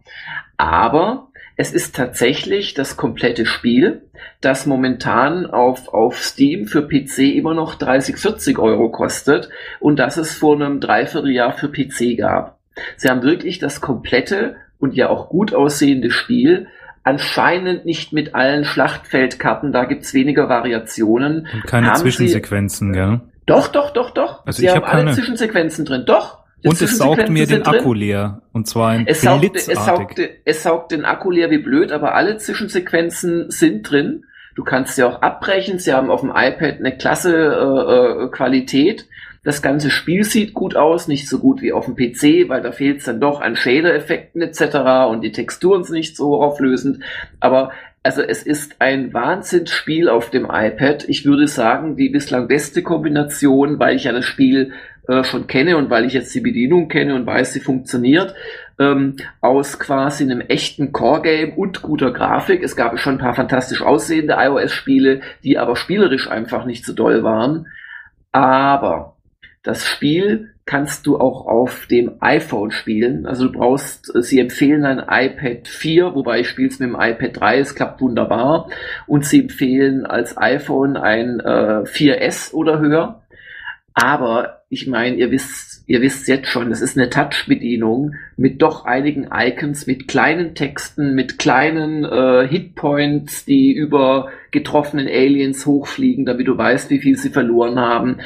[0.58, 4.04] Aber es ist tatsächlich das komplette Spiel,
[4.42, 10.18] das momentan auf, auf Steam für PC immer noch 30, 40 Euro kostet und das
[10.18, 12.60] es vor einem Dreivierteljahr für PC gab.
[12.98, 16.68] Sie haben wirklich das komplette und ja auch gut aussehende Spiel
[17.04, 21.48] anscheinend nicht mit allen Schlachtfeldkarten, da gibt's weniger Variationen.
[21.54, 23.22] Und keine haben Zwischensequenzen, ja?
[23.46, 24.46] Doch, doch, doch, doch.
[24.46, 26.40] Also Sie haben hab alle Zwischensequenzen drin, doch.
[26.64, 27.76] Und es saugt mir den drin.
[27.76, 28.42] Akku leer.
[28.54, 32.16] Und zwar ein es saugt, es, saugt, es saugt den Akku leer wie blöd, aber
[32.16, 34.24] alle Zwischensequenzen sind drin.
[34.56, 35.80] Du kannst sie auch abbrechen.
[35.80, 39.08] Sie haben auf dem iPad eine klasse äh, äh, Qualität.
[39.44, 42.72] Das ganze Spiel sieht gut aus, nicht so gut wie auf dem PC, weil da
[42.72, 45.10] fehlt es dann doch an Shader-Effekten etc.
[45.10, 47.04] und die Texturen sind nicht so auflösend.
[47.40, 47.72] Aber
[48.04, 51.08] also es ist ein Wahnsinnsspiel auf dem iPad.
[51.08, 54.72] Ich würde sagen, die bislang beste Kombination, weil ich ja das Spiel
[55.08, 58.36] äh, schon kenne und weil ich jetzt die Bedienung kenne und weiß, sie funktioniert.
[58.80, 62.64] ähm, aus quasi einem echten Core-Game und guter Grafik.
[62.64, 67.24] Es gab schon ein paar fantastisch aussehende iOS-Spiele, die aber spielerisch einfach nicht so doll
[67.24, 67.68] waren.
[68.32, 69.13] Aber
[69.64, 73.26] das Spiel kannst du auch auf dem iPhone spielen.
[73.26, 77.40] Also du brauchst, sie empfehlen ein iPad 4, wobei ich spiele es mit dem iPad
[77.40, 78.70] 3, es klappt wunderbar.
[79.08, 83.24] Und sie empfehlen als iPhone ein äh, 4S oder höher.
[83.94, 88.86] Aber ich meine, ihr wisst, ihr wisst jetzt schon, es ist eine Touch-Bedienung mit doch
[88.86, 96.48] einigen Icons, mit kleinen Texten, mit kleinen äh, Hitpoints, die über getroffenen Aliens hochfliegen, damit
[96.48, 98.18] du weißt, wie viel sie verloren haben.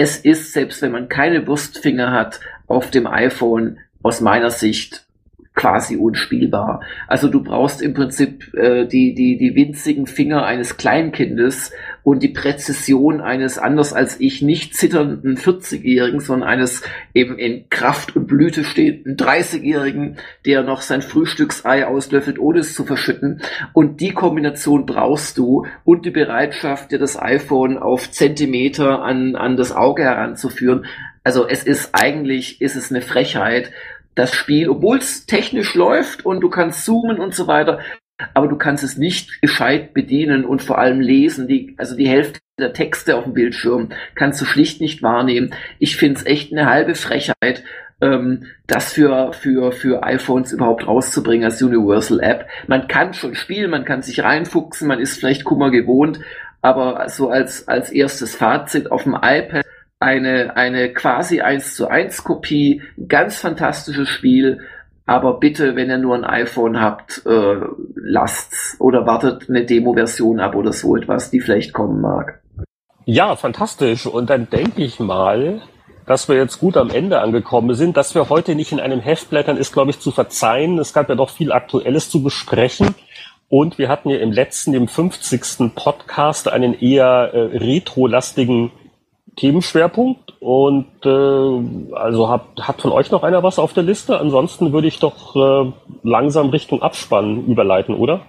[0.00, 2.38] Es ist, selbst wenn man keine Wurstfinger hat,
[2.68, 5.07] auf dem iPhone aus meiner Sicht
[5.58, 6.82] quasi unspielbar.
[7.08, 11.72] Also du brauchst im Prinzip äh, die, die, die winzigen Finger eines Kleinkindes
[12.04, 16.82] und die Präzision eines anders als ich nicht zitternden 40-Jährigen, sondern eines
[17.12, 22.84] eben in Kraft und Blüte stehenden 30-Jährigen, der noch sein Frühstücksei auslöffelt, ohne es zu
[22.84, 23.42] verschütten.
[23.72, 29.56] Und die Kombination brauchst du und die Bereitschaft, dir das iPhone auf Zentimeter an, an
[29.56, 30.86] das Auge heranzuführen.
[31.24, 33.72] Also es ist eigentlich, ist es eine Frechheit,
[34.18, 37.78] das Spiel, obwohl es technisch läuft und du kannst zoomen und so weiter,
[38.34, 41.46] aber du kannst es nicht gescheit bedienen und vor allem lesen.
[41.46, 45.54] Die, also die Hälfte der Texte auf dem Bildschirm kannst du schlicht nicht wahrnehmen.
[45.78, 47.62] Ich finde es echt eine halbe Frechheit,
[48.00, 52.48] ähm, das für, für, für iPhones überhaupt rauszubringen als Universal App.
[52.66, 56.18] Man kann schon spielen, man kann sich reinfuchsen, man ist vielleicht Kummer gewohnt,
[56.60, 59.64] aber so als, als erstes Fazit auf dem iPad
[60.00, 64.60] eine, eine quasi 1 zu 1 Kopie, ganz fantastisches Spiel,
[65.08, 67.56] aber bitte, wenn ihr nur ein iPhone habt, äh,
[67.94, 72.42] lasst's oder wartet eine Demo-Version ab oder so etwas, die vielleicht kommen mag.
[73.06, 74.04] Ja, fantastisch.
[74.04, 75.62] Und dann denke ich mal,
[76.04, 77.96] dass wir jetzt gut am Ende angekommen sind.
[77.96, 80.78] Dass wir heute nicht in einem Heft blättern, ist, glaube ich, zu verzeihen.
[80.78, 82.94] Es gab ja doch viel Aktuelles zu besprechen.
[83.48, 85.74] Und wir hatten ja im letzten, dem 50.
[85.74, 88.72] Podcast, einen eher äh, retro-lastigen
[89.38, 90.34] Themenschwerpunkt.
[90.40, 94.20] Und äh, also hat, hat von euch noch einer was auf der Liste?
[94.20, 98.20] Ansonsten würde ich doch äh, langsam Richtung Abspann überleiten, oder?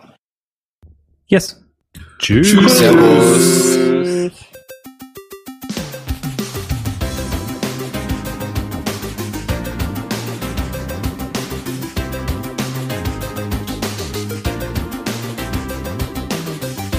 [1.27, 1.63] Yes.
[2.19, 2.51] Tschüss.
[2.51, 2.79] Tschüss.
[2.79, 3.89] Servus.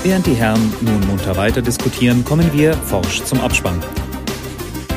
[0.02, 3.80] Während die Herren nun munter weiter diskutieren, kommen wir forsch zum Abspann.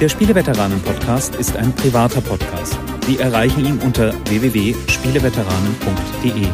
[0.03, 2.77] Der Spieleveteranen-Podcast ist ein privater Podcast.
[3.07, 6.45] Sie erreichen ihn unter www.spieleveteranen.de.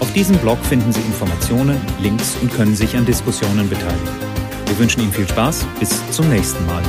[0.00, 4.06] Auf diesem Blog finden Sie Informationen, Links und können sich an Diskussionen beteiligen.
[4.66, 5.66] Wir wünschen Ihnen viel Spaß.
[5.78, 6.82] Bis zum nächsten Mal.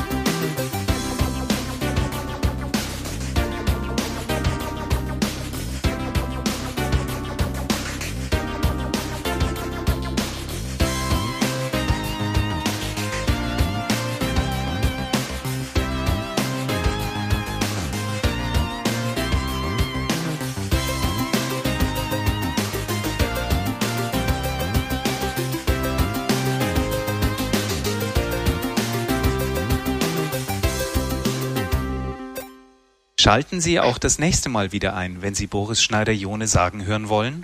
[33.21, 37.43] Schalten Sie auch das nächste Mal wieder ein, wenn Sie Boris Schneider-Jone sagen hören wollen.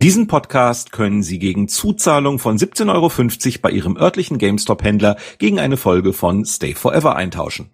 [0.00, 5.76] Diesen Podcast können Sie gegen Zuzahlung von 17,50 Euro bei Ihrem örtlichen GameStop-Händler gegen eine
[5.76, 7.70] Folge von Stay Forever eintauschen.